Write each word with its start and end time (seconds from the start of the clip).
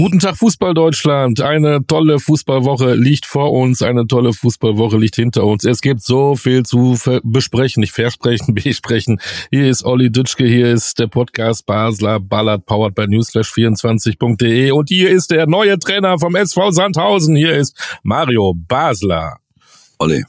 Guten 0.00 0.18
Tag 0.18 0.38
Fußball 0.38 0.72
Deutschland. 0.72 1.42
Eine 1.42 1.86
tolle 1.86 2.20
Fußballwoche 2.20 2.94
liegt 2.94 3.26
vor 3.26 3.52
uns, 3.52 3.82
eine 3.82 4.06
tolle 4.06 4.32
Fußballwoche 4.32 4.96
liegt 4.96 5.16
hinter 5.16 5.44
uns. 5.44 5.62
Es 5.64 5.82
gibt 5.82 6.02
so 6.02 6.36
viel 6.36 6.62
zu 6.62 6.96
besprechen, 7.22 7.82
nicht 7.82 7.92
versprechen, 7.92 8.54
besprechen. 8.54 9.20
Hier 9.50 9.68
ist 9.68 9.84
Olli 9.84 10.10
Dütschke, 10.10 10.46
hier 10.46 10.72
ist 10.72 10.98
der 10.98 11.08
Podcast 11.08 11.66
Basler 11.66 12.18
Ballard 12.18 12.64
powered 12.64 12.94
by 12.94 13.02
newsflash24.de 13.02 14.70
und 14.70 14.88
hier 14.88 15.10
ist 15.10 15.32
der 15.32 15.46
neue 15.46 15.78
Trainer 15.78 16.18
vom 16.18 16.34
SV 16.34 16.70
Sandhausen. 16.70 17.36
Hier 17.36 17.52
ist 17.52 17.76
Mario 18.02 18.54
Basler. 18.54 19.36
Olli. 19.98 20.24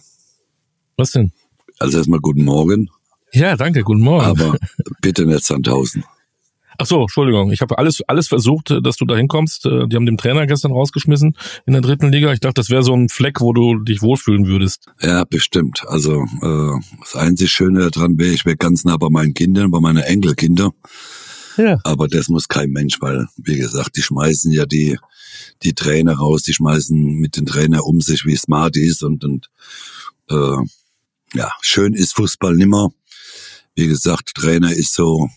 Was 0.97 1.11
denn? 1.11 1.31
Also 1.79 1.99
erstmal 1.99 2.19
guten 2.19 2.43
Morgen. 2.43 2.89
Ja, 3.31 3.55
danke, 3.55 3.83
guten 3.83 4.02
Morgen. 4.02 4.25
Aber 4.25 4.58
bitte 5.02 5.25
nicht 5.25 5.45
Sandhausen. 5.45 6.03
Ach 6.81 6.88
so, 6.88 7.02
Entschuldigung. 7.02 7.52
Ich 7.52 7.62
habe 7.62 7.77
alles, 7.77 8.02
alles 8.08 8.27
versucht, 8.27 8.76
dass 8.81 8.95
du 8.95 9.05
da 9.05 9.16
hinkommst. 9.16 9.67
Äh, 9.67 9.88
die 9.88 9.95
haben 9.95 10.08
den 10.08 10.17
Trainer 10.17 10.48
gestern 10.48 10.72
rausgeschmissen 10.72 11.38
in 11.67 11.73
der 11.73 11.84
dritten 11.84 12.12
Liga. 12.12 12.34
Ich 12.34 12.39
dachte, 12.39 12.55
das 12.55 12.72
wäre 12.72 12.81
so 12.81 12.95
ein 12.95 13.08
Fleck, 13.08 13.39
wo 13.39 13.53
du 13.53 13.77
dich 13.77 14.02
wohlfühlen 14.02 14.48
würdest. 14.48 14.88
Ja, 14.99 15.23
bestimmt. 15.23 15.84
Also 15.88 16.23
äh, 16.41 16.80
das 17.02 17.16
einzig 17.16 17.52
Schöne 17.52 17.91
daran 17.91 18.17
wäre, 18.17 18.34
ich 18.34 18.45
wäre 18.45 18.58
ganz 18.58 18.84
nah 18.84 18.98
bei 18.98 19.09
meinen 19.12 19.36
Kindern, 19.36 19.70
bei 19.70 19.80
meinen 19.80 20.02
Enkelkinder. 20.02 20.72
Ja. 21.55 21.77
Aber 21.84 22.08
das 22.08 22.30
muss 22.30 22.48
kein 22.48 22.72
Mensch, 22.72 23.00
weil, 23.00 23.27
wie 23.38 23.58
gesagt, 23.58 23.95
die 23.95 24.02
schmeißen 24.02 24.52
ja 24.52 24.66
die, 24.66 24.98
die 25.61 25.73
Trainer 25.73 26.16
raus, 26.16 26.41
die 26.41 26.53
schmeißen 26.55 26.98
mit 26.98 27.38
den 27.38 27.45
Trainer 27.45 27.86
um 27.86 28.02
sich, 28.02 28.25
wie 28.25 28.36
smart 28.36 28.75
ist 28.75 29.03
und, 29.03 29.23
und 29.23 29.52
äh, 30.31 30.58
ja, 31.36 31.52
schön 31.61 31.94
ist 31.94 32.16
Fußball 32.16 32.55
nimmer. 32.55 32.91
Wie 33.75 33.86
gesagt, 33.86 34.34
Trainer 34.34 34.72
ist 34.73 34.95
so 34.95 35.30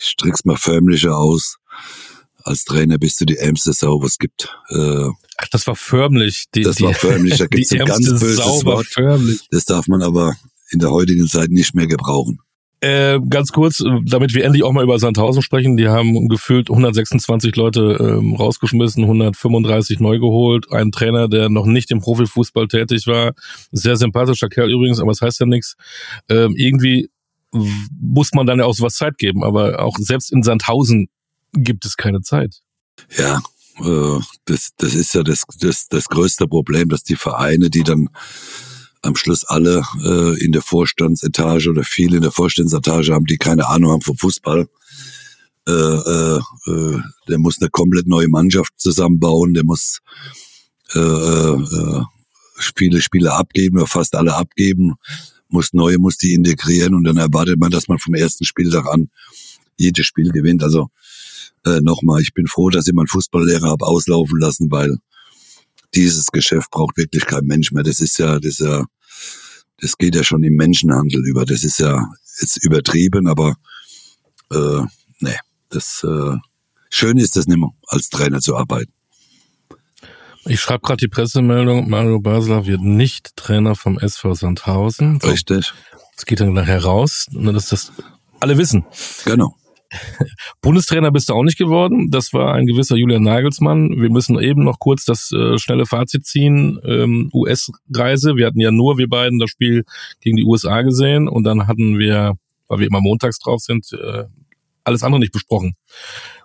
ich 0.00 0.16
drück's 0.16 0.44
mal 0.44 0.56
förmlicher 0.56 1.16
aus. 1.16 1.58
Als 2.42 2.64
Trainer 2.64 2.98
bist 2.98 3.20
du 3.20 3.26
die 3.26 3.36
ärmste 3.36 3.72
Sau, 3.72 4.02
was 4.02 4.16
gibt. 4.16 4.56
Äh, 4.70 5.08
Ach, 5.36 5.48
das 5.50 5.66
war 5.66 5.76
förmlich. 5.76 6.46
Die, 6.54 6.62
das 6.62 6.76
die, 6.76 6.84
war 6.84 6.94
förmlich. 6.94 7.36
Da 7.36 7.46
gibt's 7.50 7.72
ein 7.72 7.84
ganz 7.84 8.08
böses 8.08 8.36
Sau 8.36 8.64
Wort. 8.64 8.86
Förmlich. 8.86 9.40
Das 9.50 9.66
darf 9.66 9.88
man 9.88 10.02
aber 10.02 10.34
in 10.70 10.78
der 10.78 10.90
heutigen 10.90 11.26
Zeit 11.26 11.50
nicht 11.50 11.74
mehr 11.74 11.86
gebrauchen. 11.86 12.38
Äh, 12.82 13.20
ganz 13.28 13.52
kurz, 13.52 13.84
damit 14.06 14.32
wir 14.32 14.42
endlich 14.42 14.64
auch 14.64 14.72
mal 14.72 14.84
über 14.84 14.98
Sandhausen 14.98 15.42
sprechen. 15.42 15.76
Die 15.76 15.88
haben 15.88 16.28
gefühlt 16.28 16.70
126 16.70 17.54
Leute 17.56 17.98
ähm, 18.00 18.34
rausgeschmissen, 18.34 19.02
135 19.04 20.00
neu 20.00 20.18
geholt. 20.18 20.72
Ein 20.72 20.90
Trainer, 20.90 21.28
der 21.28 21.50
noch 21.50 21.66
nicht 21.66 21.90
im 21.90 22.00
Profifußball 22.00 22.68
tätig 22.68 23.06
war. 23.06 23.34
Sehr 23.70 23.96
sympathischer 23.96 24.48
Kerl 24.48 24.70
übrigens, 24.70 24.98
aber 24.98 25.10
es 25.10 25.18
das 25.18 25.26
heißt 25.26 25.40
ja 25.40 25.46
nichts. 25.46 25.76
Ähm, 26.30 26.54
irgendwie 26.56 27.10
muss 27.52 28.32
man 28.32 28.46
dann 28.46 28.60
auch 28.60 28.74
so 28.74 28.84
was 28.84 28.94
Zeit 28.94 29.18
geben. 29.18 29.44
Aber 29.44 29.82
auch 29.82 29.96
selbst 29.98 30.32
in 30.32 30.42
Sandhausen 30.42 31.08
gibt 31.52 31.84
es 31.84 31.96
keine 31.96 32.20
Zeit. 32.20 32.60
Ja, 33.16 33.40
äh, 33.78 34.20
das, 34.44 34.70
das 34.76 34.94
ist 34.94 35.14
ja 35.14 35.22
das, 35.22 35.44
das, 35.58 35.88
das 35.88 36.08
größte 36.08 36.46
Problem, 36.46 36.88
dass 36.88 37.02
die 37.02 37.16
Vereine, 37.16 37.70
die 37.70 37.82
dann 37.82 38.08
am 39.02 39.16
Schluss 39.16 39.44
alle 39.44 39.82
äh, 40.04 40.44
in 40.44 40.52
der 40.52 40.62
Vorstandsetage 40.62 41.70
oder 41.70 41.84
viele 41.84 42.16
in 42.16 42.22
der 42.22 42.32
Vorstandsetage 42.32 43.12
haben, 43.12 43.24
die 43.24 43.38
keine 43.38 43.66
Ahnung 43.68 43.92
haben 43.92 44.02
vom 44.02 44.16
Fußball. 44.16 44.68
Äh, 45.66 45.72
äh, 45.72 46.40
äh, 46.66 47.00
der 47.28 47.38
muss 47.38 47.60
eine 47.60 47.70
komplett 47.70 48.06
neue 48.06 48.28
Mannschaft 48.28 48.72
zusammenbauen, 48.76 49.54
der 49.54 49.64
muss 49.64 50.00
äh, 50.94 50.98
äh, 50.98 52.02
viele 52.58 53.00
Spiele 53.00 53.32
abgeben 53.32 53.78
oder 53.78 53.86
fast 53.86 54.14
alle 54.14 54.34
abgeben 54.34 54.96
muss 55.52 55.72
neue, 55.72 55.98
muss 55.98 56.16
die 56.16 56.34
integrieren 56.34 56.94
und 56.94 57.04
dann 57.04 57.16
erwartet 57.16 57.58
man, 57.58 57.70
dass 57.70 57.88
man 57.88 57.98
vom 57.98 58.14
ersten 58.14 58.44
Spieltag 58.44 58.86
an 58.86 59.10
jedes 59.76 60.06
Spiel 60.06 60.30
gewinnt. 60.30 60.62
Also 60.62 60.88
äh, 61.64 61.80
nochmal, 61.80 62.20
ich 62.20 62.32
bin 62.32 62.46
froh, 62.46 62.70
dass 62.70 62.86
ich 62.86 62.94
meinen 62.94 63.08
Fußballlehrer 63.08 63.68
habe 63.68 63.86
auslaufen 63.86 64.38
lassen, 64.38 64.70
weil 64.70 64.96
dieses 65.94 66.26
Geschäft 66.26 66.70
braucht 66.70 66.96
wirklich 66.96 67.26
kein 67.26 67.44
Mensch 67.44 67.72
mehr. 67.72 67.82
Das 67.82 68.00
ist 68.00 68.18
ja, 68.18 68.38
das 68.38 68.52
ist 68.52 68.60
ja, 68.60 68.84
das 69.78 69.96
geht 69.96 70.14
ja 70.14 70.22
schon 70.22 70.42
im 70.42 70.54
Menschenhandel 70.54 71.26
über. 71.26 71.44
Das 71.44 71.64
ist 71.64 71.78
ja 71.78 72.06
jetzt 72.40 72.64
übertrieben, 72.64 73.26
aber 73.26 73.56
äh, 74.52 74.82
nee, 75.20 75.36
das 75.68 76.04
äh, 76.04 76.36
schön 76.90 77.18
ist 77.18 77.36
das 77.36 77.46
nicht 77.46 77.58
mehr, 77.58 77.70
als 77.88 78.08
Trainer 78.08 78.40
zu 78.40 78.56
arbeiten. 78.56 78.92
Ich 80.50 80.58
schreibe 80.58 80.80
gerade 80.80 80.96
die 80.96 81.06
Pressemeldung, 81.06 81.88
Mario 81.88 82.18
Basler 82.18 82.66
wird 82.66 82.80
nicht 82.80 83.36
Trainer 83.36 83.76
vom 83.76 84.00
SV 84.00 84.34
Sandhausen. 84.34 85.20
So. 85.22 85.28
Richtig. 85.28 85.72
Es 86.16 86.26
geht 86.26 86.40
dann 86.40 86.54
nachher 86.54 86.82
raus, 86.82 87.26
dass 87.30 87.68
das 87.68 87.92
alle 88.40 88.58
wissen. 88.58 88.84
Genau. 89.24 89.54
Bundestrainer 90.60 91.12
bist 91.12 91.28
du 91.28 91.34
auch 91.34 91.44
nicht 91.44 91.56
geworden. 91.56 92.10
Das 92.10 92.32
war 92.32 92.52
ein 92.54 92.66
gewisser 92.66 92.96
Julian 92.96 93.22
Nagelsmann. 93.22 93.90
Wir 94.00 94.10
müssen 94.10 94.40
eben 94.40 94.64
noch 94.64 94.80
kurz 94.80 95.04
das 95.04 95.30
äh, 95.30 95.56
schnelle 95.56 95.86
Fazit 95.86 96.26
ziehen. 96.26 96.80
Ähm, 96.84 97.30
US-Reise. 97.32 98.34
Wir 98.34 98.48
hatten 98.48 98.60
ja 98.60 98.72
nur, 98.72 98.98
wir 98.98 99.08
beiden, 99.08 99.38
das 99.38 99.50
Spiel 99.50 99.84
gegen 100.20 100.36
die 100.36 100.44
USA 100.44 100.82
gesehen. 100.82 101.28
Und 101.28 101.44
dann 101.44 101.68
hatten 101.68 101.96
wir, 102.00 102.32
weil 102.66 102.80
wir 102.80 102.88
immer 102.88 103.00
montags 103.00 103.38
drauf 103.38 103.60
sind, 103.60 103.92
äh, 103.92 104.24
alles 104.82 105.04
andere 105.04 105.20
nicht 105.20 105.32
besprochen. 105.32 105.74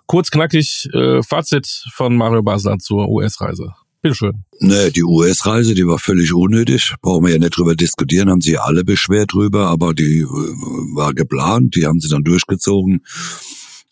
Kurz 0.06 0.30
knackig, 0.30 0.88
äh, 0.94 1.24
Fazit 1.24 1.66
von 1.92 2.14
Mario 2.14 2.44
Basler 2.44 2.78
zur 2.78 3.08
US-Reise. 3.08 3.74
Bitteschön. 4.02 4.44
Nee, 4.60 4.90
die 4.90 5.02
US-Reise, 5.02 5.74
die 5.74 5.86
war 5.86 5.98
völlig 5.98 6.32
unnötig. 6.32 6.94
Brauchen 7.02 7.24
wir 7.26 7.32
ja 7.32 7.38
nicht 7.38 7.56
drüber 7.56 7.74
diskutieren, 7.74 8.30
haben 8.30 8.40
sie 8.40 8.58
alle 8.58 8.84
beschwert 8.84 9.32
drüber, 9.32 9.68
aber 9.68 9.94
die 9.94 10.20
äh, 10.20 10.26
war 10.26 11.14
geplant, 11.14 11.74
die 11.76 11.86
haben 11.86 12.00
sie 12.00 12.08
dann 12.08 12.24
durchgezogen. 12.24 13.04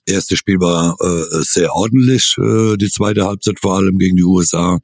Erste 0.06 0.36
Spiel 0.36 0.60
war 0.60 0.96
äh, 1.00 1.42
sehr 1.42 1.74
ordentlich, 1.74 2.36
äh, 2.38 2.76
die 2.76 2.90
zweite 2.90 3.24
Halbzeit 3.24 3.58
vor 3.60 3.76
allem 3.76 3.98
gegen 3.98 4.16
die 4.16 4.24
USA. 4.24 4.78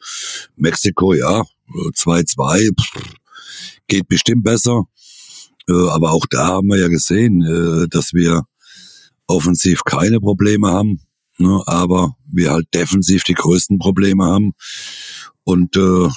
Mexiko, 0.56 1.12
ja, 1.12 1.44
2-2, 1.68 2.70
geht 3.86 4.08
bestimmt 4.08 4.42
besser. 4.42 4.84
Äh, 5.68 5.72
aber 5.72 6.12
auch 6.12 6.26
da 6.28 6.46
haben 6.46 6.68
wir 6.68 6.78
ja 6.78 6.88
gesehen, 6.88 7.42
äh, 7.42 7.88
dass 7.88 8.12
wir 8.12 8.44
offensiv 9.26 9.84
keine 9.84 10.20
Probleme 10.20 10.68
haben, 10.68 11.00
ne, 11.40 11.62
aber 11.66 12.16
wir 12.30 12.50
halt 12.50 12.68
defensiv 12.74 13.24
die 13.24 13.34
größten 13.34 13.78
Probleme 13.78 14.24
haben. 14.24 14.52
Und 15.44 15.76
äh, 15.76 16.08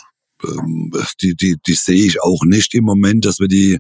ähm, 0.44 0.92
die, 1.22 1.36
die, 1.36 1.58
die 1.66 1.74
sehe 1.74 2.06
ich 2.06 2.22
auch 2.22 2.44
nicht 2.46 2.74
im 2.74 2.84
Moment, 2.84 3.26
dass 3.26 3.40
wir 3.40 3.48
die 3.48 3.80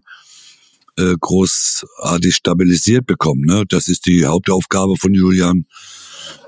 äh, 0.98 1.16
großartig 1.20 2.36
stabilisiert 2.36 3.06
bekommen. 3.06 3.42
Ne? 3.46 3.64
Das 3.68 3.88
ist 3.88 4.06
die 4.06 4.26
Hauptaufgabe 4.26 4.96
von 4.98 5.14
Julian 5.14 5.66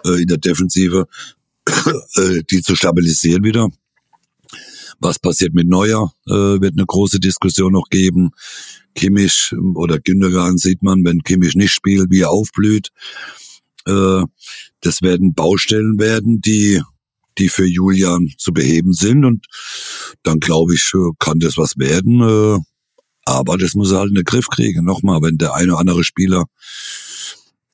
äh, 0.05 0.22
in 0.22 0.28
der 0.28 0.38
Defensive, 0.38 1.07
äh, 2.16 2.44
die 2.50 2.61
zu 2.61 2.75
stabilisieren 2.75 3.44
wieder. 3.44 3.69
Was 5.00 5.19
passiert 5.19 5.53
mit 5.53 5.67
Neuer, 5.67 6.13
äh, 6.28 6.31
wird 6.31 6.73
eine 6.78 6.85
große 6.85 7.19
Diskussion 7.19 7.73
noch 7.73 7.89
geben. 7.89 8.31
Kimmich 8.94 9.53
oder 9.73 10.00
Gündogan 10.00 10.57
sieht 10.57 10.81
man, 10.81 11.03
wenn 11.03 11.22
Kimmich 11.22 11.55
nicht 11.55 11.73
spielt, 11.73 12.09
wie 12.11 12.22
er 12.22 12.29
aufblüht. 12.29 12.91
Äh, 13.88 14.23
das 14.81 15.01
werden 15.01 15.34
Baustellen 15.34 16.00
werden, 16.00 16.41
die 16.41 16.81
die 17.38 17.50
für 17.50 17.66
Julian 17.66 18.29
zu 18.38 18.53
beheben 18.53 18.94
sind. 18.94 19.25
Und 19.25 19.46
dann 20.23 20.40
glaube 20.40 20.73
ich, 20.73 20.91
äh, 20.94 21.12
kann 21.19 21.40
das 21.40 21.57
was 21.57 21.78
werden. 21.78 22.22
Äh, 22.22 22.59
aber 23.25 23.57
das 23.57 23.73
muss 23.73 23.91
er 23.91 24.00
halt 24.00 24.09
in 24.09 24.16
den 24.16 24.23
Griff 24.23 24.47
kriegen. 24.47 24.85
Nochmal, 24.85 25.22
wenn 25.22 25.38
der 25.38 25.53
eine 25.56 25.72
oder 25.72 25.81
andere 25.81 26.03
Spieler 26.03 26.46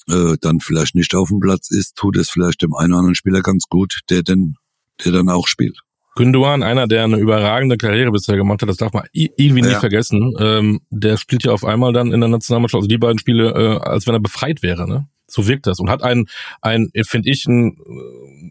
äh, 0.08 0.36
dann 0.42 0.60
vielleicht 0.60 0.96
nicht 0.96 1.14
auf 1.14 1.30
dem 1.30 1.40
Platz 1.40 1.70
ist, 1.70 1.96
tut 1.96 2.18
es 2.18 2.30
vielleicht 2.30 2.62
dem 2.62 2.74
einen 2.74 2.94
oder 2.94 3.00
anderen 3.00 3.16
Spieler 3.16 3.42
ganz 3.42 3.66
gut, 3.70 4.00
der 4.10 4.24
denn, 4.24 4.56
der 5.04 5.12
dann 5.12 5.30
auch 5.30 5.48
spielt. 5.48 5.80
Gündogan, 6.16 6.62
einer, 6.62 6.88
der 6.88 7.06
eine 7.06 7.18
überragende 7.18 7.78
Karriere 7.78 8.12
bisher 8.12 8.36
gemacht 8.36 8.62
hat, 8.62 8.68
das 8.68 8.78
darf 8.78 8.92
man 8.92 9.06
irgendwie 9.14 9.62
nie 9.62 9.70
ja. 9.70 9.80
vergessen. 9.80 10.34
Ähm, 10.40 10.82
der 10.90 11.16
spielt 11.16 11.44
ja 11.46 11.54
auf 11.54 11.64
einmal 11.64 11.94
dann 11.94 12.12
in 12.12 12.19
der 12.19 12.30
Nationalmannschaft, 12.30 12.80
also 12.81 12.90
die 12.90 12.98
beiden 12.98 13.18
Spiele, 13.18 13.52
äh, 13.52 13.80
als 13.80 14.07
wenn 14.07 14.16
er 14.16 14.19
befreit 14.19 14.62
wäre. 14.62 14.90
Ne? 14.90 15.07
So 15.31 15.48
wirkt 15.48 15.68
das. 15.68 15.80
Und 15.80 15.89
hat 15.89 16.04
einen, 16.04 16.28
einen 16.62 16.92
finde 17.04 17.30
ich, 17.30 17.48
einen 17.48 17.78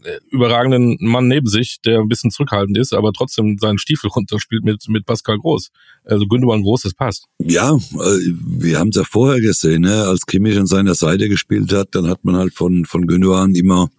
äh, 0.04 0.18
überragenden 0.30 0.96
Mann 1.00 1.28
neben 1.28 1.46
sich, 1.46 1.80
der 1.84 2.00
ein 2.00 2.08
bisschen 2.08 2.30
zurückhaltend 2.30 2.78
ist, 2.78 2.92
aber 2.92 3.12
trotzdem 3.12 3.58
seinen 3.58 3.78
Stiefel 3.78 4.08
runterspielt 4.08 4.64
mit, 4.64 4.88
mit 4.88 5.06
Pascal 5.06 5.38
Groß. 5.38 5.70
Also 6.04 6.26
Gündogan 6.26 6.62
Groß, 6.62 6.82
das 6.82 6.94
passt. 6.94 7.26
Ja, 7.38 7.74
äh, 7.74 7.78
wir 7.94 8.78
haben 8.78 8.88
es 8.88 8.96
ja 8.96 9.04
vorher 9.04 9.40
gesehen, 9.40 9.82
ne? 9.82 10.04
als 10.04 10.26
Kimmich 10.26 10.58
an 10.58 10.66
seiner 10.66 10.94
Seite 10.94 11.28
gespielt 11.28 11.72
hat, 11.72 11.88
dann 11.92 12.08
hat 12.08 12.24
man 12.24 12.36
halt 12.36 12.54
von, 12.54 12.84
von 12.84 13.06
Gündogan 13.06 13.54
immer 13.54 13.90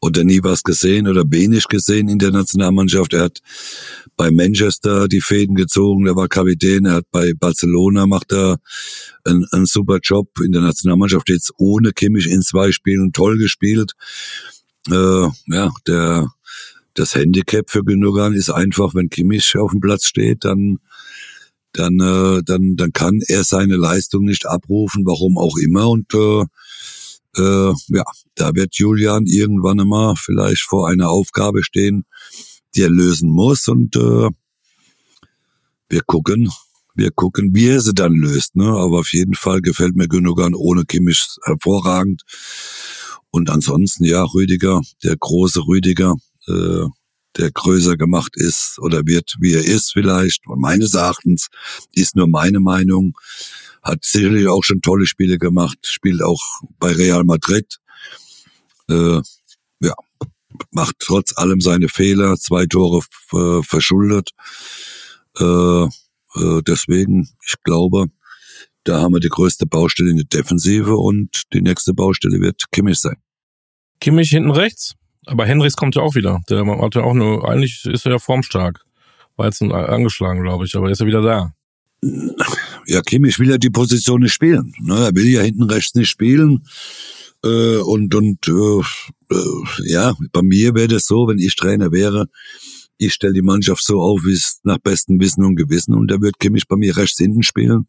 oder 0.00 0.24
nie 0.24 0.40
was 0.42 0.62
gesehen 0.62 1.08
oder 1.08 1.24
wenig 1.26 1.68
gesehen 1.68 2.08
in 2.08 2.18
der 2.18 2.30
Nationalmannschaft. 2.30 3.12
Er 3.12 3.24
hat 3.24 3.40
bei 4.20 4.30
Manchester 4.30 5.08
die 5.08 5.22
Fäden 5.22 5.54
gezogen, 5.54 6.06
er 6.06 6.14
war 6.14 6.28
Kapitän, 6.28 6.84
er 6.84 6.96
hat 6.96 7.06
bei 7.10 7.32
Barcelona 7.32 8.06
macht 8.06 8.32
er 8.32 8.58
einen, 9.24 9.46
einen 9.50 9.64
super 9.64 9.98
Job 10.02 10.28
in 10.44 10.52
der 10.52 10.60
Nationalmannschaft 10.60 11.30
jetzt 11.30 11.54
ohne 11.56 11.92
Kimmich 11.92 12.26
in 12.26 12.42
zwei 12.42 12.70
Spielen 12.70 13.12
toll 13.14 13.38
gespielt. 13.38 13.92
Äh, 14.90 15.26
ja, 15.46 15.70
der 15.86 16.28
das 16.92 17.14
Handicap 17.14 17.70
für 17.70 17.82
Gündogan 17.82 18.34
ist 18.34 18.50
einfach, 18.50 18.94
wenn 18.94 19.08
Kimmich 19.08 19.56
auf 19.56 19.70
dem 19.70 19.80
Platz 19.80 20.04
steht, 20.04 20.44
dann 20.44 20.80
dann 21.72 21.98
äh, 21.98 22.42
dann 22.44 22.76
dann 22.76 22.92
kann 22.92 23.20
er 23.26 23.42
seine 23.44 23.76
Leistung 23.76 24.24
nicht 24.24 24.46
abrufen, 24.46 25.06
warum 25.06 25.38
auch 25.38 25.56
immer 25.56 25.88
und 25.88 26.12
äh, 26.12 26.44
Äh, 27.36 27.72
ja, 27.88 28.04
da 28.34 28.50
wird 28.54 28.74
Julian 28.74 29.24
irgendwann 29.26 29.80
einmal 29.80 30.14
vielleicht 30.16 30.62
vor 30.62 30.88
einer 30.88 31.10
Aufgabe 31.10 31.62
stehen, 31.62 32.04
die 32.74 32.82
er 32.82 32.90
lösen 32.90 33.30
muss 33.30 33.68
und 33.68 33.96
äh, 33.96 34.28
wir 35.88 36.02
gucken, 36.02 36.50
wir 36.94 37.10
gucken, 37.10 37.54
wie 37.54 37.68
er 37.68 37.80
sie 37.80 37.94
dann 37.94 38.14
löst. 38.14 38.56
Ne? 38.56 38.66
Aber 38.66 39.00
auf 39.00 39.12
jeden 39.12 39.34
Fall 39.34 39.60
gefällt 39.60 39.96
mir 39.96 40.08
Gündogan 40.08 40.54
ohne 40.54 40.84
Kimmich 40.84 41.26
hervorragend. 41.44 42.22
Und 43.30 43.50
ansonsten, 43.50 44.04
ja, 44.04 44.22
Rüdiger, 44.24 44.80
der 45.02 45.16
große 45.16 45.66
Rüdiger, 45.66 46.16
äh, 46.48 46.86
der 47.36 47.50
größer 47.52 47.96
gemacht 47.96 48.32
ist 48.36 48.78
oder 48.80 49.06
wird, 49.06 49.36
wie 49.40 49.54
er 49.54 49.64
ist 49.64 49.92
vielleicht. 49.92 50.46
Und 50.46 50.60
meines 50.60 50.94
Erachtens 50.94 51.48
ist 51.92 52.16
nur 52.16 52.28
meine 52.28 52.60
Meinung. 52.60 53.16
Hat 53.82 54.04
sicherlich 54.04 54.46
auch 54.48 54.62
schon 54.62 54.82
tolle 54.82 55.06
Spiele 55.06 55.38
gemacht, 55.38 55.78
spielt 55.82 56.22
auch 56.22 56.42
bei 56.78 56.92
Real 56.92 57.24
Madrid. 57.24 57.78
Äh, 58.90 59.22
ja, 59.80 59.94
macht 60.70 60.96
trotz 60.98 61.36
allem 61.36 61.60
seine 61.60 61.88
Fehler, 61.88 62.36
zwei 62.36 62.66
Tore 62.66 63.02
äh, 63.32 63.62
verschuldet. 63.62 64.30
Äh, 65.38 65.84
äh, 65.84 66.62
deswegen, 66.66 67.28
ich 67.46 67.54
glaube, 67.64 68.06
da 68.84 69.00
haben 69.00 69.14
wir 69.14 69.20
die 69.20 69.28
größte 69.28 69.66
Baustelle 69.66 70.10
in 70.10 70.16
der 70.16 70.26
Defensive 70.26 70.96
und 70.96 71.42
die 71.52 71.60
nächste 71.60 71.92
Baustelle 71.92 72.40
wird 72.40 72.64
Kimmich 72.72 72.98
sein. 72.98 73.16
Kimmich 74.00 74.30
hinten 74.30 74.50
rechts, 74.50 74.94
aber 75.26 75.44
Henrichs 75.44 75.76
kommt 75.76 75.96
ja 75.96 76.02
auch 76.02 76.14
wieder. 76.14 76.40
Der 76.48 76.64
hat 76.64 76.94
ja 76.94 77.02
auch 77.02 77.14
nur, 77.14 77.48
eigentlich 77.48 77.84
ist 77.84 78.06
er 78.06 78.12
ja 78.12 78.18
formstark. 78.18 78.84
War 79.36 79.46
jetzt 79.46 79.62
angeschlagen, 79.62 80.42
glaube 80.42 80.64
ich, 80.64 80.74
aber 80.76 80.90
ist 80.90 81.00
er 81.00 81.06
wieder 81.06 81.22
da. 81.22 81.54
Ja, 82.86 83.02
Kimmich 83.02 83.38
will 83.38 83.50
ja 83.50 83.58
die 83.58 83.70
Position 83.70 84.22
nicht 84.22 84.32
spielen. 84.32 84.72
Ne? 84.80 84.94
Er 84.94 85.14
will 85.14 85.28
ja 85.28 85.42
hinten 85.42 85.64
rechts 85.64 85.94
nicht 85.94 86.08
spielen. 86.08 86.64
Äh, 87.44 87.78
und 87.78 88.14
und 88.14 88.48
äh, 88.48 89.34
äh, 89.34 89.90
ja, 89.90 90.14
bei 90.32 90.42
mir 90.42 90.74
wäre 90.74 90.88
das 90.88 91.06
so, 91.06 91.26
wenn 91.28 91.38
ich 91.38 91.56
Trainer 91.56 91.90
wäre, 91.92 92.26
ich 92.98 93.14
stelle 93.14 93.32
die 93.32 93.42
Mannschaft 93.42 93.82
so 93.82 94.00
auf, 94.00 94.20
wie 94.24 94.34
es 94.34 94.60
nach 94.62 94.78
bestem 94.78 95.18
Wissen 95.20 95.42
und 95.44 95.56
Gewissen 95.56 95.94
und 95.94 96.10
der 96.10 96.20
wird 96.20 96.38
Kimmich 96.38 96.68
bei 96.68 96.76
mir 96.76 96.96
rechts 96.96 97.16
hinten 97.16 97.42
spielen 97.42 97.86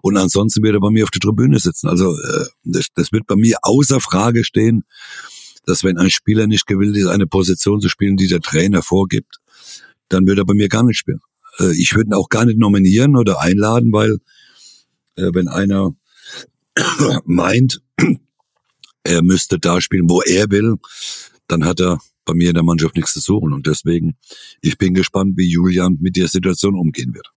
und 0.00 0.16
ansonsten 0.16 0.62
wird 0.62 0.74
er 0.74 0.80
bei 0.80 0.90
mir 0.90 1.04
auf 1.04 1.10
der 1.10 1.20
Tribüne 1.20 1.58
sitzen. 1.58 1.88
Also 1.88 2.16
äh, 2.16 2.46
das, 2.64 2.86
das 2.94 3.12
wird 3.12 3.26
bei 3.26 3.36
mir 3.36 3.58
außer 3.62 4.00
Frage 4.00 4.44
stehen, 4.44 4.84
dass 5.66 5.84
wenn 5.84 5.98
ein 5.98 6.10
Spieler 6.10 6.46
nicht 6.46 6.66
gewillt 6.66 6.96
ist, 6.96 7.08
eine 7.08 7.26
Position 7.26 7.80
zu 7.80 7.90
spielen, 7.90 8.16
die 8.16 8.28
der 8.28 8.40
Trainer 8.40 8.82
vorgibt, 8.82 9.40
dann 10.08 10.26
wird 10.26 10.38
er 10.38 10.46
bei 10.46 10.54
mir 10.54 10.68
gar 10.68 10.84
nicht 10.84 10.98
spielen. 10.98 11.20
Äh, 11.58 11.72
ich 11.76 11.94
würde 11.94 12.08
ihn 12.08 12.14
auch 12.14 12.30
gar 12.30 12.46
nicht 12.46 12.58
nominieren 12.58 13.16
oder 13.16 13.40
einladen, 13.40 13.92
weil 13.92 14.18
äh, 15.16 15.30
wenn 15.34 15.48
einer 15.48 15.94
meint, 17.26 17.82
er 19.06 19.22
müsste 19.22 19.58
da 19.58 19.80
spielen, 19.80 20.08
wo 20.08 20.20
er 20.22 20.50
will, 20.50 20.76
dann 21.48 21.64
hat 21.64 21.80
er 21.80 21.98
bei 22.24 22.34
mir 22.34 22.48
in 22.48 22.54
der 22.54 22.64
Mannschaft 22.64 22.96
nichts 22.96 23.12
zu 23.12 23.20
suchen. 23.20 23.52
Und 23.52 23.66
deswegen, 23.66 24.16
ich 24.60 24.78
bin 24.78 24.94
gespannt, 24.94 25.34
wie 25.36 25.50
Julian 25.50 25.96
mit 26.00 26.16
der 26.16 26.28
Situation 26.28 26.74
umgehen 26.74 27.14
wird. 27.14 27.30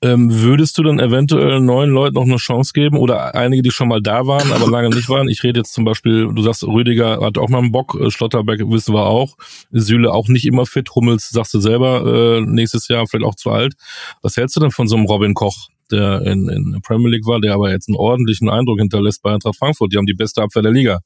Ähm, 0.00 0.42
würdest 0.42 0.78
du 0.78 0.84
dann 0.84 1.00
eventuell 1.00 1.58
neuen 1.58 1.90
Leuten 1.90 2.14
noch 2.14 2.22
eine 2.22 2.36
Chance 2.36 2.72
geben 2.72 2.98
oder 2.98 3.34
einige, 3.34 3.62
die 3.62 3.72
schon 3.72 3.88
mal 3.88 4.00
da 4.00 4.28
waren, 4.28 4.52
aber 4.52 4.70
lange 4.70 4.90
nicht 4.90 5.08
waren? 5.08 5.28
Ich 5.28 5.42
rede 5.42 5.58
jetzt 5.58 5.72
zum 5.72 5.84
Beispiel, 5.84 6.32
du 6.32 6.40
sagst, 6.40 6.62
Rüdiger 6.62 7.20
hat 7.20 7.36
auch 7.36 7.48
mal 7.48 7.58
einen 7.58 7.72
Bock, 7.72 7.98
äh, 8.00 8.08
Schlotterberg 8.08 8.60
wissen 8.60 8.94
wir 8.94 9.06
auch, 9.06 9.36
Süle 9.72 10.12
auch 10.12 10.28
nicht 10.28 10.46
immer 10.46 10.66
fit, 10.66 10.94
Hummels 10.94 11.30
sagst 11.30 11.52
du 11.52 11.58
selber, 11.58 12.38
äh, 12.38 12.40
nächstes 12.42 12.86
Jahr 12.86 13.08
vielleicht 13.08 13.26
auch 13.26 13.34
zu 13.34 13.50
alt. 13.50 13.74
Was 14.22 14.36
hältst 14.36 14.54
du 14.54 14.60
denn 14.60 14.70
von 14.70 14.86
so 14.86 14.94
einem 14.94 15.06
Robin 15.06 15.34
Koch, 15.34 15.68
der 15.90 16.22
in, 16.22 16.48
in 16.48 16.72
der 16.72 16.80
Premier 16.80 17.10
League 17.10 17.26
war, 17.26 17.40
der 17.40 17.54
aber 17.54 17.70
jetzt 17.70 17.88
einen 17.88 17.96
ordentlichen 17.96 18.48
Eindruck 18.48 18.78
hinterlässt 18.78 19.22
bei 19.22 19.32
Eintracht 19.32 19.56
Frankfurt? 19.56 19.92
Die 19.92 19.96
haben 19.96 20.06
die 20.06 20.14
beste 20.14 20.42
Abwehr 20.42 20.62
der 20.62 20.72
Liga. 20.72 21.00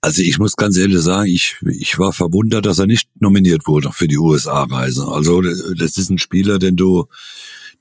Also 0.00 0.22
ich 0.22 0.38
muss 0.38 0.56
ganz 0.56 0.76
ehrlich 0.76 1.00
sagen, 1.00 1.28
ich, 1.28 1.56
ich 1.68 1.98
war 1.98 2.12
verwundert, 2.12 2.66
dass 2.66 2.78
er 2.78 2.86
nicht 2.86 3.08
nominiert 3.20 3.66
wurde 3.66 3.90
für 3.92 4.08
die 4.08 4.18
USA-Reise. 4.18 5.06
Also 5.06 5.42
das 5.42 5.96
ist 5.96 6.10
ein 6.10 6.18
Spieler, 6.18 6.58
den 6.58 6.76
du, 6.76 7.06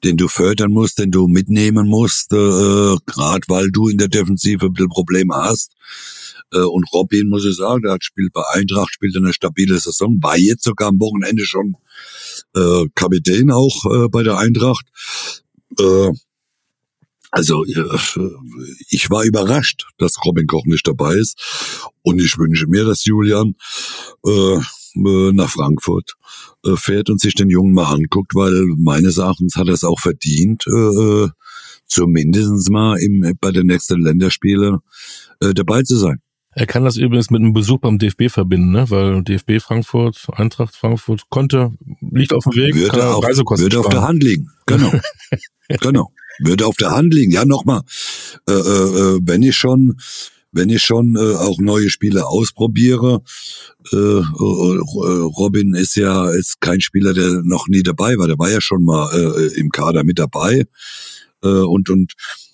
den 0.03 0.18
du 0.18 0.27
fördern 0.27 0.71
musst, 0.71 1.00
den 1.00 1.12
du 1.12 1.27
mitnehmen 1.27 1.88
musst, 1.88 2.31
äh, 2.33 2.95
gerade 3.06 3.41
weil 3.47 3.71
du 3.71 3.88
in 3.88 3.97
der 3.97 4.07
Defensive 4.07 4.65
ein 4.65 4.73
bisschen 4.73 4.89
Probleme 4.89 5.35
hast. 5.35 5.73
Äh, 6.53 6.59
und 6.59 6.85
Robin, 6.94 7.29
muss 7.29 7.45
ich 7.45 7.56
sagen, 7.56 7.81
der 7.83 7.94
hat 7.94 8.03
spielt 8.03 8.33
bei 8.33 8.44
Eintracht, 8.53 8.94
spielt 8.94 9.15
eine 9.15 9.33
stabile 9.33 9.77
Saison, 9.79 10.18
war 10.21 10.38
jetzt 10.38 10.63
sogar 10.63 10.89
am 10.89 11.00
Wochenende 11.00 11.45
schon 11.45 11.75
äh, 12.56 12.85
Kapitän 12.95 13.51
auch 13.51 13.85
äh, 13.85 14.09
bei 14.09 14.23
der 14.23 14.38
Eintracht. 14.38 14.85
Äh, 15.79 16.12
also 17.31 17.63
ich 17.65 19.09
war 19.09 19.23
überrascht, 19.23 19.88
dass 19.97 20.23
Robin 20.25 20.47
Koch 20.47 20.65
nicht 20.65 20.85
dabei 20.85 21.15
ist. 21.15 21.89
Und 22.01 22.19
ich 22.19 22.38
wünsche 22.38 22.68
mir, 22.68 22.83
dass 22.83 23.06
Julian 23.06 23.56
äh, 24.25 24.56
äh, 24.95 25.31
nach 25.31 25.50
Frankfurt 25.50 26.15
äh, 26.65 26.75
fährt 26.75 27.09
und 27.09 27.21
sich 27.21 27.33
den 27.33 27.50
Jungen 27.50 27.73
mal 27.73 27.94
anguckt, 27.94 28.35
weil 28.35 28.51
meines 28.77 29.18
Erachtens 29.18 29.56
hat 29.56 29.68
er 29.68 29.73
es 29.73 29.85
auch 29.85 30.00
verdient, 30.00 30.65
äh, 30.68 30.71
äh 30.71 31.29
zumindest 31.88 32.69
mal 32.69 32.97
bei 33.41 33.51
den 33.51 33.68
nächsten 33.68 34.01
Länderspielen 34.01 34.79
äh, 35.41 35.53
dabei 35.53 35.83
zu 35.83 35.97
sein. 35.97 36.21
Er 36.53 36.68
kann 36.68 36.83
das 36.83 36.98
übrigens 36.98 37.30
mit 37.30 37.42
einem 37.42 37.53
Besuch 37.53 37.80
beim 37.80 37.98
DFB 37.98 38.30
verbinden, 38.30 38.71
ne? 38.71 38.89
weil 38.89 39.24
DFB 39.24 39.62
Frankfurt, 39.62 40.27
Eintracht 40.33 40.75
Frankfurt 40.75 41.30
konnte, 41.30 41.71
liegt 42.01 42.33
auf 42.33 42.44
dem 42.44 42.56
Weg, 42.56 42.75
würde 42.75 42.89
kann 42.89 43.01
auf, 43.01 43.24
würde 43.24 43.80
auf 43.80 43.88
der 43.88 44.01
Hand 44.01 44.21
liegen. 44.21 44.51
Genau. 44.65 44.92
genau. 45.69 46.12
Würde 46.39 46.65
auf 46.65 46.75
der 46.75 46.92
Hand 46.92 47.13
liegen. 47.13 47.31
Ja, 47.31 47.45
nochmal, 47.45 47.81
äh, 48.50 48.53
äh, 48.53 48.56
äh, 48.56 49.19
wenn 49.24 49.44
ich 49.44 49.56
schon, 49.56 49.98
wenn 50.51 50.69
ich 50.69 50.83
schon 50.83 51.15
äh, 51.15 51.36
auch 51.36 51.59
neue 51.59 51.89
Spiele 51.89 52.27
ausprobiere, 52.27 53.21
äh, 53.94 53.95
äh, 53.95 54.21
Robin 54.21 55.74
ist 55.74 55.95
ja 55.95 56.30
ist 56.31 56.59
kein 56.59 56.81
Spieler, 56.81 57.13
der 57.13 57.44
noch 57.44 57.68
nie 57.69 57.83
dabei 57.83 58.18
war. 58.18 58.27
Der 58.27 58.39
war 58.39 58.50
ja 58.50 58.59
schon 58.59 58.83
mal 58.83 59.09
äh, 59.13 59.57
im 59.57 59.69
Kader 59.69 60.04
mit 60.04 60.19
dabei 60.19 60.65
äh, 61.44 61.47
und 61.47 61.89
und 61.89 62.13
äh, 62.13 62.50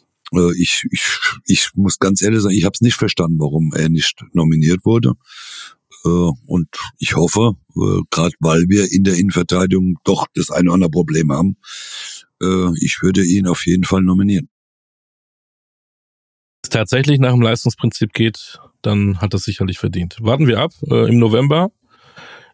ich, 0.58 0.84
ich, 0.92 1.04
ich 1.46 1.70
muss 1.76 2.00
ganz 2.00 2.22
ehrlich 2.22 2.42
sagen, 2.42 2.56
ich 2.56 2.66
habe 2.66 2.74
es 2.74 2.82
nicht 2.82 2.96
verstanden, 2.96 3.40
warum 3.40 3.72
er 3.76 3.90
nicht 3.90 4.22
nominiert 4.34 4.86
wurde. 4.86 5.14
Äh, 6.06 6.32
und 6.46 6.70
ich 7.00 7.16
hoffe, 7.16 7.54
äh, 7.76 8.02
gerade 8.12 8.36
weil 8.40 8.66
wir 8.68 8.92
in 8.92 9.04
der 9.04 9.16
Innenverteidigung 9.16 9.98
doch 10.04 10.28
das 10.34 10.52
eine 10.52 10.70
oder 10.70 10.76
andere 10.76 10.92
Problem 10.92 11.32
haben, 11.32 11.58
äh, 12.42 12.70
ich 12.82 13.00
würde 13.02 13.24
ihn 13.24 13.48
auf 13.48 13.66
jeden 13.66 13.84
Fall 13.84 14.02
nominieren. 14.02 14.50
Wenn 16.64 16.64
es 16.64 16.70
tatsächlich 16.70 17.20
nach 17.20 17.32
dem 17.32 17.42
Leistungsprinzip 17.42 18.14
geht, 18.14 18.60
dann 18.82 19.20
hat 19.22 19.34
es 19.34 19.44
sicherlich 19.44 19.80
verdient. 19.80 20.18
Warten 20.20 20.48
wir 20.48 20.60
ab. 20.60 20.72
Äh, 20.90 21.10
Im 21.10 21.20
November 21.20 21.72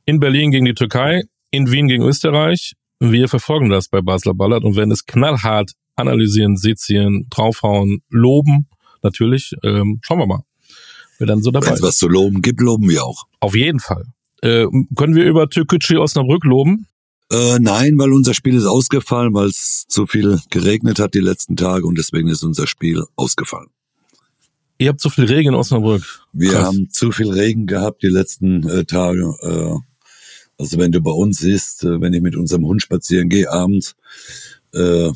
in 0.06 0.20
Berlin 0.20 0.52
gegen 0.52 0.66
die 0.66 0.74
Türkei, 0.74 1.24
in 1.52 1.72
Wien 1.72 1.88
gegen 1.88 2.04
Österreich. 2.04 2.74
Wir 3.00 3.28
verfolgen 3.28 3.70
das 3.70 3.88
bei 3.88 4.02
Basler 4.02 4.34
Ballard 4.34 4.64
und 4.64 4.76
werden 4.76 4.92
es 4.92 5.06
knallhart 5.06 5.72
analysieren, 5.96 6.58
sezieren, 6.58 7.28
draufhauen, 7.30 8.02
loben. 8.10 8.68
Natürlich. 9.02 9.54
Ähm, 9.64 10.00
schauen 10.02 10.20
wir 10.20 10.28
mal. 10.28 10.44
Wer 11.20 11.28
dann 11.28 11.42
so 11.42 11.52
dabei 11.52 11.68
Wenn 11.68 11.74
es 11.76 11.82
was 11.82 11.98
zu 11.98 12.08
loben 12.08 12.42
gibt, 12.42 12.60
loben 12.62 12.90
wir 12.90 13.04
auch. 13.04 13.26
Auf 13.40 13.56
jeden 13.56 13.80
Fall. 13.80 14.06
Äh, 14.42 14.66
können 14.96 15.16
wir 15.16 15.26
über 15.26 15.50
Türkgücü 15.50 15.98
Osnabrück 15.98 16.44
loben? 16.44 16.88
Äh, 17.32 17.60
nein, 17.60 17.98
weil 17.98 18.12
unser 18.12 18.34
Spiel 18.34 18.56
ist 18.56 18.66
ausgefallen, 18.66 19.34
weil 19.34 19.48
es 19.48 19.86
zu 19.88 20.06
viel 20.06 20.40
geregnet 20.50 21.00
hat 21.00 21.14
die 21.14 21.20
letzten 21.20 21.56
Tage 21.56 21.86
und 21.86 21.98
deswegen 21.98 22.28
ist 22.28 22.44
unser 22.44 22.68
Spiel 22.68 23.04
ausgefallen. 23.16 23.70
Ihr 24.78 24.90
habt 24.90 25.00
zu 25.00 25.10
viel 25.10 25.26
Regen 25.26 25.50
in 25.50 25.56
Osnabrück. 25.56 26.04
Wir 26.34 26.52
Krass. 26.52 26.66
haben 26.66 26.90
zu 26.90 27.12
viel 27.12 27.32
Regen 27.32 27.68
gehabt 27.68 28.04
die 28.04 28.08
letzten 28.08 28.68
äh, 28.68 28.86
Tage. 28.86 29.34
Äh, 29.42 29.80
also 30.58 30.78
wenn 30.78 30.92
du 30.92 31.02
bei 31.02 31.12
uns 31.12 31.38
siehst, 31.40 31.84
äh, 31.84 32.02
wenn 32.02 32.14
ich 32.14 32.22
mit 32.22 32.36
unserem 32.36 32.66
Hund 32.66 32.82
spazieren 32.82 33.30
gehe 33.30 33.50
abends, 33.52 33.96
äh, 34.74 35.10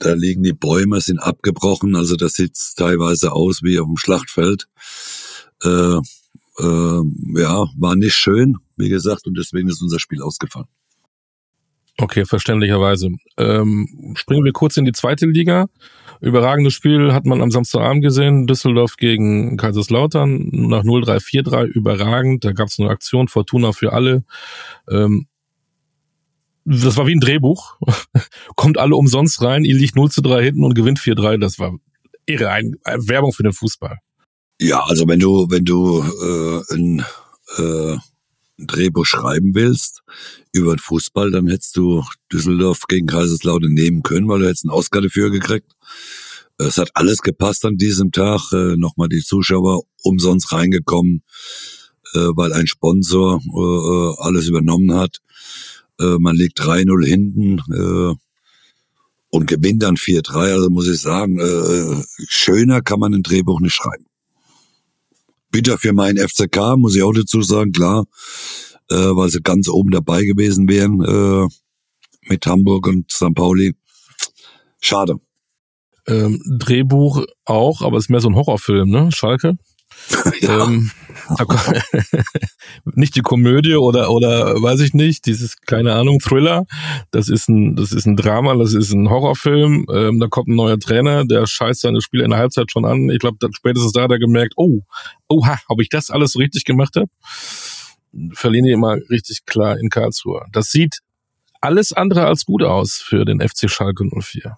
da 0.00 0.14
liegen 0.14 0.42
die 0.42 0.52
Bäume, 0.52 1.00
sind 1.00 1.18
abgebrochen, 1.18 1.94
also 1.94 2.16
das 2.16 2.34
sieht 2.34 2.56
teilweise 2.76 3.32
aus 3.32 3.62
wie 3.62 3.78
auf 3.78 3.86
dem 3.86 3.96
Schlachtfeld. 3.96 4.66
Äh, 5.62 5.98
äh, 6.58 7.02
ja, 7.36 7.66
war 7.78 7.96
nicht 7.96 8.14
schön, 8.14 8.56
wie 8.76 8.88
gesagt, 8.88 9.26
und 9.26 9.38
deswegen 9.38 9.68
ist 9.68 9.82
unser 9.82 10.00
Spiel 10.00 10.22
ausgefallen. 10.22 10.68
Okay, 11.98 12.24
verständlicherweise. 12.24 13.10
Ähm, 13.36 14.14
springen 14.16 14.44
wir 14.44 14.52
kurz 14.52 14.78
in 14.78 14.86
die 14.86 14.92
zweite 14.92 15.26
Liga. 15.26 15.66
Überragendes 16.22 16.72
Spiel 16.72 17.12
hat 17.12 17.26
man 17.26 17.42
am 17.42 17.50
Samstagabend 17.50 18.02
gesehen. 18.02 18.46
Düsseldorf 18.46 18.96
gegen 18.96 19.58
Kaiserslautern 19.58 20.48
nach 20.50 20.82
0-3-4-3. 20.82 21.66
Überragend. 21.66 22.44
Da 22.44 22.52
gab 22.52 22.68
es 22.68 22.78
eine 22.78 22.88
Aktion. 22.88 23.28
Fortuna 23.28 23.72
für 23.72 23.92
alle. 23.92 24.24
Ähm, 24.88 25.26
das 26.64 26.96
war 26.96 27.06
wie 27.06 27.14
ein 27.14 27.20
Drehbuch. 27.20 27.76
Kommt 28.56 28.78
alle 28.78 28.96
umsonst 28.96 29.42
rein. 29.42 29.64
Ihr 29.64 29.74
liegt 29.74 29.96
0 29.96 30.10
zu 30.10 30.22
3 30.22 30.44
hinten 30.44 30.64
und 30.64 30.74
gewinnt 30.74 30.98
4-3. 30.98 31.38
Das 31.38 31.58
war 31.58 31.76
irre. 32.26 32.50
Ein, 32.50 32.76
Werbung 32.84 33.32
für 33.32 33.42
den 33.42 33.52
Fußball. 33.52 33.98
Ja, 34.60 34.84
also 34.84 35.08
wenn 35.08 35.20
du, 35.20 35.46
wenn 35.48 35.64
du 35.64 36.02
äh, 36.02 36.74
ein 36.74 37.04
äh, 37.56 37.96
Drehbuch 38.58 39.06
schreiben 39.06 39.54
willst 39.54 40.02
über 40.52 40.74
den 40.74 40.80
Fußball, 40.80 41.30
dann 41.30 41.48
hättest 41.48 41.76
du 41.76 42.04
Düsseldorf 42.32 42.82
gegen 42.88 43.06
Kaiserslautern 43.06 43.72
nehmen 43.72 44.02
können, 44.02 44.28
weil 44.28 44.40
du 44.40 44.46
hättest 44.46 44.64
einen 44.64 44.72
Oscar 44.72 45.00
dafür 45.00 45.30
gekriegt. 45.30 45.72
Es 46.58 46.76
hat 46.76 46.90
alles 46.92 47.22
gepasst 47.22 47.64
an 47.64 47.76
diesem 47.76 48.12
Tag. 48.12 48.52
Äh, 48.52 48.76
Nochmal 48.76 49.08
die 49.08 49.22
Zuschauer 49.22 49.82
umsonst 50.02 50.52
reingekommen, 50.52 51.22
äh, 52.12 52.18
weil 52.36 52.52
ein 52.52 52.66
Sponsor 52.66 53.40
äh, 53.40 53.60
äh 53.60 54.14
alles 54.18 54.46
übernommen 54.46 54.94
hat. 54.94 55.20
Äh, 56.00 56.18
man 56.18 56.36
liegt 56.36 56.60
3-0 56.60 57.06
hinten 57.06 57.58
äh, 57.72 58.14
und 59.30 59.46
gewinnt 59.46 59.82
dann 59.82 59.96
4-3. 59.96 60.52
Also 60.52 60.70
muss 60.70 60.88
ich 60.88 61.00
sagen, 61.00 61.38
äh, 61.38 62.02
schöner 62.28 62.82
kann 62.82 63.00
man 63.00 63.14
ein 63.14 63.22
Drehbuch 63.22 63.60
nicht 63.60 63.74
schreiben. 63.74 64.06
Bitter 65.50 65.78
für 65.78 65.92
meinen 65.92 66.16
FCK, 66.16 66.76
muss 66.76 66.96
ich 66.96 67.02
auch 67.02 67.12
dazu 67.12 67.42
sagen, 67.42 67.72
klar, 67.72 68.06
äh, 68.88 68.94
weil 68.94 69.30
sie 69.30 69.40
ganz 69.40 69.68
oben 69.68 69.90
dabei 69.90 70.24
gewesen 70.24 70.68
wären 70.68 71.02
äh, 71.02 71.48
mit 72.28 72.46
Hamburg 72.46 72.86
und 72.86 73.10
St. 73.10 73.34
Pauli. 73.34 73.74
Schade. 74.80 75.16
Ähm, 76.06 76.42
Drehbuch 76.58 77.24
auch, 77.44 77.82
aber 77.82 77.98
es 77.98 78.04
ist 78.04 78.10
mehr 78.10 78.20
so 78.20 78.28
ein 78.28 78.34
Horrorfilm, 78.34 78.88
ne? 78.88 79.10
Schalke? 79.12 79.56
ja. 80.40 80.64
Ähm, 80.64 80.90
nicht 82.84 83.16
die 83.16 83.20
Komödie 83.20 83.76
oder 83.76 84.10
oder 84.10 84.60
weiß 84.60 84.80
ich 84.80 84.94
nicht, 84.94 85.26
dieses 85.26 85.56
keine 85.60 85.94
Ahnung 85.94 86.18
Thriller. 86.18 86.66
Das 87.10 87.28
ist 87.28 87.48
ein 87.48 87.76
das 87.76 87.92
ist 87.92 88.06
ein 88.06 88.16
Drama, 88.16 88.54
das 88.54 88.74
ist 88.74 88.92
ein 88.92 89.10
Horrorfilm. 89.10 89.86
Ähm, 89.92 90.20
da 90.20 90.26
kommt 90.26 90.48
ein 90.48 90.56
neuer 90.56 90.78
Trainer, 90.78 91.24
der 91.24 91.46
scheißt 91.46 91.82
seine 91.82 92.00
Spiele 92.00 92.24
in 92.24 92.30
der 92.30 92.38
Halbzeit 92.38 92.70
schon 92.70 92.84
an. 92.84 93.10
Ich 93.10 93.18
glaube, 93.18 93.38
spätestens 93.52 93.92
da 93.92 94.02
hat 94.02 94.10
er 94.10 94.18
gemerkt, 94.18 94.54
oh, 94.56 94.80
oha, 95.28 95.58
ob 95.68 95.80
ich 95.80 95.88
das 95.88 96.10
alles 96.10 96.36
richtig 96.36 96.64
gemacht 96.64 96.96
habe. 96.96 97.08
Verlieren 98.32 98.66
die 98.66 98.72
immer 98.72 98.96
richtig 99.08 99.46
klar 99.46 99.78
in 99.78 99.88
Karlsruhe. 99.88 100.44
Das 100.52 100.70
sieht 100.70 100.98
alles 101.60 101.92
andere 101.92 102.26
als 102.26 102.44
gut 102.44 102.62
aus 102.62 102.94
für 102.94 103.24
den 103.24 103.40
FC 103.40 103.70
Schalke 103.70 104.04
04. 104.04 104.56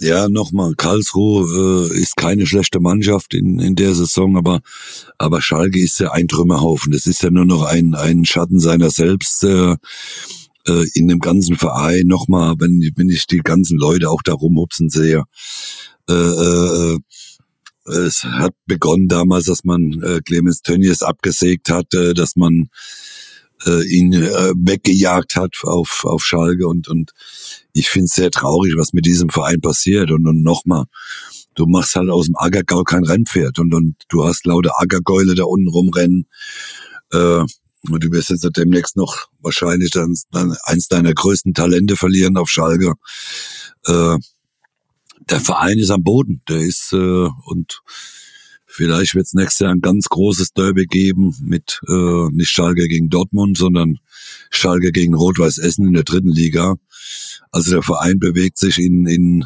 Ja, 0.00 0.28
nochmal, 0.28 0.74
Karlsruhe 0.76 1.90
äh, 1.92 2.00
ist 2.00 2.16
keine 2.16 2.46
schlechte 2.46 2.80
Mannschaft 2.80 3.32
in, 3.34 3.58
in 3.60 3.74
der 3.76 3.94
Saison, 3.94 4.36
aber, 4.36 4.60
aber 5.18 5.40
Schalke 5.40 5.80
ist 5.80 6.00
ja 6.00 6.10
ein 6.10 6.28
Trümmerhaufen. 6.28 6.92
Das 6.92 7.06
ist 7.06 7.22
ja 7.22 7.30
nur 7.30 7.46
noch 7.46 7.62
ein, 7.62 7.94
ein 7.94 8.24
Schatten 8.24 8.58
seiner 8.60 8.90
selbst 8.90 9.44
äh, 9.44 9.76
äh, 10.66 10.86
in 10.94 11.08
dem 11.08 11.20
ganzen 11.20 11.56
Verein. 11.56 12.06
Nochmal, 12.06 12.54
wenn, 12.58 12.90
wenn 12.96 13.08
ich 13.08 13.26
die 13.26 13.38
ganzen 13.38 13.78
Leute 13.78 14.10
auch 14.10 14.22
da 14.22 14.32
rumhupsen 14.32 14.90
sehe. 14.90 15.24
Äh, 16.08 16.14
äh, 16.14 16.98
es 17.86 18.24
hat 18.24 18.54
begonnen 18.66 19.08
damals, 19.08 19.44
dass 19.44 19.64
man 19.64 20.02
äh, 20.02 20.20
Clemens 20.24 20.62
Tönnies 20.62 21.02
abgesägt 21.02 21.70
hat, 21.70 21.92
äh, 21.94 22.14
dass 22.14 22.34
man 22.34 22.68
äh, 23.66 23.86
ihn 23.86 24.12
äh, 24.12 24.52
weggejagt 24.56 25.36
hat 25.36 25.56
auf, 25.62 26.04
auf 26.04 26.24
Schalke 26.24 26.66
und, 26.66 26.88
und 26.88 27.12
ich 27.74 27.90
finde 27.90 28.06
es 28.06 28.14
sehr 28.14 28.30
traurig, 28.30 28.74
was 28.78 28.92
mit 28.92 29.04
diesem 29.04 29.28
Verein 29.28 29.60
passiert 29.60 30.10
und, 30.10 30.26
und 30.26 30.42
nochmal, 30.42 30.84
du 31.54 31.66
machst 31.66 31.96
halt 31.96 32.08
aus 32.08 32.26
dem 32.26 32.36
Ackergau 32.36 32.84
kein 32.84 33.04
Rennpferd 33.04 33.58
und, 33.58 33.74
und 33.74 33.96
du 34.08 34.24
hast 34.24 34.46
lauter 34.46 34.80
Ackergäule 34.80 35.34
da 35.34 35.44
unten 35.44 35.68
rumrennen 35.68 36.26
äh, 37.12 37.40
und 37.90 38.04
du 38.04 38.10
wirst 38.12 38.30
jetzt 38.30 38.48
demnächst 38.56 38.96
noch 38.96 39.26
wahrscheinlich 39.40 39.90
dann, 39.90 40.16
dann 40.30 40.56
eins 40.64 40.88
deiner 40.88 41.12
größten 41.12 41.52
Talente 41.52 41.96
verlieren 41.96 42.36
auf 42.38 42.48
Schalke. 42.48 42.94
Äh, 43.84 44.16
der 45.28 45.40
Verein 45.40 45.78
ist 45.78 45.90
am 45.90 46.02
Boden, 46.02 46.42
der 46.48 46.60
ist 46.60 46.92
äh, 46.92 47.28
und 47.44 47.82
Vielleicht 48.76 49.14
wird 49.14 49.26
es 49.26 49.34
nächstes 49.34 49.60
Jahr 49.60 49.70
ein 49.70 49.82
ganz 49.82 50.08
großes 50.08 50.52
Derby 50.52 50.86
geben 50.86 51.32
mit 51.40 51.78
äh, 51.86 52.28
nicht 52.32 52.50
Schalke 52.50 52.88
gegen 52.88 53.08
Dortmund, 53.08 53.56
sondern 53.56 54.00
Schalke 54.50 54.90
gegen 54.90 55.14
Rot-Weiß 55.14 55.58
Essen 55.58 55.86
in 55.86 55.92
der 55.92 56.02
dritten 56.02 56.32
Liga. 56.32 56.74
Also 57.50 57.72
der 57.72 57.82
Verein 57.82 58.18
bewegt 58.18 58.58
sich 58.58 58.78
in, 58.78 59.06
in, 59.06 59.44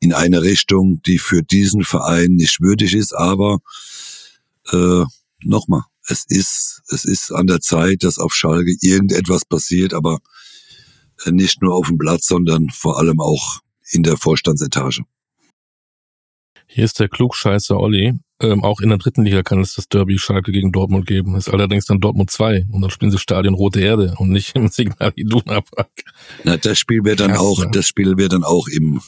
in 0.00 0.12
eine 0.12 0.42
Richtung, 0.42 1.00
die 1.02 1.18
für 1.18 1.42
diesen 1.42 1.84
Verein 1.84 2.32
nicht 2.32 2.60
würdig 2.60 2.94
ist, 2.94 3.12
aber 3.14 3.58
äh, 4.72 5.04
nochmal, 5.42 5.82
es 6.08 6.24
ist, 6.28 6.82
es 6.88 7.04
ist 7.04 7.32
an 7.32 7.46
der 7.46 7.60
Zeit, 7.60 8.02
dass 8.02 8.18
auf 8.18 8.34
Schalke 8.34 8.74
irgendetwas 8.80 9.44
passiert, 9.44 9.94
aber 9.94 10.20
nicht 11.24 11.62
nur 11.62 11.74
auf 11.74 11.88
dem 11.88 11.98
Platz, 11.98 12.26
sondern 12.26 12.68
vor 12.70 12.98
allem 12.98 13.20
auch 13.20 13.60
in 13.90 14.02
der 14.02 14.16
Vorstandsetage. 14.16 15.02
Hier 16.66 16.84
ist 16.84 16.98
der 16.98 17.08
Klugscheißer 17.08 17.78
Olli. 17.78 18.14
Ähm, 18.40 18.64
auch 18.64 18.80
in 18.80 18.90
der 18.90 18.98
dritten 18.98 19.24
Liga 19.24 19.42
kann 19.42 19.60
es 19.60 19.74
das 19.74 19.88
Derby 19.88 20.18
Schalke 20.18 20.52
gegen 20.52 20.70
Dortmund 20.70 21.06
geben. 21.06 21.36
Ist 21.36 21.48
allerdings 21.48 21.86
dann 21.86 22.00
Dortmund 22.00 22.30
2 22.30 22.66
und 22.70 22.82
dann 22.82 22.90
spielen 22.90 23.10
sie 23.10 23.18
Stadion 23.18 23.54
Rote 23.54 23.80
Erde 23.80 24.14
und 24.18 24.30
nicht 24.30 24.54
im 24.54 24.68
Signal 24.68 25.12
Iduna 25.16 25.62
Park. 25.62 25.88
Na, 26.44 26.56
das 26.56 26.78
Spiel 26.78 27.04
wird 27.04 27.20
dann 27.20 27.32
auch, 27.32 27.64
das 27.70 27.86
Spiel 27.86 28.16
wird 28.18 28.32
dann 28.32 28.44
auch 28.44 28.68
im 28.68 29.00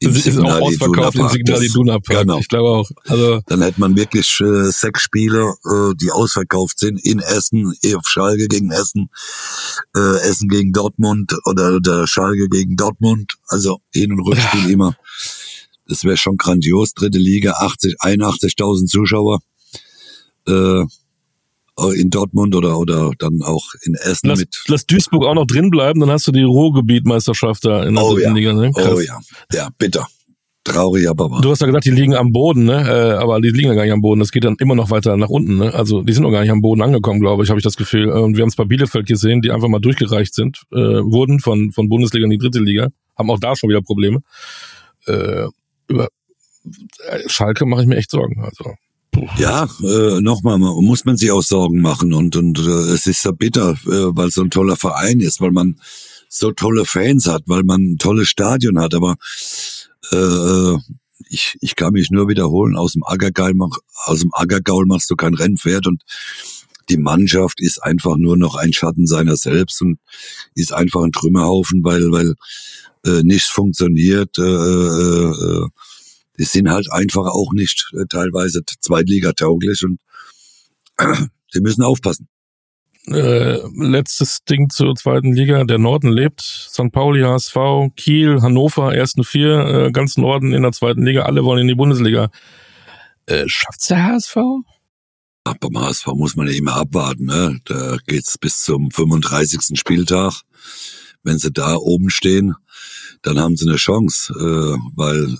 im 0.00 0.16
ist 0.16 0.38
auch 0.38 0.60
ausverkauft 0.60 1.16
im 1.16 1.28
Signal 1.28 1.62
Iduna 1.62 1.98
Park. 1.98 2.20
Genau. 2.20 2.38
Ich 2.38 2.48
glaube 2.48 2.68
auch. 2.68 2.90
Also 3.06 3.40
dann 3.46 3.62
hätte 3.62 3.80
man 3.80 3.96
wirklich 3.96 4.40
äh, 4.40 4.70
sechs 4.70 5.02
Spiele, 5.02 5.54
äh, 5.64 5.94
die 5.94 6.10
ausverkauft 6.10 6.78
sind 6.78 7.04
in 7.04 7.20
Essen, 7.20 7.72
auf 7.94 8.06
Schalke 8.06 8.48
gegen 8.48 8.70
Essen, 8.70 9.08
äh, 9.96 10.16
Essen 10.28 10.48
gegen 10.48 10.72
Dortmund 10.72 11.32
oder 11.46 11.80
der 11.80 12.06
Schalke 12.06 12.48
gegen 12.48 12.76
Dortmund. 12.76 13.34
Also 13.48 13.78
Hin- 13.92 14.12
und 14.12 14.20
Rückspiel 14.20 14.64
ja. 14.64 14.70
immer. 14.70 14.96
Das 15.86 16.04
wäre 16.04 16.16
schon 16.16 16.36
grandios. 16.36 16.94
Dritte 16.94 17.18
Liga, 17.18 17.52
80, 17.52 17.96
81.000 18.00 18.86
Zuschauer. 18.86 19.40
Äh, 20.46 20.84
in 21.96 22.10
Dortmund 22.10 22.54
oder 22.54 22.78
oder 22.78 23.10
dann 23.18 23.42
auch 23.42 23.64
in 23.82 23.94
Essen 23.94 24.28
lass, 24.28 24.38
mit. 24.38 24.62
Lass 24.68 24.86
Duisburg 24.86 25.24
auch 25.24 25.34
noch 25.34 25.46
drin 25.46 25.70
bleiben, 25.70 26.00
dann 26.00 26.10
hast 26.10 26.26
du 26.26 26.32
die 26.32 26.42
Ruhrgebietmeisterschaft 26.42 27.64
da 27.64 27.82
in 27.82 27.96
der 27.96 28.04
oh, 28.04 28.14
dritten 28.14 28.28
ja. 28.28 28.34
Liga. 28.34 28.52
Ne? 28.52 28.70
Oh 28.76 29.00
ja, 29.00 29.18
ja, 29.52 29.68
bitter. 29.76 30.06
Traurig, 30.62 31.06
aber 31.10 31.30
wahr. 31.30 31.42
Du 31.42 31.50
hast 31.50 31.60
ja 31.60 31.66
gesagt, 31.66 31.84
die 31.84 31.90
liegen 31.90 32.14
am 32.14 32.32
Boden, 32.32 32.64
ne? 32.64 32.88
Äh, 32.88 33.12
aber 33.22 33.38
die 33.42 33.50
liegen 33.50 33.68
ja 33.68 33.74
gar 33.74 33.82
nicht 33.82 33.92
am 33.92 34.00
Boden. 34.00 34.20
Das 34.20 34.30
geht 34.30 34.44
dann 34.44 34.56
immer 34.58 34.74
noch 34.74 34.90
weiter 34.90 35.14
nach 35.18 35.28
unten, 35.28 35.58
ne? 35.58 35.74
Also 35.74 36.00
die 36.02 36.12
sind 36.14 36.22
noch 36.22 36.30
gar 36.30 36.40
nicht 36.40 36.50
am 36.50 36.62
Boden 36.62 36.80
angekommen, 36.80 37.20
glaube 37.20 37.44
ich, 37.44 37.50
habe 37.50 37.58
ich 37.58 37.64
das 37.64 37.76
Gefühl. 37.76 38.08
Und 38.08 38.36
wir 38.36 38.42
haben 38.42 38.48
es 38.48 38.56
bei 38.56 38.64
Bielefeld 38.64 39.06
gesehen, 39.06 39.42
die 39.42 39.50
einfach 39.50 39.68
mal 39.68 39.80
durchgereicht 39.80 40.32
sind, 40.34 40.62
äh, 40.72 40.76
wurden 40.76 41.40
von 41.40 41.70
von 41.72 41.90
Bundesliga 41.90 42.24
in 42.24 42.30
die 42.30 42.38
dritte 42.38 42.60
Liga, 42.60 42.88
haben 43.18 43.30
auch 43.30 43.38
da 43.38 43.54
schon 43.56 43.68
wieder 43.68 43.82
Probleme. 43.82 44.20
Äh, 45.06 45.48
über 45.88 46.08
äh, 47.08 47.28
Schalke 47.28 47.66
mache 47.66 47.82
ich 47.82 47.88
mir 47.88 47.96
echt 47.96 48.10
Sorgen. 48.10 48.42
Also 48.42 48.74
ja, 49.38 49.68
äh, 49.82 50.20
nochmal, 50.20 50.58
muss 50.58 51.04
man 51.04 51.16
sich 51.16 51.30
auch 51.30 51.42
Sorgen 51.42 51.80
machen 51.80 52.12
und 52.12 52.34
und 52.34 52.58
äh, 52.58 52.92
es 52.92 53.06
ist 53.06 53.22
so 53.22 53.32
bitter, 53.32 53.72
äh, 53.86 54.16
weil 54.16 54.30
so 54.30 54.42
ein 54.42 54.50
toller 54.50 54.76
Verein 54.76 55.20
ist, 55.20 55.40
weil 55.40 55.52
man 55.52 55.78
so 56.28 56.50
tolle 56.50 56.84
Fans 56.84 57.28
hat, 57.28 57.44
weil 57.46 57.62
man 57.62 57.92
ein 57.92 57.98
tolles 57.98 58.28
Stadion 58.28 58.80
hat, 58.80 58.94
aber 58.94 59.14
äh, 60.10 60.76
ich, 61.28 61.56
ich 61.60 61.76
kann 61.76 61.92
mich 61.92 62.10
nur 62.10 62.28
wiederholen, 62.28 62.76
aus 62.76 62.92
dem 62.92 63.04
Ackergaul, 63.04 63.54
mach, 63.54 63.76
machst 64.86 65.10
du 65.10 65.16
kein 65.16 65.34
Rennpferd 65.34 65.86
und 65.86 66.02
die 66.88 66.96
Mannschaft 66.96 67.60
ist 67.60 67.82
einfach 67.82 68.16
nur 68.16 68.36
noch 68.36 68.56
ein 68.56 68.72
Schatten 68.72 69.06
seiner 69.06 69.36
selbst 69.36 69.80
und 69.82 69.98
ist 70.54 70.72
einfach 70.72 71.02
ein 71.02 71.12
Trümmerhaufen, 71.12 71.82
weil 71.84 72.10
weil 72.10 72.34
äh, 73.06 73.22
nichts 73.22 73.48
funktioniert. 73.48 74.38
Äh, 74.38 74.42
äh, 74.42 75.30
äh 75.30 75.68
die 76.36 76.44
sind 76.44 76.68
halt 76.68 76.90
einfach 76.90 77.26
auch 77.26 77.52
nicht 77.52 77.92
äh, 77.92 78.06
teilweise 78.08 78.62
zweitligatauglich 78.80 79.84
und 79.84 80.00
äh, 80.98 81.26
die 81.54 81.60
müssen 81.60 81.82
aufpassen. 81.82 82.28
Äh, 83.06 83.58
letztes 83.76 84.44
Ding 84.44 84.70
zur 84.70 84.94
zweiten 84.94 85.32
Liga. 85.32 85.62
Der 85.64 85.78
Norden 85.78 86.10
lebt. 86.10 86.40
St. 86.40 86.90
Pauli, 86.90 87.22
HSV, 87.22 87.56
Kiel, 87.96 88.40
Hannover, 88.40 88.94
ersten 88.94 89.24
vier, 89.24 89.58
äh, 89.58 89.92
ganz 89.92 90.16
Norden 90.16 90.52
in 90.52 90.62
der 90.62 90.72
zweiten 90.72 91.04
Liga. 91.04 91.22
Alle 91.22 91.44
wollen 91.44 91.60
in 91.60 91.68
die 91.68 91.74
Bundesliga. 91.74 92.30
Äh, 93.26 93.44
schafft's 93.46 93.88
der 93.88 94.04
HSV? 94.04 94.36
Beim 95.44 95.78
HSV 95.78 96.06
muss 96.14 96.36
man 96.36 96.46
ja 96.46 96.54
immer 96.54 96.74
abwarten. 96.74 97.26
Ne? 97.26 97.60
Da 97.66 97.98
geht's 98.06 98.38
bis 98.38 98.62
zum 98.62 98.90
35. 98.90 99.78
Spieltag. 99.78 100.40
Wenn 101.22 101.38
sie 101.38 101.52
da 101.52 101.76
oben 101.76 102.10
stehen, 102.10 102.54
dann 103.22 103.38
haben 103.38 103.56
sie 103.56 103.68
eine 103.68 103.76
Chance, 103.76 104.32
äh, 104.32 104.78
weil 104.96 105.38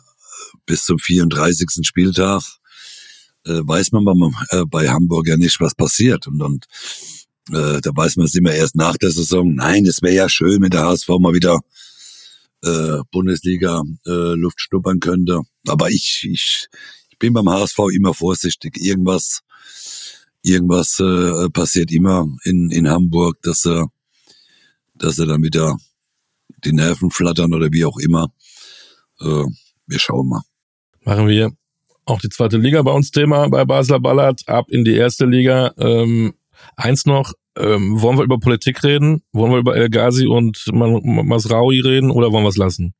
bis 0.66 0.84
zum 0.84 0.98
34. 0.98 1.86
Spieltag 1.86 2.42
äh, 3.46 3.60
weiß 3.62 3.92
man 3.92 4.04
bei, 4.04 4.12
äh, 4.50 4.64
bei 4.66 4.88
Hamburg 4.88 5.26
ja 5.28 5.36
nicht, 5.36 5.60
was 5.60 5.74
passiert. 5.74 6.26
Und, 6.26 6.42
und 6.42 6.66
äh, 7.50 7.80
da 7.80 7.90
weiß 7.94 8.16
man 8.16 8.26
es 8.26 8.34
immer 8.34 8.52
erst 8.52 8.76
nach 8.76 8.96
der 8.96 9.10
Saison. 9.10 9.54
Nein, 9.54 9.86
es 9.86 10.02
wäre 10.02 10.14
ja 10.14 10.28
schön, 10.28 10.62
wenn 10.62 10.70
der 10.70 10.84
HSV 10.84 11.08
mal 11.18 11.34
wieder 11.34 11.60
äh, 12.62 13.00
Bundesliga 13.10 13.82
äh, 14.06 14.34
Luft 14.34 14.60
schnuppern 14.60 15.00
könnte. 15.00 15.40
Aber 15.66 15.90
ich, 15.90 16.26
ich, 16.30 16.68
ich 17.10 17.18
bin 17.18 17.32
beim 17.32 17.48
HSV 17.48 17.78
immer 17.94 18.14
vorsichtig. 18.14 18.78
Irgendwas, 18.78 19.40
irgendwas 20.44 21.00
äh, 21.00 21.48
passiert 21.50 21.90
immer 21.90 22.28
in, 22.44 22.70
in 22.70 22.88
Hamburg, 22.88 23.42
dass 23.42 23.64
er, 23.66 23.88
dass 24.94 25.18
er 25.18 25.26
dann 25.26 25.42
wieder 25.42 25.76
die 26.64 26.72
Nerven 26.72 27.10
flattern 27.10 27.52
oder 27.52 27.68
wie 27.72 27.84
auch 27.84 27.98
immer. 27.98 28.32
Äh, 29.20 29.44
wir 29.86 29.98
schauen 29.98 30.28
mal 30.28 30.42
machen 31.04 31.28
wir 31.28 31.52
auch 32.06 32.20
die 32.20 32.28
zweite 32.28 32.58
Liga 32.58 32.82
bei 32.82 32.92
uns 32.92 33.10
Thema 33.10 33.48
bei 33.48 33.64
Basler 33.64 34.00
Ballard, 34.00 34.42
ab 34.46 34.66
in 34.68 34.84
die 34.84 34.94
erste 34.94 35.24
Liga. 35.24 35.72
Ähm, 35.78 36.34
eins 36.76 37.06
noch, 37.06 37.32
ähm, 37.56 38.00
wollen 38.00 38.18
wir 38.18 38.24
über 38.24 38.38
Politik 38.38 38.82
reden? 38.82 39.22
Wollen 39.32 39.52
wir 39.52 39.58
über 39.58 39.76
El 39.76 39.88
Ghazi 39.88 40.26
und 40.26 40.62
Masraui 40.72 41.80
reden 41.80 42.10
oder 42.10 42.30
wollen 42.32 42.44
wir 42.44 42.48
es 42.48 42.56
lassen? 42.56 42.94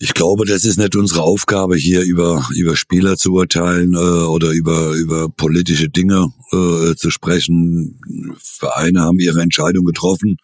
Ich 0.00 0.14
glaube, 0.14 0.44
das 0.44 0.64
ist 0.64 0.78
nicht 0.78 0.94
unsere 0.94 1.22
Aufgabe, 1.22 1.74
hier 1.76 2.02
über, 2.02 2.46
über 2.54 2.76
Spieler 2.76 3.16
zu 3.16 3.32
urteilen 3.32 3.94
äh, 3.94 3.96
oder 3.96 4.52
über, 4.52 4.92
über 4.92 5.28
politische 5.28 5.88
Dinge 5.88 6.32
äh, 6.52 6.94
zu 6.94 7.10
sprechen. 7.10 8.00
Vereine 8.40 9.00
haben 9.00 9.18
ihre 9.18 9.42
Entscheidung 9.42 9.84
getroffen. 9.84 10.36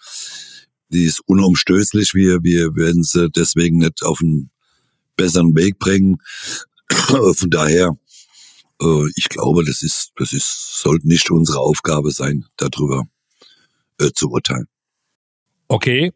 Die 0.88 1.04
ist 1.04 1.20
unumstößlich. 1.26 2.14
Wir, 2.14 2.42
wir 2.42 2.74
werden 2.74 3.04
sie 3.04 3.30
deswegen 3.30 3.78
nicht 3.78 4.02
auf 4.02 4.18
einen 4.20 4.50
besseren 5.16 5.54
Weg 5.54 5.78
bringen. 5.78 6.16
Von 6.90 7.50
daher, 7.50 7.96
äh, 8.82 9.06
ich 9.14 9.28
glaube, 9.28 9.64
das 9.64 9.82
ist, 9.82 10.10
das 10.16 10.32
ist, 10.32 10.80
sollte 10.80 11.06
nicht 11.06 11.30
unsere 11.30 11.60
Aufgabe 11.60 12.10
sein, 12.10 12.44
darüber 12.56 13.04
äh, 14.00 14.10
zu 14.12 14.30
urteilen. 14.30 14.66
Okay, 15.68 16.12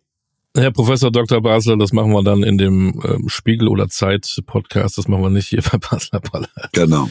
Herr 0.56 0.72
Professor 0.72 1.10
Dr. 1.10 1.40
Basler, 1.42 1.76
das 1.76 1.92
machen 1.92 2.12
wir 2.12 2.22
dann 2.22 2.42
in 2.42 2.58
dem 2.58 3.00
ähm, 3.04 3.28
Spiegel 3.28 3.68
oder 3.68 3.88
Zeit 3.88 4.40
Podcast. 4.46 4.98
Das 4.98 5.06
machen 5.06 5.22
wir 5.22 5.30
nicht 5.30 5.48
hier 5.48 5.62
bei 5.72 5.78
Basler 5.78 6.20
Baller. 6.20 6.48
Genau. 6.72 7.08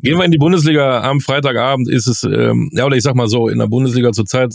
Gehen 0.00 0.18
wir 0.18 0.24
in 0.24 0.32
die 0.32 0.38
Bundesliga. 0.38 1.02
Am 1.02 1.20
Freitagabend 1.20 1.88
ist 1.88 2.06
es, 2.06 2.24
ähm, 2.24 2.70
ja, 2.72 2.84
oder 2.84 2.96
ich 2.96 3.02
sag 3.02 3.14
mal 3.14 3.28
so, 3.28 3.48
in 3.48 3.58
der 3.58 3.68
Bundesliga 3.68 4.12
zurzeit, 4.12 4.54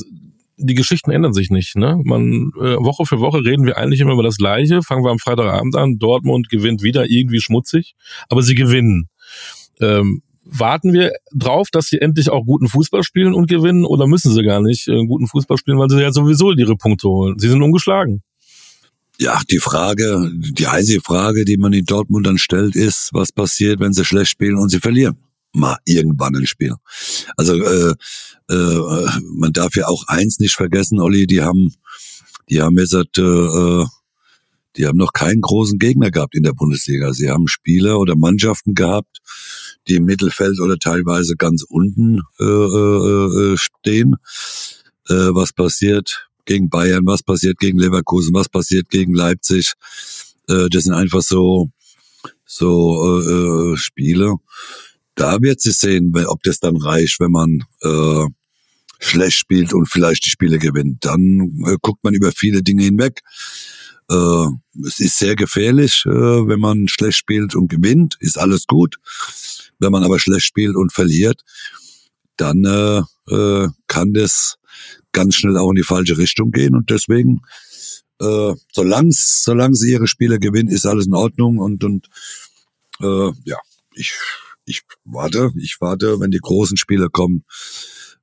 die 0.58 0.76
Geschichten 0.76 1.12
ändern 1.12 1.34
sich 1.34 1.50
nicht. 1.50 1.76
Ne? 1.76 2.00
Man, 2.04 2.52
äh, 2.60 2.76
Woche 2.76 3.06
für 3.06 3.20
Woche 3.20 3.44
reden 3.44 3.66
wir 3.66 3.78
eigentlich 3.78 4.02
immer 4.02 4.14
über 4.14 4.24
das 4.24 4.38
Gleiche. 4.38 4.82
Fangen 4.84 5.04
wir 5.04 5.12
am 5.12 5.20
Freitagabend 5.20 5.76
an. 5.76 5.98
Dortmund 5.98 6.50
gewinnt 6.50 6.84
wieder 6.84 7.10
irgendwie 7.10 7.40
schmutzig, 7.40 7.96
aber 8.28 8.42
sie 8.42 8.56
gewinnen. 8.56 9.10
Ähm, 9.80 10.22
warten 10.52 10.94
wir 10.94 11.12
drauf, 11.34 11.70
dass 11.72 11.88
sie 11.88 12.00
endlich 12.00 12.30
auch 12.30 12.46
guten 12.46 12.68
Fußball 12.68 13.04
spielen 13.04 13.34
und 13.34 13.50
gewinnen 13.50 13.86
oder 13.86 14.08
müssen 14.08 14.34
sie 14.34 14.44
gar 14.44 14.62
nicht 14.62 14.88
äh, 14.88 15.06
guten 15.06 15.28
Fußball 15.28 15.58
spielen, 15.58 15.80
weil 15.80 15.90
sie 15.90 16.02
ja 16.02 16.12
sowieso 16.12 16.52
ihre 16.52 16.76
Punkte 16.76 17.08
holen? 17.08 17.38
Sie 17.40 17.50
sind 17.50 17.62
ungeschlagen. 17.62 18.24
Ja, 19.20 19.42
die 19.52 19.60
Frage, 19.60 20.32
die 20.34 20.68
einzige 20.68 21.02
Frage, 21.02 21.44
die 21.44 21.58
man 21.58 21.74
in 21.74 21.86
Dortmund 21.86 22.26
dann 22.26 22.38
stellt, 22.38 22.76
ist, 22.76 23.10
was 23.12 23.34
passiert, 23.34 23.80
wenn 23.82 23.92
sie 23.92 24.06
schlecht 24.06 24.32
spielen 24.32 24.56
und 24.56 24.70
sie 24.70 24.80
verlieren? 24.80 25.18
Mal 25.52 25.78
irgendwann 25.86 26.36
ein 26.36 26.48
Spiel. 26.48 26.76
Also 27.36 27.56
äh, 27.56 27.94
äh, 28.50 29.10
man 29.36 29.52
darf 29.52 29.76
ja 29.76 29.88
auch 29.88 30.08
eins 30.08 30.40
nicht 30.40 30.56
vergessen, 30.56 31.02
Olli, 31.02 31.28
die 31.28 31.42
haben, 31.42 31.74
die 32.50 32.62
haben 32.62 32.78
jetzt 32.78 32.94
äh, 32.94 33.86
die 34.76 34.86
haben 34.86 34.98
noch 34.98 35.14
keinen 35.14 35.42
großen 35.42 35.80
Gegner 35.80 36.12
gehabt 36.12 36.36
in 36.36 36.44
der 36.44 36.54
Bundesliga. 36.54 37.14
Sie 37.14 37.30
haben 37.30 37.48
Spieler 37.48 38.00
oder 38.00 38.16
Mannschaften 38.16 38.76
gehabt, 38.76 39.18
die 39.88 39.96
im 39.96 40.06
Mittelfeld 40.06 40.60
oder 40.60 40.78
teilweise 40.78 41.36
ganz 41.36 41.64
unten 41.68 42.22
äh, 42.40 42.44
äh, 42.44 43.54
äh 43.54 43.58
stehen. 43.58 44.16
Äh, 45.08 45.34
was 45.34 45.54
passiert 45.54 46.30
gegen 46.46 46.70
Bayern? 46.70 47.06
Was 47.06 47.24
passiert 47.24 47.58
gegen 47.58 47.80
Leverkusen? 47.80 48.34
Was 48.34 48.50
passiert 48.50 48.90
gegen 48.90 49.14
Leipzig? 49.14 49.74
Äh, 50.48 50.70
das 50.70 50.84
sind 50.84 50.94
einfach 50.94 51.22
so 51.22 51.70
so 52.46 53.22
äh, 53.22 53.74
äh 53.74 53.78
Spiele. 53.78 54.36
Da 55.16 55.42
wird 55.42 55.62
sie 55.62 55.72
sehen, 55.72 56.14
ob 56.28 56.44
das 56.44 56.60
dann 56.60 56.78
reicht, 56.78 57.20
wenn 57.20 57.32
man 57.32 57.66
äh, 57.82 58.26
schlecht 59.00 59.38
spielt 59.38 59.74
und 59.74 59.88
vielleicht 59.88 60.26
die 60.26 60.30
Spiele 60.30 60.60
gewinnt. 60.60 61.06
Dann 61.06 61.64
äh, 61.66 61.76
guckt 61.82 62.04
man 62.04 62.14
über 62.14 62.32
viele 62.32 62.64
Dinge 62.64 62.84
hinweg. 62.84 63.22
Äh, 64.10 64.48
es 64.88 65.00
ist 65.00 65.18
sehr 65.18 65.36
gefährlich, 65.36 66.04
äh, 66.06 66.10
wenn 66.10 66.60
man 66.60 66.88
schlecht 66.88 67.18
spielt 67.18 67.56
und 67.56 67.70
gewinnt, 67.70 68.16
ist 68.20 68.38
alles 68.38 68.66
gut. 68.66 68.98
Wenn 69.80 69.92
man 69.92 70.04
aber 70.04 70.20
schlecht 70.20 70.46
spielt 70.46 70.76
und 70.76 70.92
verliert, 70.92 71.44
dann 72.38 72.64
äh, 72.66 73.02
äh, 73.34 73.68
kann 73.88 74.14
das 74.14 74.56
ganz 75.12 75.36
schnell 75.36 75.58
auch 75.58 75.70
in 75.70 75.76
die 75.76 75.84
falsche 75.84 76.18
Richtung 76.18 76.52
gehen. 76.52 76.76
Und 76.76 76.90
deswegen, 76.90 77.42
äh, 78.20 78.54
solange 78.74 79.12
solange 79.12 79.76
sie 79.76 79.92
ihre 79.92 80.08
Spiele 80.08 80.40
gewinnen, 80.40 80.70
ist 80.70 80.86
alles 80.86 81.08
in 81.08 81.14
Ordnung. 81.14 81.60
Und, 81.60 81.84
und 81.84 82.08
äh, 83.02 83.32
ja, 83.46 83.58
ich, 83.94 84.14
ich 84.66 84.82
warte, 85.06 85.52
ich 85.58 85.78
warte, 85.80 86.20
wenn 86.20 86.32
die 86.32 86.40
großen 86.40 86.78
Spiele 86.78 87.10
kommen, 87.10 87.44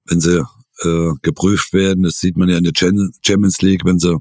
wenn 0.05 0.21
sie 0.21 0.45
äh, 0.83 1.13
geprüft 1.23 1.73
werden. 1.73 2.03
Das 2.03 2.19
sieht 2.19 2.37
man 2.37 2.49
ja 2.49 2.59
in 2.59 2.65
der 2.65 2.73
Champions 2.75 3.61
League, 3.63 3.85
wenn 3.85 3.99
sie 3.99 4.17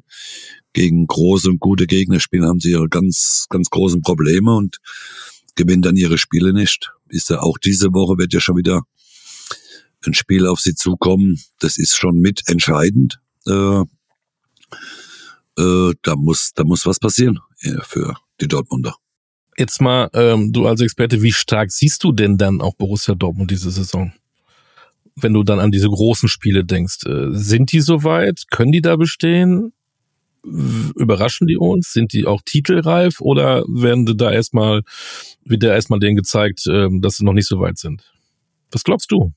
gegen 0.76 1.08
große 1.08 1.50
und 1.50 1.60
gute 1.60 1.88
Gegner 1.88 2.20
spielen, 2.20 2.46
haben 2.46 2.60
sie 2.60 2.72
ihre 2.72 2.90
ganz, 2.90 3.48
ganz 3.50 3.70
großen 3.70 4.02
Probleme 4.02 4.54
und 4.54 4.78
gewinnen 5.56 5.82
dann 5.82 5.96
ihre 5.96 6.18
Spiele 6.18 6.54
nicht. 6.54 6.92
Ist 7.08 7.30
ja 7.30 7.40
auch 7.42 7.58
diese 7.58 7.94
Woche 7.94 8.18
wird 8.18 8.34
ja 8.34 8.42
schon 8.42 8.58
wieder 8.58 8.84
ein 10.06 10.14
Spiel 10.14 10.46
auf 10.46 10.60
sie 10.60 10.76
zukommen. 10.76 11.40
Das 11.60 11.78
ist 11.78 11.96
schon 11.96 12.20
mit 12.20 12.44
entscheidend. 12.48 13.20
Äh, 13.48 13.84
äh, 15.58 15.94
da 16.04 16.16
muss, 16.16 16.52
da 16.54 16.66
muss 16.66 16.86
was 16.86 17.00
passieren 17.00 17.40
äh, 17.62 17.78
für 17.82 18.16
die 18.42 18.48
Dortmunder. 18.48 18.96
Jetzt 19.58 19.80
mal, 19.80 20.10
ähm, 20.14 20.52
du 20.52 20.68
als 20.68 20.82
Experte, 20.82 21.22
wie 21.22 21.32
stark 21.32 21.72
siehst 21.72 22.04
du 22.04 22.12
denn 22.12 22.38
dann 22.38 22.60
auch 22.60 22.76
Borussia 22.76 23.16
Dortmund 23.16 23.50
diese 23.50 23.72
Saison? 23.72 24.12
Wenn 25.16 25.32
du 25.32 25.44
dann 25.44 25.62
an 25.62 25.72
diese 25.72 25.88
großen 25.88 26.28
Spiele 26.28 26.66
denkst, 26.66 27.06
äh, 27.06 27.28
sind 27.32 27.72
die 27.72 27.80
soweit? 27.80 28.44
Können 28.52 28.74
die 28.74 28.82
da 28.82 28.98
bestehen? 28.98 29.72
Überraschen 30.96 31.48
die 31.48 31.58
uns? 31.58 31.92
Sind 31.92 32.14
die 32.14 32.26
auch 32.26 32.42
titelreif 32.46 33.20
oder 33.20 33.64
werden 33.68 34.06
da 34.18 34.32
erstmal, 34.32 34.84
wird 35.44 35.64
da 35.64 35.74
erstmal 35.74 36.00
denen 36.00 36.16
gezeigt, 36.16 36.66
ähm, 36.68 37.02
dass 37.02 37.18
sie 37.18 37.26
noch 37.26 37.34
nicht 37.34 37.48
so 37.48 37.60
weit 37.60 37.78
sind? 37.78 38.04
Was 38.72 38.84
glaubst 38.84 39.12
du? 39.12 39.34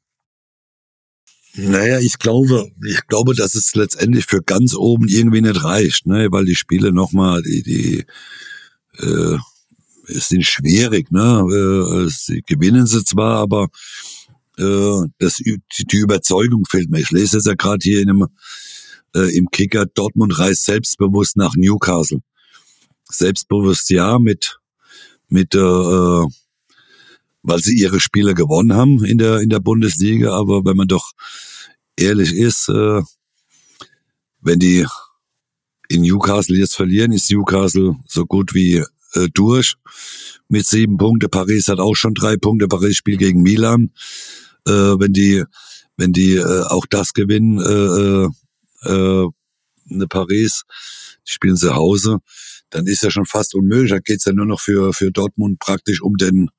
Naja, 1.54 1.98
ich 1.98 2.18
glaube, 2.18 2.70
ich 2.86 3.06
glaube, 3.08 3.34
dass 3.34 3.54
es 3.54 3.74
letztendlich 3.74 4.26
für 4.26 4.42
ganz 4.42 4.74
oben 4.74 5.08
irgendwie 5.08 5.40
nicht 5.40 5.64
reicht, 5.64 6.06
ne, 6.06 6.28
weil 6.30 6.44
die 6.44 6.54
Spiele 6.54 6.92
nochmal, 6.92 7.42
die, 7.42 7.62
die, 7.62 8.04
äh, 8.98 9.38
sind 10.06 10.44
schwierig, 10.44 11.10
ne, 11.10 11.42
äh, 11.50 12.08
sie 12.10 12.42
gewinnen 12.46 12.86
sie 12.86 13.02
zwar, 13.02 13.38
aber 13.38 13.68
äh, 14.56 15.08
das, 15.18 15.36
die, 15.36 15.60
die 15.68 15.96
Überzeugung 15.96 16.64
fehlt 16.68 16.90
mir. 16.90 17.00
Ich 17.00 17.10
lese 17.10 17.38
jetzt 17.38 17.46
ja 17.46 17.54
gerade 17.54 17.82
hier 17.82 18.02
in 18.02 18.10
einem 18.10 18.28
äh, 19.14 19.36
im 19.36 19.50
Kicker, 19.50 19.86
Dortmund 19.86 20.38
reist 20.38 20.64
selbstbewusst 20.64 21.36
nach 21.36 21.54
Newcastle. 21.56 22.20
Selbstbewusst 23.10 23.90
ja, 23.90 24.18
mit, 24.18 24.58
mit 25.28 25.54
äh, 25.54 25.58
äh, 25.58 26.26
weil 27.42 27.60
sie 27.60 27.78
ihre 27.78 28.00
Spiele 28.00 28.34
gewonnen 28.34 28.74
haben 28.74 29.04
in 29.04 29.18
der, 29.18 29.38
in 29.38 29.48
der 29.48 29.60
Bundesliga, 29.60 30.32
aber 30.34 30.64
wenn 30.64 30.76
man 30.76 30.88
doch 30.88 31.12
ehrlich 31.96 32.32
ist, 32.34 32.68
äh, 32.68 33.02
wenn 34.40 34.58
die 34.58 34.86
in 35.88 36.02
Newcastle 36.02 36.56
jetzt 36.56 36.76
verlieren, 36.76 37.12
ist 37.12 37.30
Newcastle 37.30 37.96
so 38.06 38.26
gut 38.26 38.54
wie 38.54 38.84
äh, 39.14 39.28
durch 39.32 39.74
mit 40.48 40.66
sieben 40.66 40.96
Punkte. 40.96 41.28
Paris 41.28 41.68
hat 41.68 41.80
auch 41.80 41.94
schon 41.94 42.14
drei 42.14 42.36
Punkte. 42.36 42.68
Paris 42.68 42.96
spielt 42.96 43.18
gegen 43.18 43.42
Milan. 43.42 43.90
Äh, 44.66 44.72
wenn 44.72 45.12
die, 45.12 45.44
wenn 45.96 46.12
die 46.12 46.34
äh, 46.34 46.62
auch 46.64 46.86
das 46.86 47.12
gewinnen, 47.12 47.58
äh, 47.58 48.28
äh 48.84 48.88
äh, 48.88 49.26
eine 49.90 50.06
Paris, 50.06 50.64
die 51.26 51.32
spielen 51.32 51.56
zu 51.56 51.74
Hause, 51.74 52.18
dann 52.70 52.86
ist 52.86 53.02
ja 53.02 53.10
schon 53.10 53.26
fast 53.26 53.54
unmöglich. 53.54 53.90
Da 53.90 53.98
geht's 53.98 54.24
ja 54.24 54.32
nur 54.32 54.46
noch 54.46 54.60
für, 54.60 54.92
für 54.92 55.10
Dortmund 55.10 55.58
praktisch 55.58 56.02
um 56.02 56.16
den 56.16 56.50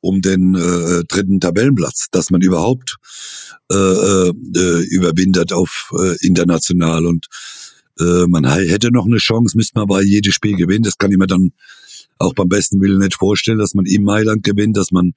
um 0.00 0.20
den 0.20 0.54
äh, 0.54 1.02
dritten 1.08 1.40
Tabellenplatz, 1.40 2.06
dass 2.12 2.30
man 2.30 2.40
überhaupt 2.40 2.98
äh, 3.70 3.74
äh, 3.74 4.84
überwintert 4.90 5.52
auf 5.52 5.92
äh, 5.98 6.14
international 6.24 7.04
und 7.04 7.26
äh, 7.98 8.26
man 8.28 8.44
hätte 8.44 8.92
noch 8.92 9.06
eine 9.06 9.16
Chance, 9.16 9.56
müsste 9.56 9.72
man 9.74 9.82
aber 9.82 10.04
jedes 10.04 10.34
Spiel 10.34 10.54
gewinnen. 10.54 10.84
Das 10.84 10.98
kann 10.98 11.10
ich 11.10 11.18
mir 11.18 11.26
dann 11.26 11.50
auch 12.18 12.32
beim 12.32 12.48
besten 12.48 12.80
Willen 12.80 13.00
nicht 13.00 13.16
vorstellen, 13.16 13.58
dass 13.58 13.74
man 13.74 13.86
in 13.86 14.04
Mailand 14.04 14.44
gewinnt, 14.44 14.76
dass 14.76 14.92
man 14.92 15.14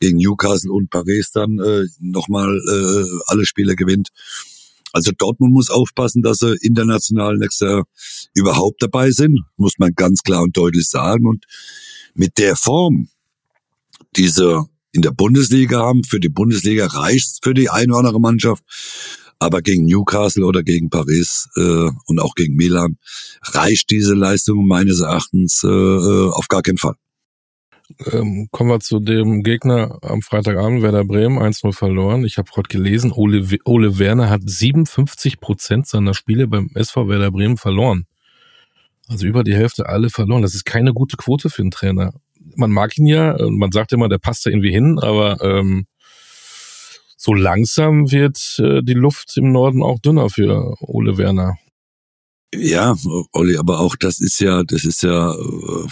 gegen 0.00 0.18
Newcastle 0.18 0.72
und 0.72 0.90
Paris 0.90 1.30
dann 1.32 1.60
äh, 1.60 1.86
nochmal 2.00 2.48
äh, 2.56 3.20
alle 3.26 3.46
Spiele 3.46 3.76
gewinnt. 3.76 4.08
Also 4.92 5.12
Dortmund 5.16 5.52
muss 5.52 5.70
aufpassen, 5.70 6.22
dass 6.22 6.38
sie 6.38 6.56
international 6.62 7.36
nächstes 7.36 7.68
Jahr 7.68 7.84
überhaupt 8.34 8.82
dabei 8.82 9.10
sind, 9.10 9.40
muss 9.56 9.78
man 9.78 9.92
ganz 9.94 10.22
klar 10.22 10.42
und 10.42 10.56
deutlich 10.56 10.88
sagen. 10.88 11.26
Und 11.26 11.44
mit 12.14 12.38
der 12.38 12.56
Form, 12.56 13.08
die 14.16 14.28
sie 14.28 14.64
in 14.92 15.02
der 15.02 15.10
Bundesliga 15.10 15.80
haben, 15.80 16.04
für 16.04 16.20
die 16.20 16.28
Bundesliga 16.28 16.86
reicht's 16.86 17.38
für 17.42 17.54
die 17.54 17.70
eine 17.70 17.92
oder 17.92 17.98
andere 17.98 18.20
Mannschaft. 18.20 18.62
Aber 19.38 19.62
gegen 19.62 19.84
Newcastle 19.84 20.44
oder 20.44 20.64
gegen 20.64 20.90
Paris 20.90 21.48
äh, 21.56 21.90
und 22.06 22.18
auch 22.18 22.34
gegen 22.34 22.56
Milan 22.56 22.98
reicht 23.42 23.90
diese 23.90 24.14
Leistung 24.14 24.66
meines 24.66 25.00
Erachtens 25.00 25.62
äh, 25.62 25.68
äh 25.68 26.30
auf 26.30 26.48
gar 26.48 26.62
keinen 26.62 26.78
Fall. 26.78 26.96
Ähm, 28.12 28.48
kommen 28.50 28.70
wir 28.70 28.80
zu 28.80 29.00
dem 29.00 29.42
Gegner 29.42 29.98
am 30.02 30.22
Freitagabend, 30.22 30.82
Werder 30.82 31.04
Bremen, 31.04 31.38
1-0 31.38 31.72
verloren. 31.72 32.24
Ich 32.24 32.36
habe 32.36 32.50
heute 32.54 32.68
gelesen, 32.68 33.12
Ole, 33.12 33.46
Ole 33.64 33.98
Werner 33.98 34.28
hat 34.28 34.42
57 34.44 35.40
Prozent 35.40 35.86
seiner 35.86 36.14
Spiele 36.14 36.46
beim 36.46 36.70
SV 36.74 37.08
Werder 37.08 37.30
Bremen 37.30 37.56
verloren. 37.56 38.06
Also 39.08 39.26
über 39.26 39.42
die 39.42 39.54
Hälfte 39.54 39.88
alle 39.88 40.10
verloren. 40.10 40.42
Das 40.42 40.54
ist 40.54 40.64
keine 40.64 40.92
gute 40.92 41.16
Quote 41.16 41.48
für 41.48 41.62
einen 41.62 41.70
Trainer. 41.70 42.12
Man 42.56 42.70
mag 42.70 42.96
ihn 42.98 43.06
ja, 43.06 43.36
man 43.48 43.72
sagt 43.72 43.92
immer, 43.92 44.08
der 44.08 44.18
passt 44.18 44.44
da 44.44 44.50
irgendwie 44.50 44.72
hin, 44.72 44.98
aber 44.98 45.42
ähm, 45.42 45.86
so 47.16 47.34
langsam 47.34 48.10
wird 48.10 48.58
äh, 48.58 48.82
die 48.82 48.94
Luft 48.94 49.36
im 49.36 49.50
Norden 49.50 49.82
auch 49.82 49.98
dünner 49.98 50.28
für 50.30 50.76
Ole 50.80 51.18
Werner. 51.18 51.56
Ja, 52.54 52.96
Olli, 53.32 53.56
aber 53.56 53.80
auch 53.80 53.96
das 53.96 54.20
ist 54.20 54.40
ja, 54.40 54.62
das 54.62 54.84
ist 54.84 55.02
ja, 55.02 55.32
äh, 55.32 55.86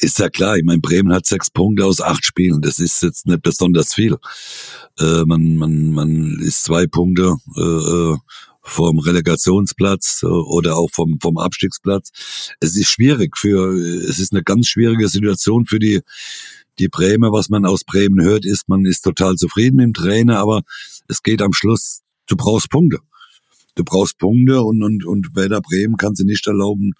ist 0.00 0.18
ja 0.18 0.28
klar. 0.28 0.56
Ich 0.56 0.64
meine, 0.64 0.80
Bremen 0.80 1.12
hat 1.12 1.26
sechs 1.26 1.50
Punkte 1.50 1.84
aus 1.84 2.00
acht 2.00 2.24
Spielen. 2.24 2.60
Das 2.60 2.78
ist 2.78 3.02
jetzt 3.02 3.26
nicht 3.26 3.42
besonders 3.42 3.94
viel. 3.94 4.16
Äh, 4.98 5.24
man, 5.24 5.56
man, 5.56 5.90
man 5.90 6.38
ist 6.40 6.64
zwei 6.64 6.86
Punkte 6.86 7.36
äh, 7.56 7.60
äh 7.60 8.16
vom 8.66 8.98
Relegationsplatz 8.98 10.22
äh, 10.24 10.26
oder 10.26 10.76
auch 10.76 10.90
vom, 10.92 11.18
vom 11.20 11.38
Abstiegsplatz. 11.38 12.10
Es 12.60 12.76
ist 12.76 12.88
schwierig 12.88 13.38
für, 13.38 13.72
es 13.72 14.18
ist 14.18 14.32
eine 14.32 14.42
ganz 14.42 14.66
schwierige 14.66 15.08
Situation 15.08 15.66
für 15.66 15.78
die, 15.78 16.00
die 16.80 16.88
Bremer. 16.88 17.32
Was 17.32 17.48
man 17.48 17.64
aus 17.64 17.84
Bremen 17.84 18.22
hört, 18.24 18.44
ist, 18.44 18.68
man 18.68 18.84
ist 18.84 19.02
total 19.02 19.36
zufrieden 19.36 19.76
mit 19.76 19.84
dem 19.84 19.94
Trainer, 19.94 20.40
aber 20.40 20.62
es 21.08 21.22
geht 21.22 21.42
am 21.42 21.52
Schluss, 21.52 22.00
du 22.26 22.36
brauchst 22.36 22.68
Punkte. 22.68 22.98
Du 23.76 23.84
brauchst 23.84 24.18
Punkte 24.18 24.62
und, 24.62 24.82
und, 24.82 25.04
und 25.04 25.36
Werder 25.36 25.60
Bremen 25.60 25.96
kann 25.96 26.14
sie 26.14 26.24
nicht 26.24 26.46
erlauben, 26.46 26.92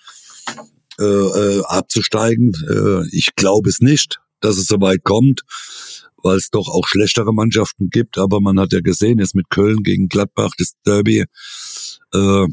äh, 0.98 1.04
äh, 1.04 1.62
abzusteigen. 1.64 2.52
Äh, 2.68 3.08
ich 3.14 3.34
glaube 3.36 3.68
es 3.68 3.80
nicht, 3.80 4.20
dass 4.40 4.56
es 4.56 4.66
so 4.66 4.80
weit 4.80 5.04
kommt, 5.04 5.42
weil 6.22 6.36
es 6.36 6.50
doch 6.50 6.68
auch 6.68 6.86
schlechtere 6.86 7.32
Mannschaften 7.32 7.90
gibt. 7.90 8.18
Aber 8.18 8.40
man 8.40 8.58
hat 8.58 8.72
ja 8.72 8.80
gesehen, 8.80 9.18
jetzt 9.18 9.34
mit 9.34 9.50
Köln 9.50 9.82
gegen 9.82 10.08
Gladbach, 10.08 10.52
das 10.58 10.72
Derby, 10.84 11.24
äh, 12.12 12.46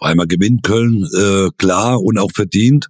einmal 0.00 0.26
gewinnt 0.26 0.62
Köln, 0.62 1.06
äh, 1.14 1.48
klar 1.58 2.00
und 2.00 2.18
auch 2.18 2.32
verdient. 2.32 2.88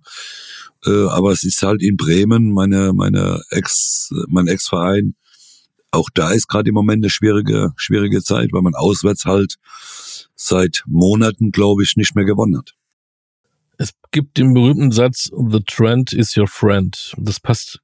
Äh, 0.85 1.07
aber 1.07 1.33
es 1.33 1.44
ist 1.44 1.62
halt 1.62 1.83
in 1.83 1.96
Bremen, 1.96 2.53
meine, 2.53 2.92
meine 2.92 3.42
Ex, 3.51 4.11
mein 4.29 4.48
Ex-Verein, 4.48 5.14
auch 5.92 6.09
da 6.14 6.31
ist 6.31 6.48
gerade 6.48 6.70
im 6.70 6.75
Moment 6.75 7.05
eine 7.05 7.11
schwierige, 7.11 7.72
schwierige 7.77 8.22
Zeit, 8.22 8.48
weil 8.53 8.62
man 8.62 8.75
auswärts 8.75 9.27
halt 9.27 9.57
seit 10.35 10.83
Monaten, 10.87 11.53
glaube 11.53 11.83
ich, 11.83 11.96
nicht 11.96 12.14
mehr 12.16 12.25
gewonnen 12.25 12.57
hat. 12.57 12.75
Gibt 14.12 14.37
den 14.37 14.53
berühmten 14.53 14.92
Satz, 14.92 15.31
The 15.35 15.61
Trend 15.66 16.12
is 16.12 16.37
your 16.37 16.46
friend. 16.46 17.14
Das 17.16 17.40
passt 17.40 17.81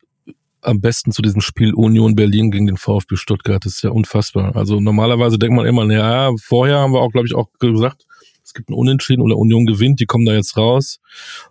am 0.60 0.80
besten 0.80 1.10
zu 1.10 1.22
diesem 1.22 1.40
Spiel 1.40 1.72
Union 1.72 2.14
Berlin 2.14 2.50
gegen 2.50 2.66
den 2.66 2.76
VfB 2.76 3.16
Stuttgart. 3.16 3.64
Das 3.64 3.76
ist 3.76 3.82
ja 3.82 3.90
unfassbar. 3.90 4.54
Also 4.54 4.78
normalerweise 4.78 5.38
denkt 5.38 5.56
man 5.56 5.64
immer, 5.64 5.90
ja, 5.90 6.30
vorher 6.38 6.80
haben 6.80 6.92
wir 6.92 7.00
auch, 7.00 7.12
glaube 7.12 7.26
ich, 7.26 7.34
auch 7.34 7.48
gesagt, 7.58 8.04
es 8.44 8.52
gibt 8.52 8.68
ein 8.68 8.74
Unentschieden 8.74 9.22
oder 9.22 9.38
Union 9.38 9.64
gewinnt, 9.64 10.00
die 10.00 10.06
kommen 10.06 10.26
da 10.26 10.34
jetzt 10.34 10.56
raus. 10.58 11.00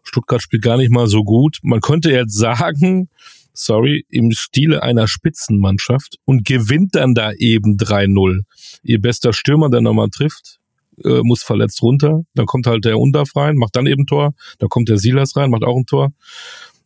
Stuttgart 0.03 0.41
spielt 0.41 0.63
gar 0.63 0.77
nicht 0.77 0.91
mal 0.91 1.07
so 1.07 1.23
gut. 1.23 1.57
Man 1.63 1.81
könnte 1.81 2.11
jetzt 2.11 2.37
sagen, 2.37 3.09
sorry, 3.53 4.05
im 4.09 4.31
Stile 4.31 4.83
einer 4.83 5.07
Spitzenmannschaft 5.07 6.17
und 6.25 6.45
gewinnt 6.45 6.93
dann 6.93 7.15
da 7.15 7.31
eben 7.33 7.77
3-0. 7.77 8.41
Ihr 8.83 9.01
bester 9.01 9.33
Stürmer, 9.33 9.69
der 9.69 9.81
nochmal 9.81 10.09
trifft, 10.09 10.59
äh, 11.03 11.21
muss 11.23 11.43
verletzt 11.43 11.81
runter. 11.81 12.21
Dann 12.33 12.45
kommt 12.45 12.67
halt 12.67 12.85
der 12.85 12.99
Undaf 12.99 13.35
rein, 13.35 13.55
macht 13.55 13.75
dann 13.75 13.87
eben 13.87 14.05
Tor. 14.05 14.33
Dann 14.59 14.69
kommt 14.69 14.89
der 14.89 14.97
Silas 14.97 15.35
rein, 15.35 15.49
macht 15.49 15.63
auch 15.63 15.77
ein 15.77 15.85
Tor. 15.85 16.11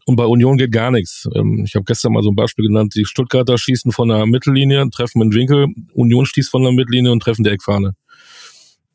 Und 0.05 0.15
bei 0.15 0.25
Union 0.25 0.57
geht 0.57 0.71
gar 0.71 0.91
nichts. 0.91 1.27
Ähm, 1.35 1.63
ich 1.65 1.75
habe 1.75 1.85
gestern 1.85 2.13
mal 2.13 2.23
so 2.23 2.29
ein 2.29 2.35
Beispiel 2.35 2.67
genannt. 2.67 2.95
Die 2.95 3.05
Stuttgarter 3.05 3.57
schießen 3.57 3.91
von 3.91 4.09
der 4.09 4.25
Mittellinie, 4.25 4.89
treffen 4.89 5.21
einen 5.21 5.33
Winkel. 5.33 5.67
Union 5.93 6.25
schießt 6.25 6.49
von 6.49 6.63
der 6.63 6.71
Mittellinie 6.71 7.11
und 7.11 7.21
treffen 7.21 7.43
die 7.43 7.51
Eckfahne. 7.51 7.95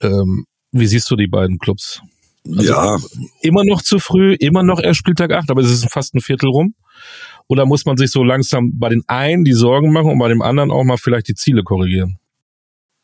Ähm, 0.00 0.46
wie 0.72 0.87
siehst 0.87 1.11
du 1.11 1.16
die 1.16 1.29
beiden 1.29 1.59
Clubs? 1.59 2.02
Also 2.46 2.72
ja. 2.72 2.98
Immer 3.40 3.64
noch 3.64 3.83
zu 3.83 3.98
früh, 3.98 4.35
immer 4.35 4.62
noch 4.62 4.81
erst 4.81 4.98
Spieltag 4.98 5.33
8, 5.33 5.50
aber 5.50 5.62
es 5.62 5.70
ist 5.70 5.90
fast 5.90 6.14
ein 6.14 6.20
Viertel 6.20 6.48
rum. 6.48 6.74
Oder 7.48 7.66
muss 7.66 7.85
man 7.85 7.96
sich 7.96 8.11
so 8.11 8.24
langsam 8.24 8.72
bei 8.79 8.88
den 8.88 9.02
einen 9.07 9.44
die 9.44 9.52
Sorgen 9.52 9.92
machen 9.92 10.11
und 10.11 10.18
bei 10.18 10.29
dem 10.29 10.42
anderen 10.42 10.70
auch 10.70 10.85
mal 10.85 10.96
vielleicht 10.96 11.29
die 11.29 11.35
Ziele 11.35 11.62
korrigieren? 11.62 12.18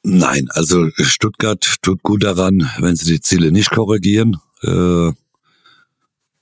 Nein, 0.04 0.48
also 0.50 0.90
Stuttgart 0.96 1.64
tut 1.80 2.02
gut 2.02 2.24
daran, 2.24 2.68
wenn 2.78 2.96
sie 2.96 3.12
die 3.12 3.20
Ziele 3.20 3.52
nicht 3.52 3.70
korrigieren. 3.70 4.36
Äh, 4.62 5.12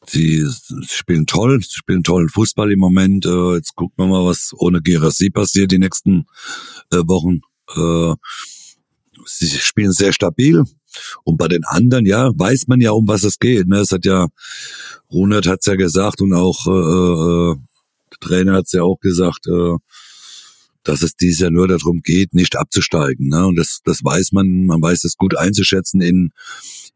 sie 0.07 0.46
spielen 0.88 1.27
toll, 1.27 1.61
sie 1.61 1.79
spielen 1.79 2.03
tollen 2.03 2.31
Fußball 2.31 2.73
im 2.73 2.79
Moment. 2.79 3.27
Äh, 3.27 3.57
jetzt 3.57 3.75
gucken 3.75 3.96
wir 3.99 4.07
mal, 4.07 4.25
was 4.25 4.53
ohne 4.57 4.81
Gerassi 4.81 5.29
passiert 5.29 5.73
die 5.73 5.79
nächsten 5.79 6.25
äh, 6.90 7.03
Wochen. 7.07 7.40
Äh, 7.77 8.14
sie 9.27 9.49
spielen 9.59 9.92
sehr 9.92 10.14
stabil. 10.14 10.64
Und 11.25 11.37
bei 11.37 11.46
den 11.46 11.64
anderen, 11.64 12.07
ja, 12.07 12.31
weiß 12.35 12.66
man 12.66 12.81
ja, 12.81 12.92
um 12.92 13.07
was 13.07 13.25
es 13.25 13.38
geht. 13.38 13.68
Ne? 13.68 13.79
Es 13.81 13.92
hat 13.92 14.07
ja, 14.07 14.29
Runert 15.12 15.46
hat's 15.46 15.66
ja 15.66 15.77
gesagt 15.77 16.23
und 16.23 16.33
auch 16.33 16.66
äh, 16.66 16.70
äh, 16.70 17.57
der 18.11 18.18
Trainer 18.20 18.55
hat's 18.55 18.73
ja 18.73 18.83
auch 18.83 18.99
gesagt, 19.01 19.46
äh, 19.49 19.77
dass 20.90 21.03
es 21.03 21.14
dieses 21.14 21.38
Jahr 21.38 21.53
nur 21.53 21.68
darum 21.68 22.00
geht, 22.03 22.35
nicht 22.35 22.57
abzusteigen. 22.57 23.29
Ne? 23.29 23.46
Und 23.46 23.55
das, 23.55 23.79
das 23.85 24.03
weiß 24.03 24.33
man, 24.33 24.66
man 24.66 24.83
weiß 24.83 25.05
es 25.05 25.16
gut 25.16 25.37
einzuschätzen 25.37 26.00
in, 26.00 26.33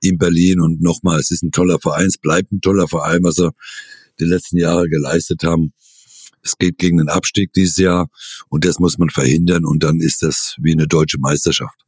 in 0.03 0.19
Berlin. 0.19 0.61
Und 0.61 0.83
nochmal, 0.83 1.21
es 1.21 1.31
ist 1.31 1.45
ein 1.45 1.53
toller 1.53 1.79
Verein, 1.79 2.07
es 2.07 2.19
bleibt 2.19 2.51
ein 2.51 2.61
toller 2.61 2.89
Verein, 2.89 3.23
was 3.23 3.37
sie 3.37 3.51
die 4.19 4.25
letzten 4.25 4.59
Jahre 4.59 4.89
geleistet 4.89 5.45
haben. 5.45 5.75
Es 6.43 6.59
geht 6.59 6.79
gegen 6.79 6.99
den 6.99 7.09
Abstieg 7.09 7.53
dieses 7.53 7.77
Jahr 7.77 8.09
und 8.49 8.65
das 8.65 8.81
muss 8.81 8.99
man 8.99 9.11
verhindern 9.11 9.65
und 9.65 9.85
dann 9.85 10.01
ist 10.01 10.23
das 10.23 10.57
wie 10.59 10.73
eine 10.73 10.89
deutsche 10.89 11.19
Meisterschaft. 11.19 11.79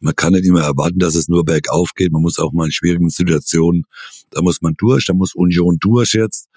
Man 0.00 0.16
kann 0.16 0.32
nicht 0.32 0.46
immer 0.46 0.62
erwarten, 0.62 0.98
dass 0.98 1.14
es 1.14 1.28
nur 1.28 1.44
bergauf 1.44 1.90
geht. 1.94 2.10
Man 2.10 2.22
muss 2.22 2.38
auch 2.38 2.52
mal 2.52 2.66
in 2.66 2.72
schwierigen 2.72 3.10
Situationen, 3.10 3.84
da 4.30 4.40
muss 4.40 4.62
man 4.62 4.74
durch, 4.78 5.04
da 5.06 5.12
muss 5.12 5.34
Union 5.34 5.76
durch 5.78 6.14
jetzt. 6.14 6.48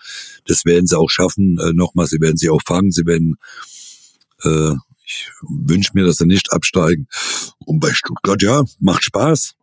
Das 0.45 0.63
werden 0.63 0.87
sie 0.87 0.97
auch 0.97 1.09
schaffen. 1.09 1.57
Äh, 1.59 1.73
nochmal, 1.73 2.07
sie 2.07 2.21
werden 2.21 2.37
sie 2.37 2.49
auch 2.49 2.61
fangen, 2.65 2.91
sie 2.91 3.05
werden 3.05 3.35
äh, 4.43 4.73
ich 5.05 5.31
wünsche 5.41 5.91
mir, 5.93 6.05
dass 6.05 6.17
sie 6.17 6.25
nicht 6.25 6.51
absteigen. 6.51 7.07
Und 7.59 7.79
bei 7.79 7.93
Stuttgart, 7.93 8.41
ja, 8.41 8.63
macht 8.79 9.03
Spaß. 9.03 9.55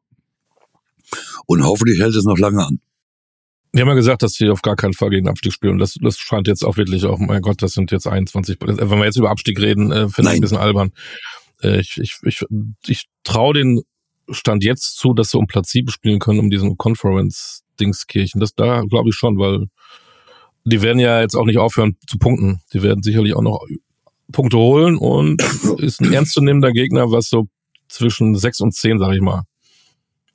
Und 1.46 1.64
hoffentlich 1.64 2.00
hält 2.00 2.14
es 2.14 2.24
noch 2.24 2.38
lange 2.38 2.64
an. 2.64 2.80
Die 3.74 3.80
haben 3.80 3.88
ja 3.88 3.94
gesagt, 3.94 4.22
dass 4.22 4.34
sie 4.34 4.48
auf 4.50 4.62
gar 4.62 4.76
keinen 4.76 4.94
Fall 4.94 5.10
gegen 5.10 5.28
Abstieg 5.28 5.52
spielen. 5.52 5.78
Das, 5.78 5.96
das 6.00 6.16
scheint 6.18 6.46
jetzt 6.46 6.64
auch 6.64 6.76
wirklich 6.76 7.04
auch, 7.04 7.18
mein 7.18 7.42
Gott, 7.42 7.60
das 7.60 7.72
sind 7.72 7.90
jetzt 7.90 8.06
21. 8.06 8.58
Wenn 8.60 8.88
wir 8.98 9.04
jetzt 9.04 9.18
über 9.18 9.30
Abstieg 9.30 9.60
reden, 9.60 9.90
äh, 9.90 10.08
finde 10.08 10.30
ich 10.30 10.36
ein 10.36 10.40
bisschen 10.40 10.58
albern. 10.58 10.92
Äh, 11.60 11.80
ich 11.80 11.98
ich, 12.00 12.16
ich, 12.22 12.44
ich 12.86 13.06
traue 13.24 13.54
den 13.54 13.82
Stand 14.30 14.64
jetzt 14.64 14.96
zu, 14.96 15.12
dass 15.12 15.30
sie 15.30 15.38
um 15.38 15.46
Platz 15.46 15.72
7 15.72 15.90
spielen 15.90 16.20
können, 16.20 16.38
um 16.38 16.50
diesen 16.50 16.78
Conference-Dingskirchen. 16.78 18.40
Das 18.40 18.54
da 18.54 18.82
glaube 18.82 19.10
ich 19.10 19.16
schon, 19.16 19.38
weil 19.38 19.66
die 20.64 20.80
werden 20.80 21.00
ja 21.00 21.20
jetzt 21.20 21.34
auch 21.34 21.44
nicht 21.44 21.58
aufhören 21.58 21.96
zu 22.06 22.16
punkten. 22.16 22.60
Die 22.72 22.82
werden 22.82 23.02
sicherlich 23.02 23.34
auch 23.34 23.42
noch 23.42 23.60
Punkte 24.34 24.58
holen 24.58 24.98
und 24.98 25.42
ist 25.78 26.00
ein 26.00 26.12
ernstzunehmender 26.12 26.72
Gegner, 26.72 27.10
was 27.10 27.28
so 27.28 27.46
zwischen 27.88 28.34
sechs 28.34 28.60
und 28.60 28.74
zehn, 28.74 28.98
sag 28.98 29.14
ich 29.14 29.20
mal. 29.20 29.44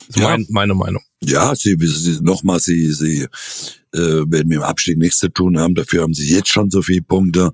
Ist 0.08 0.18
ja. 0.18 0.30
mein, 0.30 0.46
meine 0.48 0.74
Meinung. 0.74 1.02
Ja, 1.22 1.54
sie, 1.54 1.76
sie 1.78 2.18
nochmal, 2.22 2.58
sie, 2.58 2.92
sie 2.92 3.26
äh, 3.92 3.98
werden 3.98 4.48
mit 4.48 4.56
dem 4.56 4.62
Abstieg 4.62 4.98
nichts 4.98 5.18
zu 5.18 5.28
tun 5.28 5.58
haben. 5.58 5.74
Dafür 5.74 6.02
haben 6.02 6.14
sie 6.14 6.34
jetzt 6.34 6.48
schon 6.48 6.70
so 6.70 6.82
viele 6.82 7.02
Punkte. 7.02 7.52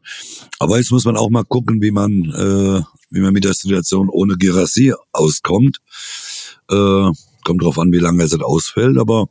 Aber 0.58 0.78
jetzt 0.78 0.92
muss 0.92 1.04
man 1.04 1.16
auch 1.16 1.30
mal 1.30 1.44
gucken, 1.44 1.82
wie 1.82 1.90
man, 1.90 2.12
äh, 2.12 2.82
wie 3.10 3.20
man 3.20 3.32
mit 3.32 3.44
der 3.44 3.54
Situation 3.54 4.08
ohne 4.08 4.36
Girassi 4.36 4.94
auskommt. 5.12 5.78
Äh, 6.70 7.10
kommt 7.44 7.62
drauf 7.62 7.78
an, 7.78 7.92
wie 7.92 7.98
lange 7.98 8.22
es 8.22 8.32
ausfällt. 8.40 8.98
Aber, 8.98 9.26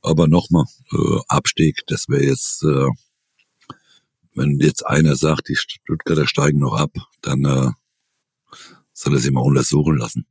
aber 0.00 0.26
nochmal, 0.28 0.64
äh, 0.92 1.20
Abstieg, 1.28 1.82
das 1.86 2.08
wäre 2.08 2.24
jetzt 2.24 2.64
äh, 2.64 2.88
wenn 4.38 4.58
jetzt 4.60 4.86
einer 4.86 5.16
sagt, 5.16 5.48
die 5.48 5.56
Stuttgarter 5.56 6.26
steigen 6.26 6.58
noch 6.58 6.74
ab, 6.74 6.90
dann 7.22 7.44
äh, 7.44 7.70
soll 8.92 9.14
er 9.14 9.20
sich 9.20 9.30
mal 9.30 9.40
untersuchen 9.40 9.96
lassen. 9.96 10.26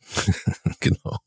genau. 0.80 1.18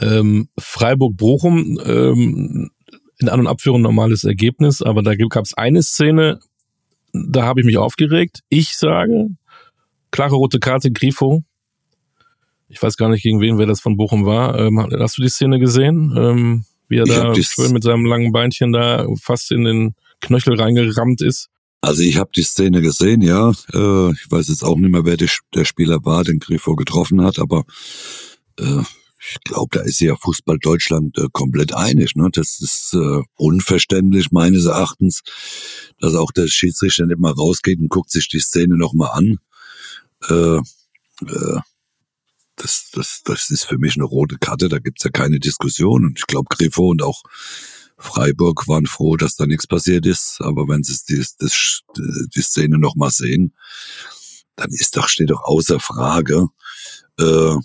Ähm, 0.00 0.48
Freiburg-Bochum, 0.58 1.80
ähm, 1.84 2.70
in 3.18 3.28
An- 3.28 3.40
und 3.40 3.46
Abführung 3.46 3.82
normales 3.82 4.24
Ergebnis, 4.24 4.82
aber 4.82 5.02
da 5.02 5.14
gab 5.14 5.44
es 5.44 5.54
eine 5.54 5.82
Szene, 5.82 6.40
da 7.12 7.44
habe 7.44 7.60
ich 7.60 7.66
mich 7.66 7.76
aufgeregt. 7.76 8.40
Ich 8.48 8.76
sage, 8.76 9.28
klare 10.10 10.34
rote 10.34 10.58
Karte, 10.58 10.90
Grifo. 10.90 11.42
Ich 12.68 12.82
weiß 12.82 12.96
gar 12.96 13.10
nicht, 13.10 13.22
gegen 13.22 13.40
wen 13.40 13.58
wer 13.58 13.66
das 13.66 13.80
von 13.80 13.96
Bochum 13.96 14.24
war. 14.24 14.58
Ähm, 14.58 14.80
hast 14.98 15.18
du 15.18 15.22
die 15.22 15.28
Szene 15.28 15.58
gesehen? 15.58 16.14
Ähm, 16.16 16.64
wie 16.88 16.98
er 16.98 17.04
ich 17.04 17.12
da 17.12 17.34
schön 17.34 17.72
mit 17.72 17.82
seinem 17.82 18.06
langen 18.06 18.32
Beinchen 18.32 18.72
da 18.72 19.06
fast 19.20 19.52
in 19.52 19.64
den 19.64 19.94
Knöchel 20.22 20.58
reingerammt 20.58 21.20
ist. 21.20 21.48
Also 21.82 22.02
ich 22.02 22.16
habe 22.16 22.30
die 22.34 22.44
Szene 22.44 22.80
gesehen, 22.80 23.22
ja. 23.22 23.50
Äh, 23.72 24.12
ich 24.12 24.30
weiß 24.30 24.48
jetzt 24.48 24.62
auch 24.62 24.76
nicht 24.76 24.90
mehr, 24.90 25.04
wer 25.04 25.16
der, 25.16 25.64
Spieler 25.64 25.98
war, 26.04 26.24
den 26.24 26.38
Grifo 26.38 26.76
getroffen 26.76 27.22
hat, 27.22 27.38
aber 27.38 27.64
äh, 28.58 28.82
ich 29.24 29.38
glaube, 29.44 29.78
da 29.78 29.80
ist 29.82 30.00
ja 30.00 30.16
Fußball 30.16 30.58
Deutschland 30.58 31.18
äh, 31.18 31.26
komplett 31.32 31.74
einig. 31.74 32.16
Ne? 32.16 32.28
Das 32.32 32.60
ist 32.60 32.94
äh, 32.94 33.22
unverständlich 33.36 34.32
meines 34.32 34.66
Erachtens, 34.66 35.22
dass 35.98 36.14
auch 36.14 36.32
der 36.32 36.48
Schiedsrichter 36.48 37.06
nicht 37.06 37.20
mal 37.20 37.32
rausgeht 37.32 37.78
und 37.78 37.88
guckt 37.88 38.10
sich 38.10 38.28
die 38.28 38.40
Szene 38.40 38.76
nochmal 38.76 39.10
an. 39.12 39.38
Äh, 40.28 40.58
äh, 41.26 41.60
das, 42.56 42.90
das, 42.92 43.22
das 43.24 43.50
ist 43.50 43.64
für 43.64 43.78
mich 43.78 43.96
eine 43.96 44.04
rote 44.04 44.38
Karte, 44.38 44.68
da 44.68 44.78
gibt's 44.78 45.04
ja 45.04 45.10
keine 45.10 45.40
Diskussion. 45.40 46.04
Und 46.04 46.18
ich 46.18 46.26
glaube, 46.26 46.48
Grifo 46.54 46.88
und 46.88 47.02
auch 47.02 47.22
Freiburg 48.02 48.68
waren 48.68 48.86
froh, 48.86 49.16
dass 49.16 49.36
da 49.36 49.46
nichts 49.46 49.66
passiert 49.66 50.06
ist, 50.06 50.38
aber 50.40 50.68
wenn 50.68 50.82
sie 50.82 50.96
die, 51.08 51.24
das, 51.38 51.82
die 52.34 52.42
Szene 52.42 52.78
nochmal 52.78 53.10
sehen, 53.10 53.54
dann 54.56 54.70
ist 54.70 54.96
doch, 54.96 55.08
steht 55.08 55.30
doch 55.30 55.42
außer 55.44 55.80
Frage, 55.80 56.48
äh, 57.18 57.56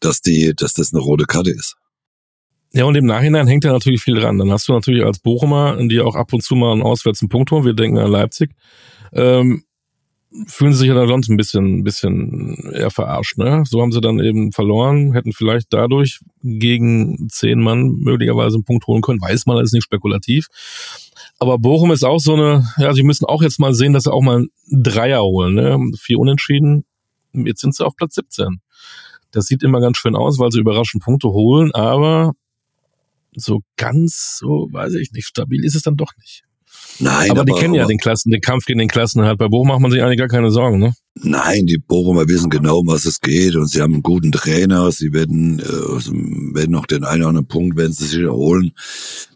dass 0.00 0.20
die, 0.20 0.54
dass 0.56 0.72
das 0.74 0.92
eine 0.92 1.02
rote 1.02 1.24
Karte 1.24 1.50
ist. 1.50 1.76
Ja, 2.72 2.84
und 2.84 2.94
im 2.94 3.06
Nachhinein 3.06 3.46
hängt 3.46 3.64
da 3.64 3.72
natürlich 3.72 4.02
viel 4.02 4.20
dran. 4.20 4.38
Dann 4.38 4.50
hast 4.50 4.68
du 4.68 4.72
natürlich 4.72 5.04
als 5.04 5.18
Bochumer, 5.18 5.78
die 5.86 6.00
auch 6.00 6.14
ab 6.14 6.32
und 6.32 6.42
zu 6.42 6.54
mal 6.56 6.72
einen 6.72 6.82
auswärts 6.82 7.24
Punkt 7.28 7.50
holen, 7.50 7.64
wir 7.64 7.74
denken 7.74 7.98
an 7.98 8.10
Leipzig, 8.10 8.50
ähm, 9.12 9.64
fühlen 10.46 10.72
sie 10.72 10.80
sich 10.80 10.88
ja 10.88 10.94
dann 10.94 11.08
sonst 11.08 11.28
ein 11.28 11.36
bisschen, 11.36 11.78
ein 11.78 11.84
bisschen 11.84 12.70
eher 12.72 12.90
verarscht. 12.90 13.38
Ne? 13.38 13.62
So 13.66 13.80
haben 13.80 13.92
sie 13.92 14.00
dann 14.00 14.18
eben 14.20 14.52
verloren, 14.52 15.12
hätten 15.12 15.32
vielleicht 15.32 15.72
dadurch 15.72 16.20
gegen 16.42 17.28
zehn 17.30 17.60
Mann 17.60 17.96
möglicherweise 18.00 18.56
einen 18.56 18.64
Punkt 18.64 18.86
holen 18.86 19.02
können. 19.02 19.20
Weiß 19.20 19.46
man, 19.46 19.56
das 19.56 19.66
ist 19.66 19.72
nicht 19.72 19.84
spekulativ. 19.84 20.48
Aber 21.38 21.58
Bochum 21.58 21.92
ist 21.92 22.04
auch 22.04 22.20
so 22.20 22.34
eine, 22.34 22.66
ja, 22.78 22.92
sie 22.92 23.02
müssen 23.02 23.24
auch 23.24 23.42
jetzt 23.42 23.58
mal 23.58 23.74
sehen, 23.74 23.92
dass 23.92 24.04
sie 24.04 24.12
auch 24.12 24.22
mal 24.22 24.36
einen 24.36 24.50
Dreier 24.82 25.22
holen. 25.22 25.54
Ne? 25.54 25.78
Vier 25.98 26.18
Unentschieden, 26.18 26.84
jetzt 27.32 27.60
sind 27.60 27.74
sie 27.74 27.84
auf 27.84 27.96
Platz 27.96 28.14
17. 28.14 28.60
Das 29.30 29.46
sieht 29.46 29.62
immer 29.62 29.80
ganz 29.80 29.98
schön 29.98 30.16
aus, 30.16 30.38
weil 30.38 30.50
sie 30.50 30.60
überraschend 30.60 31.02
Punkte 31.02 31.28
holen, 31.28 31.74
aber 31.74 32.32
so 33.34 33.60
ganz, 33.76 34.38
so 34.38 34.68
weiß 34.70 34.94
ich 34.94 35.12
nicht, 35.12 35.26
stabil 35.26 35.62
ist 35.64 35.74
es 35.74 35.82
dann 35.82 35.96
doch 35.96 36.12
nicht. 36.18 36.45
Nein, 36.98 37.30
aber, 37.30 37.40
aber 37.40 37.52
die 37.52 37.60
kennen 37.60 37.74
ja 37.74 37.86
den 37.86 37.98
Klassen, 37.98 38.30
den 38.30 38.40
Kampf 38.40 38.64
gegen 38.64 38.78
den 38.78 38.88
Klassen 38.88 39.22
halt. 39.22 39.38
Bei 39.38 39.48
Bochum 39.48 39.68
macht 39.68 39.80
man 39.80 39.90
sich 39.90 40.02
eigentlich 40.02 40.18
gar 40.18 40.28
keine 40.28 40.50
Sorgen, 40.50 40.78
ne? 40.78 40.94
Nein, 41.22 41.64
die 41.66 41.78
Bochumer 41.78 42.28
wissen 42.28 42.50
genau, 42.50 42.80
um 42.80 42.88
was 42.88 43.06
es 43.06 43.20
geht 43.20 43.56
und 43.56 43.68
sie 43.68 43.80
haben 43.80 43.94
einen 43.94 44.02
guten 44.02 44.32
Trainer. 44.32 44.92
Sie 44.92 45.14
werden, 45.14 45.60
äh, 45.60 45.64
werden 45.64 46.70
noch 46.70 46.86
den 46.86 47.04
einen 47.04 47.22
oder 47.22 47.28
anderen 47.30 47.48
Punkt, 47.48 47.76
werden 47.76 47.92
sie 47.92 48.04
sich 48.04 48.20
erholen. 48.20 48.72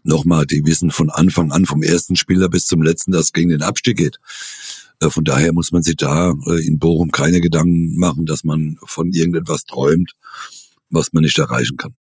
Nochmal, 0.03 0.45
die 0.45 0.63
wissen 0.65 0.91
von 0.91 1.09
Anfang 1.09 1.51
an, 1.51 1.65
vom 1.65 1.81
ersten 1.81 2.15
Spieler 2.15 2.49
bis 2.49 2.65
zum 2.65 2.83
letzten, 2.83 3.11
dass 3.11 3.25
es 3.25 3.33
gegen 3.33 3.49
den 3.49 3.63
Abstieg 3.63 3.97
geht. 3.97 4.19
Äh, 4.99 5.09
von 5.09 5.23
daher 5.23 5.53
muss 5.53 5.71
man 5.71 5.81
sich 5.81 5.95
da 5.95 6.33
äh, 6.47 6.65
in 6.65 6.77
Bochum 6.77 7.11
keine 7.11 7.41
Gedanken 7.41 7.97
machen, 7.97 8.27
dass 8.27 8.43
man 8.43 8.77
von 8.85 9.11
irgendetwas 9.11 9.65
träumt, 9.65 10.13
was 10.91 11.13
man 11.13 11.23
nicht 11.23 11.39
erreichen 11.39 11.77
kann. 11.77 11.95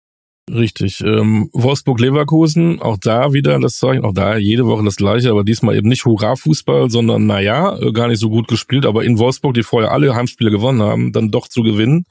Richtig. 0.48 1.00
Ähm, 1.00 1.50
Wolfsburg-Leverkusen, 1.52 2.80
auch 2.80 2.98
da 2.98 3.32
wieder 3.32 3.58
das 3.58 3.78
Zeichen, 3.78 4.04
auch 4.04 4.14
da 4.14 4.36
jede 4.36 4.64
Woche 4.66 4.84
das 4.84 4.94
gleiche, 4.94 5.30
aber 5.30 5.42
diesmal 5.42 5.76
eben 5.76 5.88
nicht 5.88 6.04
Hurra-Fußball, 6.04 6.88
sondern 6.88 7.26
naja, 7.26 7.76
äh, 7.78 7.92
gar 7.92 8.06
nicht 8.06 8.20
so 8.20 8.30
gut 8.30 8.46
gespielt, 8.46 8.86
aber 8.86 9.02
in 9.04 9.18
Wolfsburg, 9.18 9.54
die 9.54 9.64
vorher 9.64 9.90
alle 9.90 10.14
Heimspiele 10.14 10.52
gewonnen 10.52 10.82
haben, 10.82 11.12
dann 11.12 11.32
doch 11.32 11.48
zu 11.48 11.62
gewinnen. 11.62 12.04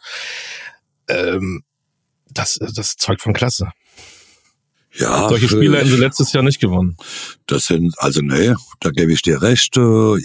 Ähm, 1.07 1.63
das, 2.29 2.59
das 2.75 2.97
zeugt 2.97 3.21
von 3.21 3.33
Klasse. 3.33 3.71
Ja, 4.97 5.27
Solche 5.27 5.49
Spiele 5.49 5.77
hätten 5.77 5.89
sie 5.89 5.97
letztes 5.97 6.31
Jahr 6.31 6.43
nicht 6.43 6.61
gewonnen. 6.61 6.95
Das 7.47 7.65
sind, 7.65 7.93
also 7.99 8.21
nee, 8.21 8.53
da 8.79 8.91
gebe 8.91 9.11
ich 9.11 9.21
dir 9.21 9.41
recht. 9.41 9.75
Äh, 9.75 10.17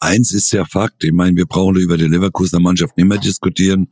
eins 0.00 0.32
ist 0.32 0.52
ja 0.52 0.66
Fakt. 0.66 1.02
Ich 1.02 1.12
meine, 1.12 1.36
wir 1.36 1.46
brauchen 1.46 1.76
über 1.76 1.96
die 1.96 2.06
Leverkusener 2.06 2.60
Mannschaft 2.60 2.96
nicht 2.96 3.06
mehr 3.06 3.18
diskutieren, 3.18 3.90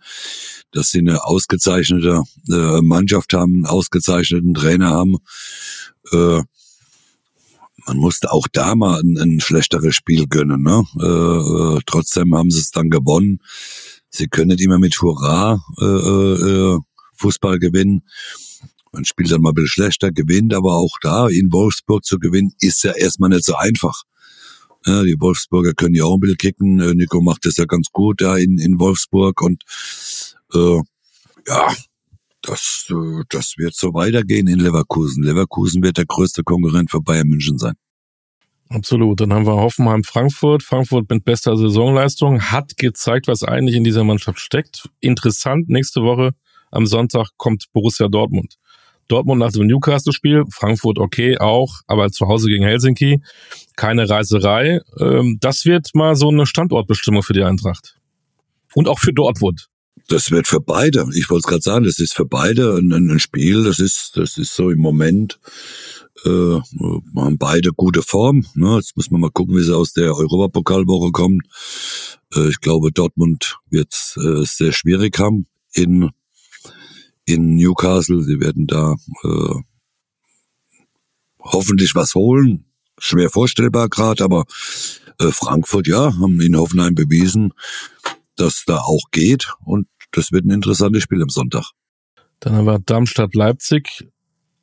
dass 0.73 0.91
sie 0.91 0.99
eine 0.99 1.25
ausgezeichnete 1.25 2.23
äh, 2.51 2.81
Mannschaft 2.83 3.33
haben, 3.33 3.55
einen 3.55 3.67
ausgezeichneten 3.67 4.53
Trainer 4.53 4.91
haben. 4.91 5.17
Äh, 6.13 6.43
man 7.87 7.97
musste 7.97 8.31
auch 8.31 8.49
da 8.53 8.75
mal 8.75 9.01
ein, 9.01 9.17
ein 9.19 9.41
schlechteres 9.41 9.97
Spiel 9.97 10.29
gönnen. 10.29 10.63
Ne? 10.63 11.83
trotzdem 11.87 12.35
haben 12.35 12.51
sie 12.51 12.61
es 12.61 12.71
dann 12.71 12.91
gewonnen. 12.91 13.41
Sie 14.09 14.29
können 14.29 14.49
nicht 14.49 14.61
immer 14.61 14.79
mit 14.79 15.01
Hurra 15.01 15.65
Fußball 17.17 17.59
gewinnen. 17.59 18.03
Man 18.93 19.05
spielt 19.07 19.33
dann 19.33 19.41
mal 19.41 19.51
ein 19.51 19.55
bisschen 19.55 19.69
schlechter, 19.69 20.13
gewinnt, 20.13 20.53
aber 20.55 20.75
auch 20.75 20.97
da 21.01 21.29
in 21.29 21.51
Wolfsburg 21.51 22.05
zu 22.05 22.19
gewinnen, 22.19 22.53
ist 22.61 22.85
ja 22.85 22.93
erstmal 22.93 23.31
nicht 23.31 23.45
so 23.45 23.55
einfach. 23.55 24.03
Ja, 24.85 25.03
die 25.03 25.17
Wolfsburger 25.19 25.73
können 25.75 25.95
ja 25.95 26.05
auch 26.05 26.15
ein 26.15 26.21
bisschen 26.21 26.37
kicken. 26.37 26.81
Äh, 26.81 26.95
Nico 26.95 27.23
macht 27.23 27.47
das 27.47 27.57
ja 27.57 27.65
ganz 27.65 27.89
gut 27.93 28.21
da 28.21 28.37
in, 28.37 28.59
in 28.59 28.79
Wolfsburg 28.79 29.41
und 29.41 29.63
äh, 30.55 30.81
ja, 31.47 31.75
das, 32.43 32.89
äh, 32.91 33.23
das 33.31 33.55
wird 33.57 33.75
so 33.75 33.95
weitergehen 33.95 34.49
in 34.49 34.59
Leverkusen. 34.59 35.23
Leverkusen 35.23 35.83
wird 35.83 35.99
der 35.99 36.07
größte 36.07 36.43
Konkurrent 36.43 36.91
für 36.91 37.01
Bayern 37.01 37.29
München 37.29 37.59
sein. 37.59 37.75
Absolut. 38.69 39.21
Dann 39.21 39.33
haben 39.33 39.47
wir 39.47 39.55
Hoffenheim 39.55 40.03
Frankfurt. 40.03 40.63
Frankfurt 40.63 41.09
mit 41.11 41.25
bester 41.25 41.57
Saisonleistung 41.57 42.41
hat 42.41 42.77
gezeigt, 42.77 43.29
was 43.29 43.43
eigentlich 43.43 43.77
in 43.77 43.85
dieser 43.85 44.03
Mannschaft 44.03 44.41
steckt. 44.41 44.89
Interessant, 45.01 45.69
nächste 45.69 46.01
Woche 46.01 46.33
am 46.71 46.87
Sonntag 46.87 47.29
kommt 47.37 47.67
Borussia 47.73 48.09
Dortmund. 48.09 48.57
Dortmund 49.09 49.41
nach 49.41 49.53
dem 49.53 49.67
Newcastle-Spiel, 49.67 50.45
Frankfurt 50.51 50.99
okay 50.99 51.39
auch, 51.39 51.81
aber 51.87 52.11
zu 52.11 52.29
Hause 52.29 52.49
gegen 52.49 52.65
Helsinki, 52.65 53.23
keine 53.77 54.09
Reiserei. 54.09 54.81
Ähm, 54.99 55.39
das 55.41 55.65
wird 55.65 55.89
mal 55.95 56.17
so 56.17 56.29
eine 56.29 56.47
Standortbestimmung 56.47 57.23
für 57.23 57.33
die 57.33 57.43
Eintracht. 57.43 57.97
Und 58.75 58.89
auch 58.89 58.99
für 58.99 59.13
Dortmund. 59.13 59.69
Das 60.09 60.31
wird 60.31 60.47
für 60.47 60.61
beide. 60.61 61.07
Ich 61.15 61.31
wollte 61.31 61.41
es 61.41 61.47
gerade 61.47 61.63
sagen, 61.63 61.85
das 61.85 61.99
ist 61.99 62.15
für 62.15 62.27
beide 62.27 62.77
ein, 62.77 62.93
ein, 62.93 63.19
Spiel. 63.19 63.65
Das 63.65 63.79
ist, 63.79 64.17
das 64.17 64.39
ist 64.39 64.55
so 64.55 64.71
im 64.71 64.79
Moment 64.79 65.39
äh, 66.25 66.61
haben 67.17 67.39
beide 67.39 67.73
gute 67.73 68.03
Form. 68.03 68.45
Ne? 68.55 68.77
Jetzt 68.77 68.97
müssen 68.97 69.13
wir 69.13 69.19
mal 69.19 69.31
gucken, 69.31 69.57
wie 69.57 69.63
sie 69.63 69.77
aus 69.77 69.93
der 69.93 70.15
Europapokalwoche 70.15 71.13
kommen. 71.13 71.41
Äh, 72.35 72.49
ich 72.49 72.61
glaube, 72.61 72.93
Dortmund 72.93 73.59
wird 73.71 73.93
es 73.93 74.17
äh, 74.17 74.45
sehr 74.45 74.73
schwierig 74.73 75.19
haben 75.19 75.47
in 75.73 76.11
in 77.25 77.57
Newcastle. 77.57 78.23
Sie 78.23 78.41
werden 78.41 78.67
da 78.67 78.95
äh, 79.25 79.55
hoffentlich 81.41 81.95
was 81.95 82.15
holen. 82.15 82.67
Schwer 82.99 83.31
vorstellbar 83.31 83.89
gerade, 83.89 84.23
aber 84.23 84.45
äh, 85.19 85.31
Frankfurt, 85.31 85.87
ja, 85.89 86.15
haben 86.19 86.41
in 86.41 86.57
Hoffenheim 86.57 86.95
bewiesen, 86.95 87.53
dass 88.37 88.65
da 88.67 88.79
auch 88.79 89.11
geht. 89.11 89.53
Und 89.65 89.89
das 90.13 90.33
wird 90.33 90.45
ein 90.45 90.51
interessantes 90.51 91.03
Spiel 91.03 91.23
am 91.23 91.31
Sonntag. 91.31 91.71
Dann 92.41 92.55
haben 92.55 92.67
wir 92.67 92.79
Darmstadt-Leipzig. 92.79 94.07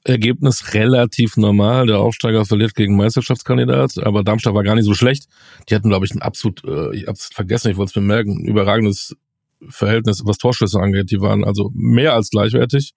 Ergebnis 0.06 0.74
relativ 0.74 1.38
normal. 1.38 1.88
Der 1.88 2.00
Aufsteiger 2.00 2.46
verliert 2.46 2.74
gegen 2.74 2.96
Meisterschaftskandidat, 2.96 3.98
aber 4.00 4.24
Darmstadt 4.24 4.54
war 4.54 4.64
gar 4.64 4.76
nicht 4.76 4.86
so 4.86 4.94
schlecht. 4.94 5.28
Die 5.70 5.76
hatten, 5.76 5.90
glaube 5.90 6.06
ich, 6.06 6.14
ein 6.14 6.22
absolut, 6.22 6.64
äh, 6.64 6.96
ich 6.96 7.08
hab's 7.08 7.30
vergessen, 7.34 7.70
ich 7.70 7.78
wollte 7.78 7.90
es 7.90 7.94
bemerken, 7.94 8.46
überragendes 8.46 9.16
Verhältnis, 9.68 10.22
was 10.26 10.38
Torschüsse 10.38 10.80
angeht. 10.80 11.12
Die 11.12 11.22
waren 11.22 11.44
also 11.44 11.72
mehr 11.74 12.14
als 12.14 12.30
gleichwertig, 12.30 12.94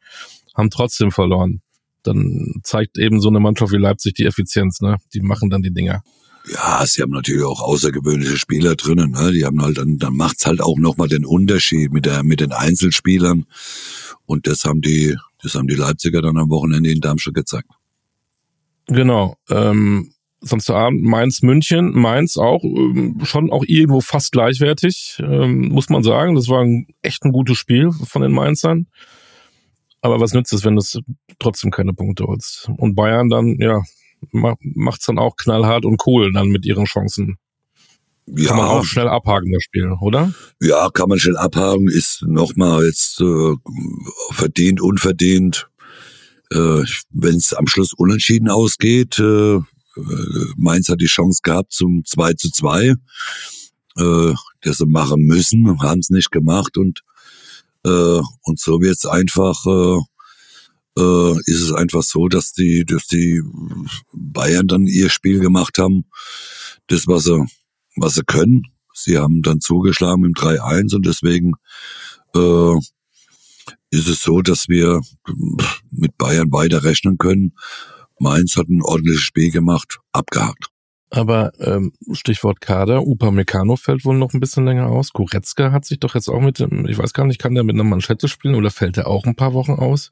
haben 0.55 0.71
trotzdem 0.71 1.11
verloren. 1.11 1.63
Dann 2.03 2.61
zeigt 2.65 2.99
eben 2.99 3.21
so 3.21 3.29
eine 3.29 3.41
Mannschaft 3.41 3.73
wie 3.73 3.77
Leipzig 3.77 4.15
die 4.15 4.25
Effizienz, 4.25 4.81
ne? 4.81 4.97
Die 5.15 5.21
machen 5.21 5.51
dann 5.51 5.63
die 5.63 5.73
Dinger. 5.73 6.03
Ja, 6.51 6.85
sie 6.85 7.03
haben 7.03 7.13
natürlich 7.13 7.45
auch 7.45 7.61
außergewöhnliche 7.61 8.37
Spieler 8.37 8.75
drinnen. 8.75 9.13
Ne? 9.13 9.33
Die 9.33 9.45
haben 9.45 9.63
halt 9.63 9.79
dann, 9.79 9.99
dann 9.99 10.15
macht's 10.15 10.45
halt 10.45 10.61
auch 10.61 10.77
nochmal 10.77 11.09
den 11.09 11.25
Unterschied 11.25 11.93
mit 11.93 12.05
der 12.05 12.25
mit 12.25 12.41
den 12.41 12.53
Einzelspielern. 12.53 13.47
Und 14.27 14.47
das 14.47 14.65
haben 14.65 14.81
die, 14.81 15.17
das 15.43 15.55
haben 15.55 15.69
die 15.69 15.77
Leipziger 15.77 16.21
dann 16.21 16.37
am 16.39 16.51
Wochenende 16.51 16.91
in 16.91 17.01
Darmstadt 17.01 17.35
gezeigt. 17.35 17.69
Genau. 18.87 19.37
Ähm, 19.49 20.13
Samstagabend 20.43 21.03
Mainz 21.03 21.43
München, 21.43 21.93
Mainz 21.93 22.37
auch 22.37 22.63
ähm, 22.65 23.21
schon 23.25 23.51
auch 23.51 23.65
irgendwo 23.67 24.01
fast 24.01 24.33
gleichwertig, 24.33 25.19
ähm, 25.21 25.69
muss 25.69 25.89
man 25.89 26.03
sagen. 26.03 26.35
Das 26.35 26.49
war 26.49 26.63
ein, 26.63 26.89
echt 27.01 27.25
ein 27.25 27.33
gutes 27.33 27.59
Spiel 27.59 27.91
von 27.93 28.23
den 28.23 28.33
Mainzern. 28.33 28.89
Aber 30.01 30.21
was 30.21 30.33
nützt 30.33 30.53
es, 30.53 30.65
wenn 30.65 30.75
du 30.75 30.83
trotzdem 31.39 31.71
keine 31.71 31.93
Punkte 31.93 32.25
holst? 32.25 32.69
Und 32.77 32.97
Bayern 32.97 33.31
dann, 33.31 33.57
ja, 33.61 33.83
macht's 34.33 35.07
dann 35.07 35.19
auch 35.19 35.37
knallhart 35.37 35.85
und 35.85 36.03
cool 36.07 36.33
dann 36.33 36.49
mit 36.49 36.67
ihren 36.67 36.85
Chancen. 36.85 37.39
Ja, 38.27 38.49
kann 38.49 38.57
man 38.57 38.67
auch 38.67 38.85
schnell 38.85 39.09
abhaken, 39.09 39.53
das 39.53 39.63
Spiel, 39.63 39.93
oder? 40.01 40.33
Ja, 40.61 40.91
kann 40.91 41.09
man 41.09 41.19
schnell 41.19 41.37
abhaken, 41.37 41.89
ist 41.89 42.23
nochmal 42.23 42.85
jetzt 42.85 43.21
äh, 43.21 43.55
verdient, 44.31 44.81
unverdient. 44.81 45.69
Äh, 46.53 46.85
Wenn 47.11 47.37
es 47.37 47.53
am 47.53 47.67
Schluss 47.67 47.93
unentschieden 47.93 48.49
ausgeht, 48.49 49.19
äh, 49.19 49.59
Mainz 50.57 50.89
hat 50.89 51.01
die 51.01 51.07
Chance 51.07 51.41
gehabt 51.43 51.73
zum 51.73 52.05
2 52.05 52.35
zu 52.35 52.51
2, 52.51 52.95
äh, 53.97 54.35
das 54.63 54.79
sie 54.79 54.87
machen 54.87 55.23
müssen, 55.25 55.81
haben 55.81 56.01
es 56.01 56.11
nicht 56.11 56.31
gemacht 56.31 56.77
und 56.77 57.03
äh, 57.85 58.21
und 58.43 58.61
so 58.61 58.81
wird's 58.81 59.07
einfach 59.07 59.67
äh, 59.67 60.01
äh, 60.99 61.39
ist 61.47 61.61
es 61.61 61.73
einfach 61.73 62.03
so, 62.03 62.29
dass 62.29 62.53
die 62.53 62.85
dass 62.85 63.07
die 63.07 63.43
Bayern 64.13 64.69
dann 64.69 64.87
ihr 64.87 65.11
Spiel 65.11 65.41
gemacht 65.41 65.79
haben, 65.79 66.05
das 66.89 67.07
was 67.07 67.25
sie 67.25 67.45
was 67.97 68.15
sie 68.15 68.23
können. 68.25 68.63
Sie 68.95 69.19
haben 69.19 69.43
dann 69.43 69.61
zugeschlagen 69.61 70.25
im 70.25 70.35
3-1 70.35 70.95
und 70.95 71.07
deswegen 71.07 71.53
äh, 72.35 72.77
ist 73.91 74.09
es 74.09 74.21
so, 74.21 74.43
dass 74.43 74.69
wir 74.69 75.01
mit 75.91 76.17
Bayern 76.19 76.51
weiter 76.53 76.85
rechnen 76.85 77.19
können. 77.19 77.55
Mainz 78.23 78.57
hat 78.57 78.69
ein 78.69 78.83
ordentliches 78.83 79.23
Spiel 79.23 79.51
gemacht, 79.51 79.99
abgehakt. 80.13 80.69
Aber 81.11 81.53
ähm, 81.59 81.93
Stichwort 82.13 82.63
Kader, 82.63 83.07
Upamecano 83.07 83.77
fällt 83.77 84.07
wohl 84.07 84.17
noch 84.17 84.33
ein 84.33 84.41
bisschen 84.41 84.65
länger 84.65 84.87
aus. 84.87 85.13
Goretzka 85.13 85.71
hat 85.71 85.85
sich 85.85 86.01
doch 86.01 86.15
jetzt 86.15 86.29
auch 86.29 86.41
mit 86.41 86.59
dem, 86.59 86.87
ich 86.87 86.97
weiß 86.97 87.13
gar 87.13 87.27
nicht, 87.27 87.39
kann 87.39 87.55
der 87.55 87.65
mit 87.65 87.75
einer 87.75 87.85
Manschette 87.85 88.29
spielen 88.29 88.55
oder 88.55 88.71
fällt 88.71 88.97
er 88.97 89.09
auch 89.09 89.27
ein 89.27 89.37
paar 89.37 89.53
Wochen 89.53 89.73
aus? 89.73 90.11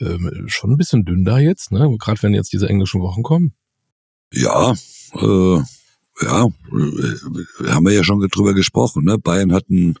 Ähm, 0.00 0.46
schon 0.46 0.70
ein 0.72 0.76
bisschen 0.78 1.04
dünn 1.04 1.26
da 1.26 1.38
jetzt, 1.38 1.72
ne? 1.72 1.94
Gerade 1.98 2.22
wenn 2.22 2.32
jetzt 2.32 2.54
diese 2.54 2.70
englischen 2.70 3.02
Wochen 3.02 3.22
kommen. 3.22 3.52
Ja, 4.32 4.72
äh, 5.14 5.58
ja, 6.22 6.46
äh, 6.46 7.68
haben 7.68 7.84
wir 7.84 7.92
ja 7.92 8.04
schon 8.04 8.20
drüber 8.20 8.54
gesprochen. 8.54 9.04
Ne? 9.04 9.18
Bayern 9.18 9.52
hat 9.52 9.64
einen, 9.68 9.96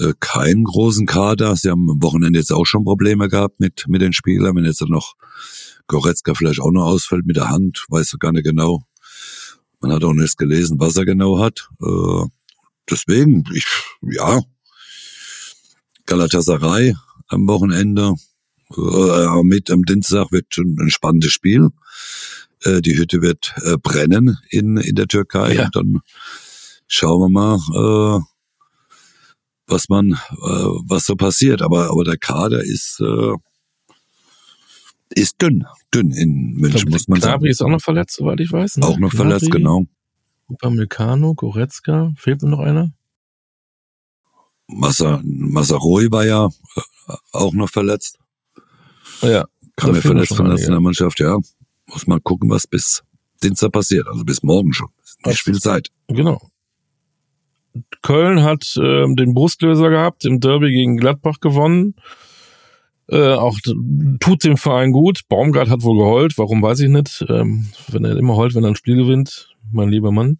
äh, 0.00 0.14
keinen 0.18 0.64
großen 0.64 1.06
Kader. 1.06 1.54
Sie 1.54 1.70
haben 1.70 1.88
am 1.88 2.02
Wochenende 2.02 2.38
jetzt 2.38 2.52
auch 2.52 2.64
schon 2.64 2.84
Probleme 2.84 3.28
gehabt 3.28 3.60
mit, 3.60 3.84
mit 3.86 4.02
den 4.02 4.12
Spielern. 4.12 4.56
Wenn 4.56 4.64
jetzt 4.64 4.82
noch 4.82 5.14
Goretzka 5.88 6.34
vielleicht 6.34 6.60
auch 6.60 6.70
noch 6.70 6.84
ausfällt 6.84 7.26
mit 7.26 7.36
der 7.36 7.48
Hand, 7.48 7.84
weiß 7.88 8.12
ich 8.12 8.18
gar 8.20 8.32
nicht 8.32 8.44
genau. 8.44 8.84
Man 9.80 9.92
hat 9.92 10.04
auch 10.04 10.12
nicht 10.12 10.38
gelesen, 10.38 10.78
was 10.78 10.96
er 10.96 11.04
genau 11.04 11.38
hat. 11.38 11.68
Äh, 11.80 12.26
deswegen, 12.88 13.44
ich, 13.52 13.66
ja, 14.02 14.40
Galatasaray 16.06 16.94
am 17.28 17.48
Wochenende, 17.48 18.14
äh, 18.76 19.42
mit 19.42 19.70
am 19.70 19.82
Dienstag 19.84 20.32
wird 20.32 20.46
schon 20.54 20.76
ein 20.80 20.90
spannendes 20.90 21.32
Spiel. 21.32 21.70
Äh, 22.62 22.80
die 22.80 22.96
Hütte 22.96 23.22
wird 23.22 23.54
äh, 23.64 23.76
brennen 23.76 24.38
in, 24.50 24.76
in 24.76 24.94
der 24.94 25.06
Türkei. 25.06 25.54
Ja. 25.54 25.64
Und 25.66 25.76
dann 25.76 26.00
schauen 26.86 27.20
wir 27.20 27.28
mal, 27.28 27.56
äh, 27.56 28.20
was 29.66 29.88
man, 29.88 30.12
äh, 30.12 30.68
was 30.88 31.06
so 31.06 31.14
passiert. 31.14 31.62
Aber, 31.62 31.90
aber 31.90 32.04
der 32.04 32.18
Kader 32.18 32.62
ist, 32.64 33.00
äh, 33.00 33.32
ist 35.10 35.40
dünn, 35.40 35.64
dünn 35.94 36.10
in 36.10 36.54
München, 36.54 36.82
glaub, 36.82 36.90
muss 36.90 37.08
man 37.08 37.18
Gnabry 37.18 37.20
sagen. 37.20 37.32
Gnabry 37.32 37.50
ist 37.50 37.62
auch 37.62 37.68
noch 37.68 37.80
verletzt, 37.80 38.16
soweit 38.16 38.40
ich 38.40 38.52
weiß. 38.52 38.76
Ne? 38.78 38.86
Auch 38.86 38.98
noch 38.98 39.10
Gnabry, 39.10 39.16
verletzt, 39.16 39.50
genau. 39.50 39.86
Upamecano, 40.48 41.34
Goretzka, 41.34 42.12
fehlt 42.16 42.42
noch 42.42 42.60
einer? 42.60 42.92
Massa, 44.66 45.20
Massaroi 45.24 46.10
war 46.10 46.26
ja 46.26 46.46
äh, 46.46 47.12
auch 47.32 47.54
noch 47.54 47.70
verletzt. 47.70 48.18
Ja. 49.22 49.46
Kam 49.76 49.94
ja 49.94 50.00
verletzt 50.00 50.36
von 50.36 50.46
der 50.46 50.54
Nationalmannschaft, 50.54 51.20
ja. 51.20 51.38
Muss 51.86 52.06
mal 52.06 52.20
gucken, 52.20 52.50
was 52.50 52.66
bis 52.66 53.02
Dienstag 53.42 53.72
passiert, 53.72 54.06
also 54.08 54.24
bis 54.24 54.42
morgen 54.42 54.72
schon. 54.72 54.88
Nicht 55.24 55.42
viel 55.42 55.58
Zeit. 55.58 55.88
Genau. 56.08 56.40
Köln 58.02 58.42
hat 58.42 58.74
ähm, 58.82 59.16
den 59.16 59.34
Brustlöser 59.34 59.90
gehabt, 59.90 60.24
im 60.24 60.40
Derby 60.40 60.70
gegen 60.70 60.96
Gladbach 60.96 61.40
gewonnen. 61.40 61.94
Äh, 63.10 63.32
auch 63.34 63.58
tut 64.20 64.44
dem 64.44 64.56
Verein 64.56 64.92
gut. 64.92 65.20
Baumgart 65.28 65.70
hat 65.70 65.82
wohl 65.82 65.98
geheult, 65.98 66.36
warum 66.36 66.62
weiß 66.62 66.80
ich 66.80 66.88
nicht. 66.90 67.24
Ähm, 67.28 67.68
wenn 67.88 68.04
er 68.04 68.16
immer 68.16 68.36
heult, 68.36 68.54
wenn 68.54 68.64
er 68.64 68.70
ein 68.70 68.76
Spiel 68.76 68.96
gewinnt, 68.96 69.48
mein 69.72 69.88
lieber 69.88 70.12
Mann. 70.12 70.38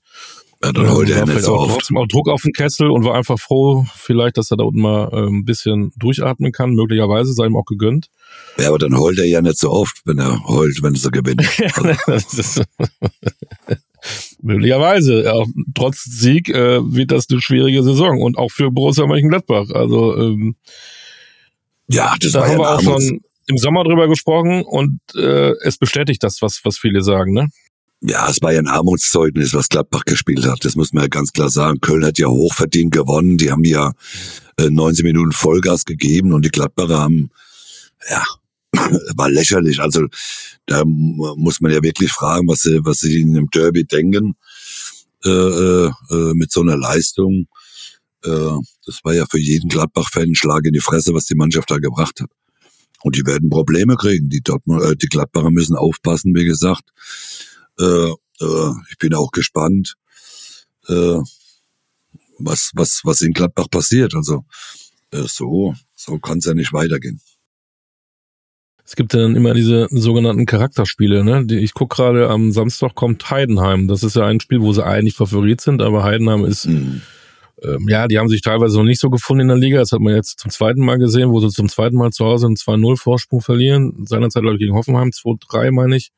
Ja, 0.63 0.73
dann 0.73 0.91
heult 0.91 1.09
er 1.09 1.25
nicht 1.25 1.43
so 1.43 1.55
auch 1.55 1.73
trotzdem 1.73 1.97
auch 1.97 2.09
Druck 2.09 2.29
auf 2.29 2.43
den 2.43 2.53
Kessel 2.53 2.91
und 2.91 3.05
war 3.05 3.15
einfach 3.15 3.39
froh, 3.39 3.87
vielleicht, 3.95 4.37
dass 4.39 4.51
er 4.51 4.57
da 4.57 4.65
unten 4.65 4.81
mal 4.81 5.09
äh, 5.13 5.29
ein 5.29 5.45
bisschen 5.45 5.93
durchatmen 5.97 6.51
kann. 6.51 6.75
Möglicherweise 6.75 7.33
sei 7.33 7.47
ihm 7.47 7.57
auch 7.57 7.65
gegönnt. 7.65 8.09
Ja, 8.59 8.69
aber 8.69 8.79
dann 8.79 8.99
heult 8.99 9.19
er 9.19 9.25
ja 9.25 9.41
nicht 9.41 9.59
so 9.59 9.71
oft, 9.71 10.03
wenn 10.05 10.19
er 10.19 10.45
heult, 10.49 10.83
wenn 10.83 10.97
sie 10.97 11.11
gewinnen. 11.13 11.47
Möglicherweise. 14.43 15.23
Ja, 15.23 15.45
trotz 15.75 16.05
Sieg 16.05 16.49
äh, 16.49 16.81
wird 16.83 17.13
das 17.13 17.31
eine 17.31 17.41
schwierige 17.41 17.85
Saison 17.85 18.21
und 18.21 18.37
auch 18.37 18.51
für 18.51 18.73
Borussia 18.73 19.07
Mönchengladbach. 19.07 19.71
Also 19.71 20.17
ähm, 20.17 20.57
ja, 21.89 22.15
das 22.21 22.33
da 22.33 22.41
war 22.41 22.49
haben 22.49 22.53
ja 22.53 22.59
wir 22.59 22.77
auch 22.77 22.81
schon 22.83 23.21
im 23.47 23.57
Sommer 23.57 23.85
drüber 23.85 24.09
gesprochen 24.09 24.63
und 24.63 25.01
äh, 25.15 25.53
es 25.63 25.79
bestätigt 25.79 26.23
das, 26.23 26.43
was 26.43 26.61
was 26.65 26.79
viele 26.79 27.03
sagen, 27.03 27.33
ne? 27.33 27.49
Ja, 28.01 28.29
es 28.31 28.41
war 28.43 28.53
ja 28.53 28.61
ein 28.61 28.69
Armutszeugnis, 28.69 29.55
was 29.55 29.69
Gladbach 29.69 30.05
gespielt 30.05 30.47
hat. 30.47 30.65
Das 30.65 30.77
muss 30.77 30.93
man 30.93 31.03
ja 31.03 31.09
ganz 31.09 31.33
klar 31.33 31.51
sagen. 31.51 31.81
Köln 31.81 32.05
hat 32.05 32.19
ja 32.19 32.29
hochverdient 32.29 32.93
gewonnen. 32.93 33.39
Die 33.39 33.51
haben 33.51 33.65
ja 33.65 33.93
äh, 34.57 34.71
19 34.71 35.05
Minuten 35.05 35.33
Vollgas 35.33 35.85
gegeben 35.85 36.33
und 36.33 36.45
die 36.45 36.51
Gladbacher 36.51 37.01
haben, 37.01 37.31
ja, 38.09 38.23
war 39.17 39.29
lächerlich. 39.29 39.81
Also 39.81 40.07
da 40.67 40.85
muss 40.85 41.61
man 41.61 41.73
ja 41.73 41.83
wirklich 41.83 42.13
fragen, 42.13 42.47
was 42.47 42.61
sie, 42.61 42.79
was 42.85 42.99
sie 42.99 43.21
in 43.21 43.35
dem 43.35 43.49
Derby 43.51 43.85
denken 43.85 44.37
äh, 45.25 45.31
äh, 45.31 45.91
äh 46.11 46.35
mit 46.35 46.53
so 46.53 46.61
einer 46.61 46.77
Leistung. 46.77 47.49
Äh, 48.25 48.59
das 48.87 49.01
war 49.05 49.15
ja 49.15 49.27
für 49.31 49.39
jeden 49.39 49.69
Gladbach-Fan 49.69 50.31
ein 50.31 50.35
Schlag 50.35 50.65
in 50.65 50.73
die 50.73 50.81
Fresse, 50.81 51.15
was 51.15 51.27
die 51.27 51.35
Mannschaft 51.35 51.71
da 51.71 51.79
gebracht 51.79 52.21
hat. 52.21 52.31
Und 53.03 53.17
die 53.17 53.25
werden 53.27 53.49
Probleme 53.49 53.97
kriegen. 53.97 54.29
Die, 54.29 54.41
Dortmund, 54.41 54.83
äh, 54.83 54.97
die 54.97 55.07
Gladbacher 55.07 55.51
müssen 55.51 55.77
aufpassen, 55.77 56.35
wie 56.35 56.45
gesagt. 56.45 56.85
Äh, 57.79 58.11
äh, 58.41 58.73
ich 58.91 58.99
bin 58.99 59.15
auch 59.15 59.31
gespannt, 59.31 59.95
äh, 60.89 61.19
was, 62.39 62.71
was, 62.75 63.03
was 63.05 63.21
in 63.21 63.33
Gladbach 63.33 63.69
passiert. 63.71 64.15
Also 64.15 64.45
äh, 65.13 65.25
so, 65.27 65.75
so 65.95 66.19
kann 66.19 66.39
es 66.39 66.47
ja 66.47 66.55
nicht 66.55 66.73
weitergehen. 66.73 67.21
Es 68.85 68.97
gibt 68.97 69.13
dann 69.13 69.37
immer 69.37 69.53
diese 69.53 69.87
sogenannten 69.91 70.47
Charakterspiele, 70.47 71.23
ne? 71.23 71.47
Ich 71.51 71.75
guck 71.75 71.91
gerade, 71.91 72.31
am 72.31 72.53
Samstag 72.53 72.95
kommt 72.95 73.31
Heidenheim. 73.31 73.87
Das 73.87 74.03
ist 74.03 74.17
ja 74.17 74.25
ein 74.25 74.41
Spiel, 74.41 74.63
wo 74.63 74.73
sie 74.73 74.83
eigentlich 74.83 75.15
Favorit 75.15 75.61
sind, 75.61 75.83
aber 75.83 76.05
Heidenheim 76.05 76.47
ist, 76.47 76.67
mhm. 76.67 77.03
Ähm, 77.63 77.89
ja, 77.89 78.07
die 78.07 78.19
haben 78.19 78.29
sich 78.29 78.43
teilweise 78.43 78.77
noch 78.77 78.85
nicht 78.85 79.01
so 79.01 79.11
gefunden 79.11 79.43
in 79.43 79.49
der 79.49 79.57
Liga. 79.57 79.79
Das 79.79 79.93
hat 79.93 80.01
man 80.01 80.15
jetzt 80.15 80.39
zum 80.41 80.51
zweiten 80.51 80.85
Mal 80.85 80.99
gesehen, 80.99 81.31
wo 81.31 81.41
sie 81.41 81.49
zum 81.49 81.69
zweiten 81.69 81.97
Mal 81.97 82.11
zu 82.11 82.25
Hause 82.25 82.47
einen 82.47 82.57
2-0 82.57 82.97
Vorsprung 82.97 83.41
verlieren. 83.41 84.07
Seinerzeit, 84.07 84.43
glaube 84.43 84.57
ich, 84.57 84.61
gegen 84.61 84.75
Hoffenheim 84.75 85.11
2-3, 85.11 85.73
meine 85.73 85.97
ich 85.97 86.11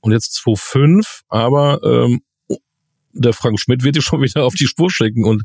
und 0.00 0.12
jetzt 0.12 0.38
2,5, 0.38 1.22
aber 1.28 1.80
ähm, 1.82 2.20
der 3.12 3.32
Frank 3.32 3.58
Schmidt 3.58 3.82
wird 3.82 3.96
dich 3.96 4.04
schon 4.04 4.22
wieder 4.22 4.44
auf 4.44 4.54
die 4.54 4.66
Spur 4.66 4.90
schicken. 4.90 5.24
Und 5.24 5.42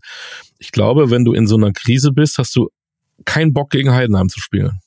ich 0.60 0.72
glaube, 0.72 1.10
wenn 1.10 1.26
du 1.26 1.34
in 1.34 1.48
so 1.48 1.56
einer 1.56 1.72
Krise 1.72 2.12
bist, 2.12 2.38
hast 2.38 2.56
du 2.56 2.70
keinen 3.26 3.54
Bock 3.54 3.70
gegen 3.70 3.92
Heidenheim 3.92 4.30
zu 4.30 4.40
spielen. 4.40 4.80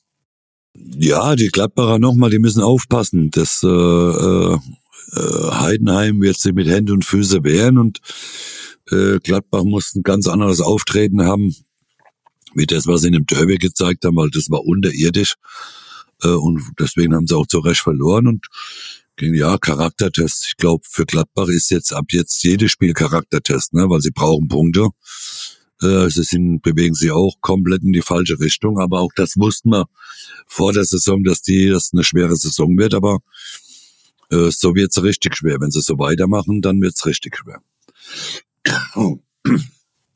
Ja, 0.75 1.35
die 1.35 1.47
Gladbacher 1.47 1.99
nochmal, 1.99 2.29
die 2.29 2.39
müssen 2.39 2.61
aufpassen. 2.61 3.31
Das 3.31 3.63
äh, 3.63 3.67
äh, 3.67 4.57
Heidenheim 5.13 6.21
wird 6.21 6.37
sich 6.37 6.53
mit 6.53 6.67
Händen 6.67 6.93
und 6.93 7.05
Füße 7.05 7.43
wehren 7.43 7.77
und 7.77 7.99
äh, 8.91 9.19
Gladbach 9.19 9.63
muss 9.63 9.95
ein 9.95 10.03
ganz 10.03 10.27
anderes 10.27 10.61
Auftreten 10.61 11.23
haben, 11.23 11.55
wie 12.53 12.65
das, 12.65 12.87
was 12.87 13.01
sie 13.01 13.07
in 13.07 13.13
dem 13.13 13.25
Derby 13.25 13.57
gezeigt 13.57 14.05
haben, 14.05 14.15
weil 14.15 14.29
das 14.29 14.49
war 14.49 14.63
unterirdisch. 14.63 15.35
Äh, 16.21 16.29
und 16.29 16.61
deswegen 16.79 17.15
haben 17.15 17.27
sie 17.27 17.35
auch 17.35 17.47
zu 17.47 17.59
Recht 17.59 17.81
verloren. 17.81 18.27
Und 18.27 18.47
ja, 19.19 19.57
Charaktertest. 19.57 20.45
Ich 20.49 20.57
glaube, 20.57 20.83
für 20.89 21.05
Gladbach 21.05 21.47
ist 21.47 21.71
jetzt 21.71 21.93
ab 21.93 22.05
jetzt 22.11 22.43
jedes 22.43 22.71
Spiel 22.71 22.93
Charaktertest, 22.93 23.73
ne, 23.73 23.89
weil 23.89 24.01
sie 24.01 24.11
brauchen 24.11 24.47
Punkte. 24.47 24.89
Äh, 25.81 26.09
sie 26.09 26.23
sind, 26.23 26.61
bewegen 26.61 26.95
sich 26.95 27.11
auch 27.11 27.35
komplett 27.41 27.83
in 27.83 27.93
die 27.93 28.01
falsche 28.01 28.39
Richtung, 28.39 28.79
aber 28.79 28.99
auch 28.99 29.11
das 29.15 29.37
wussten 29.37 29.69
wir 29.69 29.87
vor 30.47 30.73
der 30.73 30.85
Saison, 30.85 31.23
dass 31.23 31.41
die, 31.41 31.69
das 31.69 31.91
eine 31.93 32.03
schwere 32.03 32.35
Saison 32.35 32.77
wird, 32.77 32.93
aber 32.93 33.19
äh, 34.31 34.49
so 34.51 34.75
wird's 34.75 35.01
richtig 35.01 35.35
schwer. 35.35 35.59
Wenn 35.59 35.71
sie 35.71 35.81
so 35.81 35.97
weitermachen, 35.97 36.61
dann 36.61 36.81
wird's 36.81 37.05
richtig 37.05 37.37
schwer. 37.37 37.61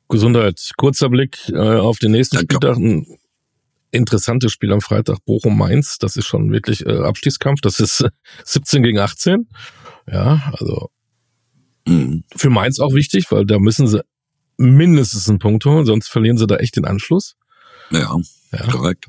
Gesundheit. 0.09 0.71
Kurzer 0.77 1.09
Blick 1.09 1.38
äh, 1.49 1.57
auf 1.57 1.99
den 1.99 2.12
nächsten 2.12 2.38
Danke. 2.38 2.55
Spieltag 2.55 3.17
interessantes 3.91 4.51
Spiel 4.51 4.71
am 4.71 4.81
Freitag 4.81 5.23
Bochum-Mainz. 5.25 5.97
Das 5.97 6.15
ist 6.15 6.27
schon 6.27 6.51
wirklich 6.51 6.85
äh, 6.85 6.97
Abstiegskampf. 6.97 7.62
Das 7.62 7.79
ist 7.79 8.01
äh, 8.01 8.09
17 8.45 8.83
gegen 8.83 8.99
18. 8.99 9.47
Ja, 10.12 10.51
also 10.59 10.89
mhm. 11.88 12.23
für 12.35 12.49
Mainz 12.49 12.79
auch 12.79 12.93
wichtig, 12.93 13.31
weil 13.31 13.45
da 13.45 13.59
müssen 13.59 13.88
sie 13.88 14.03
mindestens 14.57 15.29
einen 15.29 15.39
Punkt 15.39 15.65
holen, 15.65 15.85
sonst 15.85 16.09
verlieren 16.09 16.38
sie 16.38 16.47
da 16.47 16.57
echt 16.57 16.75
den 16.75 16.85
Anschluss. 16.85 17.35
Ja, 17.91 18.15
ja. 18.51 18.67
korrekt. 18.67 19.07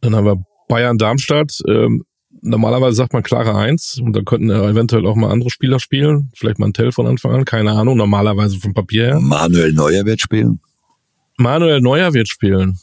Dann 0.00 0.14
haben 0.14 0.26
wir 0.26 0.44
Bayern-Darmstadt. 0.68 1.60
Ähm, 1.66 2.04
normalerweise 2.44 2.96
sagt 2.96 3.12
man 3.12 3.22
klare 3.22 3.54
Eins 3.56 3.98
und 4.00 4.14
da 4.14 4.22
könnten 4.22 4.50
eventuell 4.50 5.06
auch 5.06 5.16
mal 5.16 5.30
andere 5.30 5.50
Spieler 5.50 5.80
spielen. 5.80 6.30
Vielleicht 6.34 6.58
mal 6.58 6.66
ein 6.66 6.72
Tell 6.72 6.92
von 6.92 7.06
Anfang 7.06 7.32
an, 7.32 7.44
keine 7.44 7.72
Ahnung. 7.72 7.96
Normalerweise 7.96 8.58
vom 8.58 8.74
Papier 8.74 9.06
her. 9.06 9.20
Manuel 9.20 9.72
Neuer 9.72 10.04
wird 10.04 10.20
spielen. 10.20 10.60
Manuel 11.36 11.80
Neuer 11.80 12.12
wird 12.12 12.28
spielen. 12.28 12.78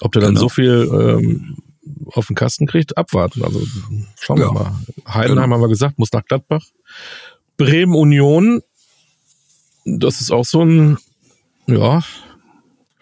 Ob 0.00 0.12
der 0.12 0.22
dann 0.22 0.34
genau. 0.34 0.42
so 0.42 0.48
viel 0.48 0.88
ähm, 0.92 1.56
auf 2.12 2.28
den 2.28 2.36
Kasten 2.36 2.66
kriegt, 2.66 2.96
abwarten. 2.96 3.42
Also 3.42 3.60
schauen 4.20 4.38
ja. 4.38 4.46
wir 4.46 4.52
mal. 4.52 4.72
Heidenheim 5.06 5.44
genau. 5.44 5.54
haben 5.54 5.60
wir 5.60 5.68
gesagt, 5.68 5.98
muss 5.98 6.12
nach 6.12 6.24
Gladbach. 6.24 6.64
Bremen 7.56 7.94
Union, 7.94 8.62
das 9.84 10.20
ist 10.20 10.30
auch 10.30 10.44
so 10.44 10.62
ein, 10.64 10.98
ja. 11.66 12.02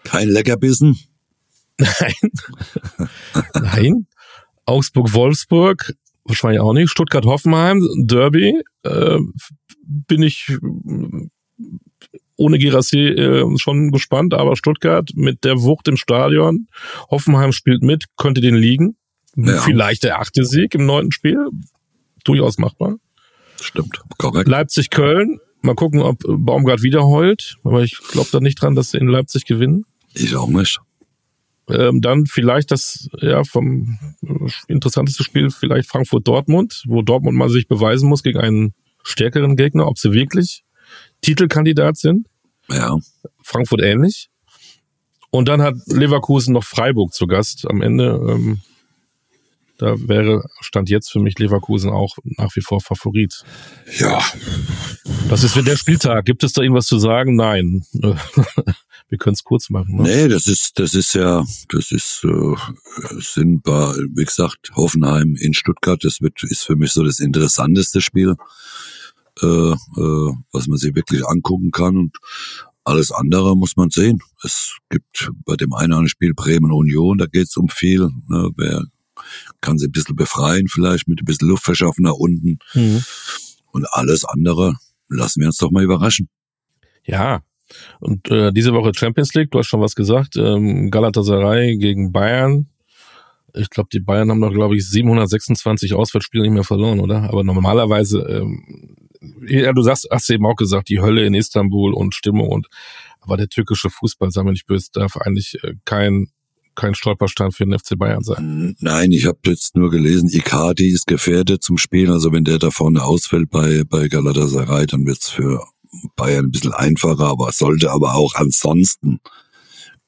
Kein 0.03 0.29
Leckerbissen. 0.29 0.97
Nein. 1.77 2.13
Nein. 3.53 4.07
Augsburg-Wolfsburg, 4.67 5.93
wahrscheinlich 6.25 6.61
auch 6.61 6.73
nicht. 6.73 6.89
Stuttgart-Hoffenheim, 6.89 7.87
Derby, 8.05 8.61
äh, 8.83 9.17
bin 9.83 10.21
ich 10.21 10.57
ohne 12.35 12.59
Girassi 12.59 12.99
äh, 12.99 13.57
schon 13.57 13.91
gespannt, 13.91 14.33
aber 14.33 14.55
Stuttgart 14.55 15.09
mit 15.15 15.43
der 15.43 15.61
Wucht 15.61 15.87
im 15.87 15.97
Stadion, 15.97 16.67
Hoffenheim 17.09 17.51
spielt 17.51 17.81
mit, 17.81 18.05
könnte 18.15 18.41
den 18.41 18.55
liegen. 18.55 18.95
Ja. 19.35 19.59
Vielleicht 19.59 20.03
der 20.03 20.19
achte 20.19 20.45
Sieg 20.45 20.73
im 20.75 20.85
neunten 20.85 21.11
Spiel. 21.11 21.49
Durchaus 22.23 22.57
machbar. 22.57 22.95
Stimmt, 23.61 24.01
korrekt. 24.17 24.47
Leipzig-Köln. 24.47 25.39
Mal 25.61 25.75
gucken, 25.75 26.01
ob 26.01 26.23
Baumgart 26.27 26.81
wieder 26.81 27.05
heult. 27.05 27.55
Aber 27.63 27.83
ich 27.83 27.97
glaube 28.11 28.29
da 28.31 28.39
nicht 28.39 28.61
dran, 28.61 28.75
dass 28.75 28.91
sie 28.91 28.97
in 28.97 29.07
Leipzig 29.07 29.45
gewinnen. 29.45 29.85
Ich 30.13 30.35
auch 30.35 30.47
nicht. 30.47 30.79
Ähm, 31.69 32.01
dann 32.01 32.25
vielleicht 32.25 32.71
das 32.71 33.09
ja 33.19 33.43
vom 33.43 33.99
interessanteste 34.67 35.23
Spiel 35.23 35.49
vielleicht 35.49 35.89
Frankfurt-Dortmund, 35.89 36.83
wo 36.87 37.01
Dortmund 37.01 37.37
mal 37.37 37.49
sich 37.49 37.67
beweisen 37.67 38.07
muss 38.07 38.23
gegen 38.23 38.39
einen 38.39 38.73
stärkeren 39.03 39.55
Gegner, 39.55 39.87
ob 39.87 39.97
sie 39.97 40.13
wirklich 40.13 40.63
Titelkandidat 41.21 41.97
sind. 41.97 42.27
Ja. 42.69 42.97
Frankfurt 43.43 43.81
ähnlich. 43.81 44.29
Und 45.29 45.49
dann 45.49 45.61
hat 45.61 45.75
Leverkusen 45.87 46.53
noch 46.53 46.63
Freiburg 46.63 47.13
zu 47.13 47.27
Gast 47.27 47.69
am 47.69 47.81
Ende. 47.81 48.19
Ähm, 48.27 48.61
da 49.77 49.95
wäre, 50.07 50.43
stand 50.61 50.89
jetzt 50.89 51.11
für 51.11 51.19
mich 51.19 51.37
Leverkusen 51.37 51.89
auch 51.89 52.17
nach 52.37 52.55
wie 52.55 52.61
vor 52.61 52.81
Favorit. 52.81 53.43
Ja. 53.99 54.21
Was 55.29 55.43
ist 55.43 55.55
der 55.55 55.77
Spieltag? 55.77 56.25
Gibt 56.25 56.43
es 56.43 56.53
da 56.53 56.61
irgendwas 56.61 56.87
zu 56.87 56.99
sagen? 56.99 57.35
Nein. 57.35 57.83
Wir 59.09 59.17
können 59.17 59.35
es 59.35 59.43
kurz 59.43 59.69
machen. 59.69 59.95
Ne? 59.95 60.03
Nee, 60.03 60.27
das 60.27 60.47
ist, 60.47 60.79
das 60.79 60.93
ist 60.93 61.13
ja, 61.13 61.45
das 61.69 61.91
ist, 61.91 62.25
äh, 62.25 62.55
sind 63.19 63.63
bei, 63.63 63.93
wie 64.15 64.25
gesagt, 64.25 64.71
Hoffenheim 64.75 65.35
in 65.39 65.53
Stuttgart. 65.53 66.03
Das 66.03 66.19
wird, 66.19 66.43
ist 66.43 66.65
für 66.65 66.75
mich 66.75 66.91
so 66.91 67.03
das 67.03 67.19
interessanteste 67.19 68.01
Spiel, 68.01 68.35
äh, 69.41 69.45
äh, 69.45 70.33
was 70.51 70.67
man 70.67 70.77
sich 70.77 70.93
wirklich 70.93 71.25
angucken 71.25 71.71
kann. 71.71 71.95
Und 71.95 72.17
alles 72.83 73.11
andere 73.11 73.55
muss 73.55 73.77
man 73.77 73.89
sehen. 73.91 74.19
Es 74.43 74.75
gibt 74.89 75.29
bei 75.45 75.55
dem 75.55 75.73
einen 75.73 75.91
oder 75.91 75.99
anderen 75.99 76.09
Spiel 76.09 76.33
Bremen 76.33 76.71
Union, 76.71 77.17
da 77.17 77.27
geht 77.27 77.47
es 77.47 77.55
um 77.55 77.69
viel. 77.69 78.09
Ne? 78.27 78.49
Wer 78.57 78.83
kann 79.61 79.77
sie 79.77 79.87
ein 79.87 79.91
bisschen 79.91 80.15
befreien, 80.15 80.67
vielleicht 80.67 81.07
mit 81.07 81.21
ein 81.21 81.25
bisschen 81.25 81.49
Luft 81.49 81.63
verschaffen 81.63 82.03
nach 82.03 82.13
unten. 82.13 82.59
Mhm. 82.73 83.03
Und 83.71 83.85
alles 83.91 84.25
andere 84.25 84.75
lassen 85.09 85.41
wir 85.41 85.47
uns 85.47 85.57
doch 85.57 85.71
mal 85.71 85.83
überraschen. 85.83 86.29
Ja, 87.03 87.41
und 87.99 88.29
äh, 88.31 88.51
diese 88.51 88.73
Woche 88.73 88.91
Champions 88.95 89.33
League, 89.33 89.51
du 89.51 89.59
hast 89.59 89.67
schon 89.67 89.81
was 89.81 89.95
gesagt, 89.95 90.35
ähm, 90.37 90.89
Galatasaray 90.89 91.77
gegen 91.77 92.11
Bayern. 92.11 92.67
Ich 93.53 93.69
glaube, 93.69 93.89
die 93.91 93.99
Bayern 93.99 94.29
haben 94.29 94.39
noch, 94.39 94.53
glaube 94.53 94.75
ich, 94.75 94.87
726 94.87 95.93
Auswärtsspiele 95.93 96.43
nicht 96.43 96.53
mehr 96.53 96.63
verloren, 96.63 96.99
oder? 96.99 97.23
Aber 97.23 97.43
normalerweise, 97.43 98.19
ähm, 98.19 98.95
ja, 99.47 99.73
du 99.73 99.81
sagst, 99.81 100.07
hast 100.11 100.29
du 100.29 100.33
eben 100.33 100.45
auch 100.45 100.55
gesagt, 100.55 100.89
die 100.89 101.01
Hölle 101.01 101.25
in 101.25 101.33
Istanbul 101.33 101.93
und 101.93 102.13
Stimmung 102.13 102.49
und 102.49 102.67
aber 103.19 103.35
der 103.35 103.49
türkische 103.49 103.89
Fußball, 103.89 104.31
sagen 104.31 104.47
wir 104.47 104.51
nicht 104.53 104.67
böse, 104.67 104.89
darf 104.93 105.17
eigentlich 105.17 105.57
äh, 105.63 105.73
kein 105.85 106.27
kein 106.77 106.95
Stolperstein 106.95 107.51
für 107.51 107.65
den 107.65 107.77
FC 107.77 107.97
Bayern 107.97 108.23
sein. 108.23 108.75
Nein, 108.79 109.11
ich 109.11 109.25
habe 109.25 109.39
jetzt 109.47 109.75
nur 109.75 109.89
gelesen, 109.89 110.29
Icardi 110.29 110.89
ist 110.89 111.07
gefährdet 111.07 111.63
zum 111.63 111.77
Spielen. 111.77 112.11
Also 112.11 112.31
wenn 112.31 112.45
der 112.45 112.59
da 112.59 112.71
vorne 112.71 113.03
ausfällt 113.03 113.49
bei, 113.49 113.83
bei 113.83 114.07
Galatasaray, 114.07 114.85
dann 114.85 115.05
wird's 115.05 115.29
für 115.29 115.65
Bayern 116.15 116.45
ein 116.45 116.51
bisschen 116.51 116.73
einfacher, 116.73 117.25
aber 117.25 117.51
sollte 117.51 117.91
aber 117.91 118.15
auch 118.15 118.35
ansonsten 118.35 119.19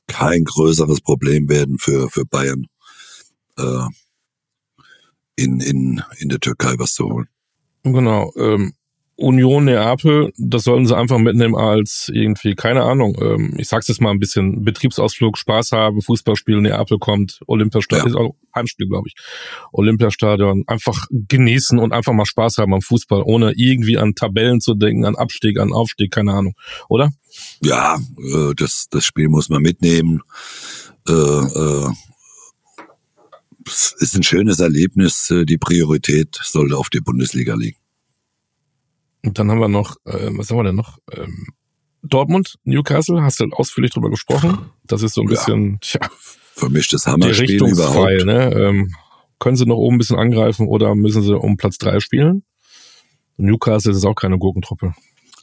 kein 0.08 0.44
größeres 0.44 1.02
Problem 1.02 1.50
werden 1.50 1.78
für, 1.80 2.10
für 2.10 2.26
Bayern 2.26 2.68
äh, 3.58 3.86
in, 5.36 5.60
in, 5.60 6.04
in 6.20 6.30
der 6.30 6.40
Türkei 6.40 6.76
was 6.78 6.94
zu 6.94 7.06
holen. 7.06 7.28
Genau. 7.84 8.32
Ähm, 8.38 8.74
Union 9.20 9.66
Neapel, 9.66 10.32
das 10.38 10.64
sollen 10.64 10.88
sie 10.88 10.96
einfach 10.96 11.18
mitnehmen 11.18 11.56
als 11.56 12.10
irgendwie, 12.14 12.56
keine 12.56 12.84
Ahnung, 12.84 13.18
ähm, 13.22 13.54
ich 13.58 13.68
sag's 13.68 13.90
jetzt 13.90 14.00
mal 14.00 14.12
ein 14.12 14.20
bisschen, 14.20 14.64
Betriebsausflug, 14.64 15.38
Spaß 15.38 15.74
haben, 15.74 16.02
Fußballspiel, 16.02 16.62
Neapel 16.62 17.00
kommt, 17.00 17.42
Olympiastadion, 17.46 18.08
ja. 18.08 18.14
ist 18.14 18.16
auch 18.16 18.36
Heimspiel, 18.56 18.88
glaube 18.88 19.10
ich. 19.10 19.16
Olympiastadion, 19.74 20.64
einfach 20.68 21.08
genießen 21.12 21.80
und 21.80 21.92
einfach 21.92 22.14
mal 22.14 22.26
Spaß 22.26 22.60
haben 22.60 22.74
am 22.74 22.82
Fußball, 22.82 23.22
ohne 23.24 23.52
irgendwie 23.58 23.98
an 23.98 24.16
Tabellen 24.16 24.62
zu 24.62 24.74
denken, 24.74 25.04
an 25.04 25.18
Abstieg, 25.18 25.60
an 25.60 25.74
Aufstieg, 25.74 26.12
keine 26.12 26.34
Ahnung, 26.34 26.54
oder? 26.88 27.12
Ja, 27.62 27.98
äh, 28.18 28.54
das, 28.56 28.88
das 28.90 29.04
Spiel 29.04 29.28
muss 29.28 29.50
man 29.50 29.62
mitnehmen. 29.62 30.22
Äh, 31.08 31.12
äh, 31.12 31.90
es 33.68 33.94
ist 34.00 34.16
ein 34.16 34.24
schönes 34.24 34.60
Erlebnis, 34.60 35.32
die 35.44 35.58
Priorität 35.58 36.40
sollte 36.42 36.78
auf 36.78 36.90
die 36.90 37.02
Bundesliga 37.02 37.54
liegen. 37.54 37.78
Und 39.24 39.38
dann 39.38 39.52
haben 39.52 39.60
wir 39.60 39.68
noch, 39.68 39.96
äh, 40.06 40.30
was 40.32 40.50
haben 40.50 40.58
wir 40.58 40.64
denn 40.64 40.76
noch? 40.76 40.98
Ähm, 41.12 41.48
Dortmund, 42.02 42.56
Newcastle, 42.64 43.22
hast 43.22 43.40
du 43.40 43.46
ausführlich 43.52 43.92
drüber 43.92 44.10
gesprochen. 44.10 44.70
Das 44.86 45.02
ist 45.02 45.16
so 45.16 45.22
ein 45.22 45.28
bisschen, 45.28 45.80
ja, 45.84 46.00
tja, 46.00 46.10
für 46.56 46.70
mich 46.70 46.88
das 46.88 47.06
Hammerspiel 47.06 47.64
überhaupt. 47.64 48.26
Ne? 48.26 48.54
Ähm, 48.54 48.96
können 49.40 49.58
sie 49.58 49.66
noch 49.66 49.78
oben 49.78 49.96
ein 49.96 50.00
bisschen 50.00 50.18
angreifen 50.18 50.68
oder 50.68 50.96
müssen 50.96 51.24
sie 51.24 51.38
um 51.38 51.58
Platz 51.58 51.78
drei 51.78 52.00
spielen? 52.00 52.44
Newcastle 53.38 53.94
ist 53.94 54.06
auch 54.06 54.16
keine 54.16 54.38
Gurkentruppe. 54.38 54.94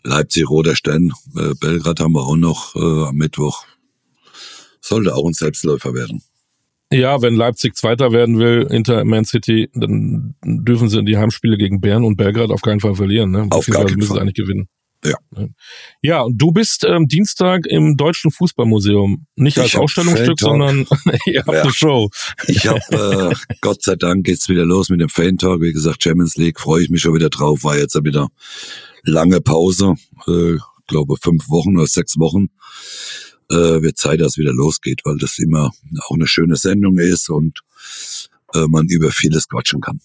Leipzig, 0.05 0.49
Roter 0.49 0.77
Stern, 0.77 1.12
äh, 1.35 1.55
Belgrad 1.59 2.01
haben 2.01 2.12
wir 2.12 2.22
auch 2.22 2.37
noch 2.37 2.77
äh, 2.77 3.09
am 3.09 3.16
Mittwoch. 3.16 3.64
Sollte 4.81 5.14
auch 5.14 5.27
ein 5.27 5.33
Selbstläufer 5.33 5.95
werden. 5.95 6.22
Ja, 6.93 7.20
wenn 7.20 7.34
Leipzig 7.34 7.74
Zweiter 7.76 8.12
werden 8.12 8.39
will, 8.39 8.68
hinter 8.70 9.05
Man 9.05 9.24
City, 9.24 9.68
dann 9.74 10.37
dürfen 10.45 10.89
sie 10.89 11.01
in 11.01 11.07
die 11.07 11.16
Heimspiele 11.16 11.57
gegen 11.57 11.80
Bern 11.80 12.05
und 12.05 12.16
Belgrad 12.16 12.51
auf 12.51 12.62
keinen 12.62 12.80
Fall 12.80 12.95
verlieren. 12.95 13.32
Ne? 13.32 13.49
Auf 13.51 13.66
gar 13.66 13.84
keinen 13.84 13.97
müssen 13.97 14.09
Fall. 14.09 14.16
sie 14.18 14.20
eigentlich 14.20 14.34
gewinnen. 14.34 14.68
Ja. 15.05 15.16
Ja, 16.01 16.20
und 16.22 16.41
du 16.41 16.53
bist 16.53 16.84
ähm, 16.84 17.07
Dienstag 17.07 17.66
im 17.66 17.97
Deutschen 17.97 18.30
Fußballmuseum. 18.30 19.26
Nicht 19.37 19.59
als 19.59 19.74
Ausstellungsstück, 19.74 20.41
sondern 20.41 20.87
ihr 21.26 21.41
habt 21.41 21.53
ja. 21.53 21.62
eine 21.62 21.72
Show. 21.72 22.09
Ich 22.47 22.66
habe, 22.66 23.34
äh, 23.51 23.55
Gott 23.61 23.82
sei 23.82 23.97
Dank 23.97 24.24
geht's 24.24 24.49
wieder 24.49 24.64
los 24.64 24.89
mit 24.89 25.01
dem 25.01 25.09
Fan 25.09 25.39
Talk. 25.39 25.61
Wie 25.61 25.72
gesagt, 25.72 26.03
Champions 26.03 26.37
League, 26.37 26.61
freue 26.61 26.82
ich 26.82 26.91
mich 26.91 27.03
schon 27.03 27.14
wieder 27.14 27.30
drauf. 27.30 27.62
War 27.64 27.76
jetzt 27.76 27.97
wieder 28.03 28.28
lange 29.03 29.41
Pause, 29.41 29.95
äh, 30.26 30.57
glaube 30.87 31.16
fünf 31.20 31.49
Wochen 31.51 31.76
oder 31.76 31.87
sechs 31.87 32.18
Wochen 32.18 32.49
äh, 33.51 33.83
wird 33.83 33.97
Zeit, 33.99 34.21
dass 34.21 34.33
es 34.33 34.39
wieder 34.39 34.53
losgeht, 34.53 35.03
weil 35.05 35.19
das 35.19 35.39
immer 35.39 35.71
auch 36.01 36.15
eine 36.15 36.27
schöne 36.27 36.57
Sendung 36.57 36.99
ist 36.99 37.29
und 37.29 37.61
äh, 38.55 38.67
man 38.69 38.87
über 38.87 39.11
vieles 39.11 39.49
quatschen 39.49 39.81
kann. 39.81 40.01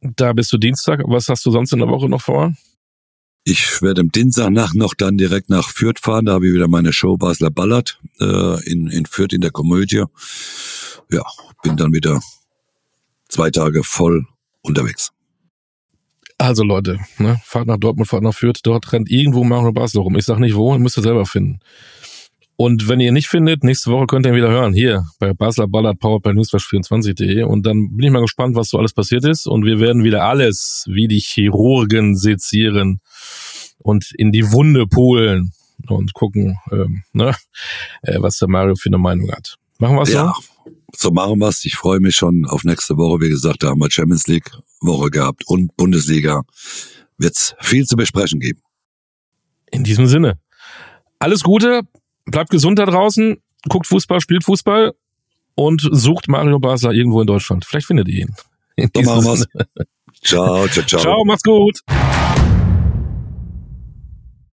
Da 0.00 0.32
bist 0.32 0.52
du 0.52 0.58
Dienstag. 0.58 1.00
Was 1.06 1.28
hast 1.28 1.44
du 1.46 1.50
sonst 1.50 1.72
in 1.72 1.78
der 1.78 1.88
Woche 1.88 2.08
noch 2.08 2.22
vor? 2.22 2.54
Ich 3.44 3.80
werde 3.80 4.00
am 4.00 4.10
Dienstag 4.10 4.50
noch 4.74 4.94
dann 4.94 5.16
direkt 5.16 5.50
nach 5.50 5.68
Fürth 5.70 6.00
fahren. 6.00 6.26
Da 6.26 6.32
habe 6.34 6.48
ich 6.48 6.54
wieder 6.54 6.68
meine 6.68 6.92
Show 6.92 7.16
Basler 7.16 7.50
Ballert 7.50 8.00
äh, 8.20 8.70
in, 8.70 8.88
in 8.88 9.06
Fürth 9.06 9.32
in 9.32 9.40
der 9.40 9.52
Komödie. 9.52 10.04
Ja, 11.10 11.22
bin 11.62 11.76
dann 11.76 11.92
wieder 11.92 12.20
zwei 13.28 13.50
Tage 13.50 13.84
voll 13.84 14.26
unterwegs. 14.62 15.12
Also 16.38 16.64
Leute, 16.64 16.98
ne, 17.18 17.40
fahrt 17.44 17.66
nach 17.66 17.78
Dortmund, 17.78 18.08
fahrt 18.08 18.22
nach 18.22 18.34
Fürth, 18.34 18.60
dort 18.62 18.92
rennt 18.92 19.10
irgendwo 19.10 19.42
Mario 19.42 19.72
Basler 19.72 20.02
rum. 20.02 20.16
Ich 20.16 20.26
sag 20.26 20.38
nicht 20.38 20.54
wo, 20.54 20.76
müsst 20.76 20.98
ihr 20.98 21.02
selber 21.02 21.24
finden. 21.24 21.60
Und 22.56 22.88
wenn 22.88 23.00
ihr 23.00 23.08
ihn 23.08 23.14
nicht 23.14 23.28
findet, 23.28 23.64
nächste 23.64 23.90
Woche 23.90 24.06
könnt 24.06 24.24
ihr 24.26 24.32
ihn 24.32 24.36
wieder 24.36 24.50
hören, 24.50 24.72
hier 24.72 25.06
bei 25.18 25.34
Basler 25.34 25.68
Ballard 25.68 25.98
Powered 25.98 26.22
bei 26.22 26.30
newsflash24.de. 26.30 27.42
Und 27.42 27.66
dann 27.66 27.96
bin 27.96 28.06
ich 28.06 28.10
mal 28.10 28.22
gespannt, 28.22 28.56
was 28.56 28.70
so 28.70 28.78
alles 28.78 28.94
passiert 28.94 29.24
ist. 29.24 29.46
Und 29.46 29.64
wir 29.64 29.78
werden 29.78 30.04
wieder 30.04 30.24
alles 30.24 30.84
wie 30.88 31.06
die 31.06 31.20
Chirurgen 31.20 32.16
sezieren 32.16 33.00
und 33.78 34.10
in 34.16 34.32
die 34.32 34.52
Wunde 34.52 34.86
polen 34.86 35.52
und 35.86 36.14
gucken, 36.14 36.58
ähm, 36.72 37.02
ne, 37.12 37.34
äh, 38.02 38.16
was 38.20 38.38
der 38.38 38.48
Mario 38.48 38.74
für 38.74 38.88
eine 38.88 38.98
Meinung 38.98 39.30
hat. 39.30 39.56
Machen 39.78 39.96
wir 39.96 40.02
es 40.02 40.12
ja, 40.12 40.32
so? 40.34 40.55
So 40.94 41.10
machen 41.10 41.38
wir 41.38 41.48
es. 41.48 41.64
Ich 41.64 41.76
freue 41.76 42.00
mich 42.00 42.16
schon 42.16 42.46
auf 42.46 42.64
nächste 42.64 42.96
Woche. 42.96 43.20
Wie 43.20 43.28
gesagt, 43.28 43.62
da 43.62 43.68
haben 43.68 43.80
wir 43.80 43.90
Champions 43.90 44.26
League 44.26 44.50
Woche 44.80 45.10
gehabt 45.10 45.42
und 45.46 45.76
Bundesliga. 45.76 46.42
Wird 47.18 47.34
es 47.34 47.54
viel 47.60 47.84
zu 47.84 47.96
besprechen 47.96 48.40
geben. 48.40 48.60
In 49.70 49.84
diesem 49.84 50.06
Sinne. 50.06 50.38
Alles 51.18 51.42
Gute, 51.42 51.82
bleibt 52.26 52.50
gesund 52.50 52.78
da 52.78 52.86
draußen, 52.86 53.42
guckt 53.68 53.86
Fußball, 53.86 54.20
spielt 54.20 54.44
Fußball 54.44 54.94
und 55.54 55.88
sucht 55.90 56.28
Mario 56.28 56.58
Basler 56.58 56.92
irgendwo 56.92 57.20
in 57.20 57.26
Deutschland. 57.26 57.64
Vielleicht 57.64 57.86
findet 57.86 58.08
ihr 58.08 58.20
ihn. 58.20 58.34
In 58.76 58.90
so 58.94 59.02
machen 59.02 59.24
wir's. 59.24 59.46
Ciao, 60.22 60.68
ciao, 60.68 60.84
ciao. 60.86 61.00
Ciao, 61.00 61.24
macht's 61.24 61.42
gut. 61.42 61.80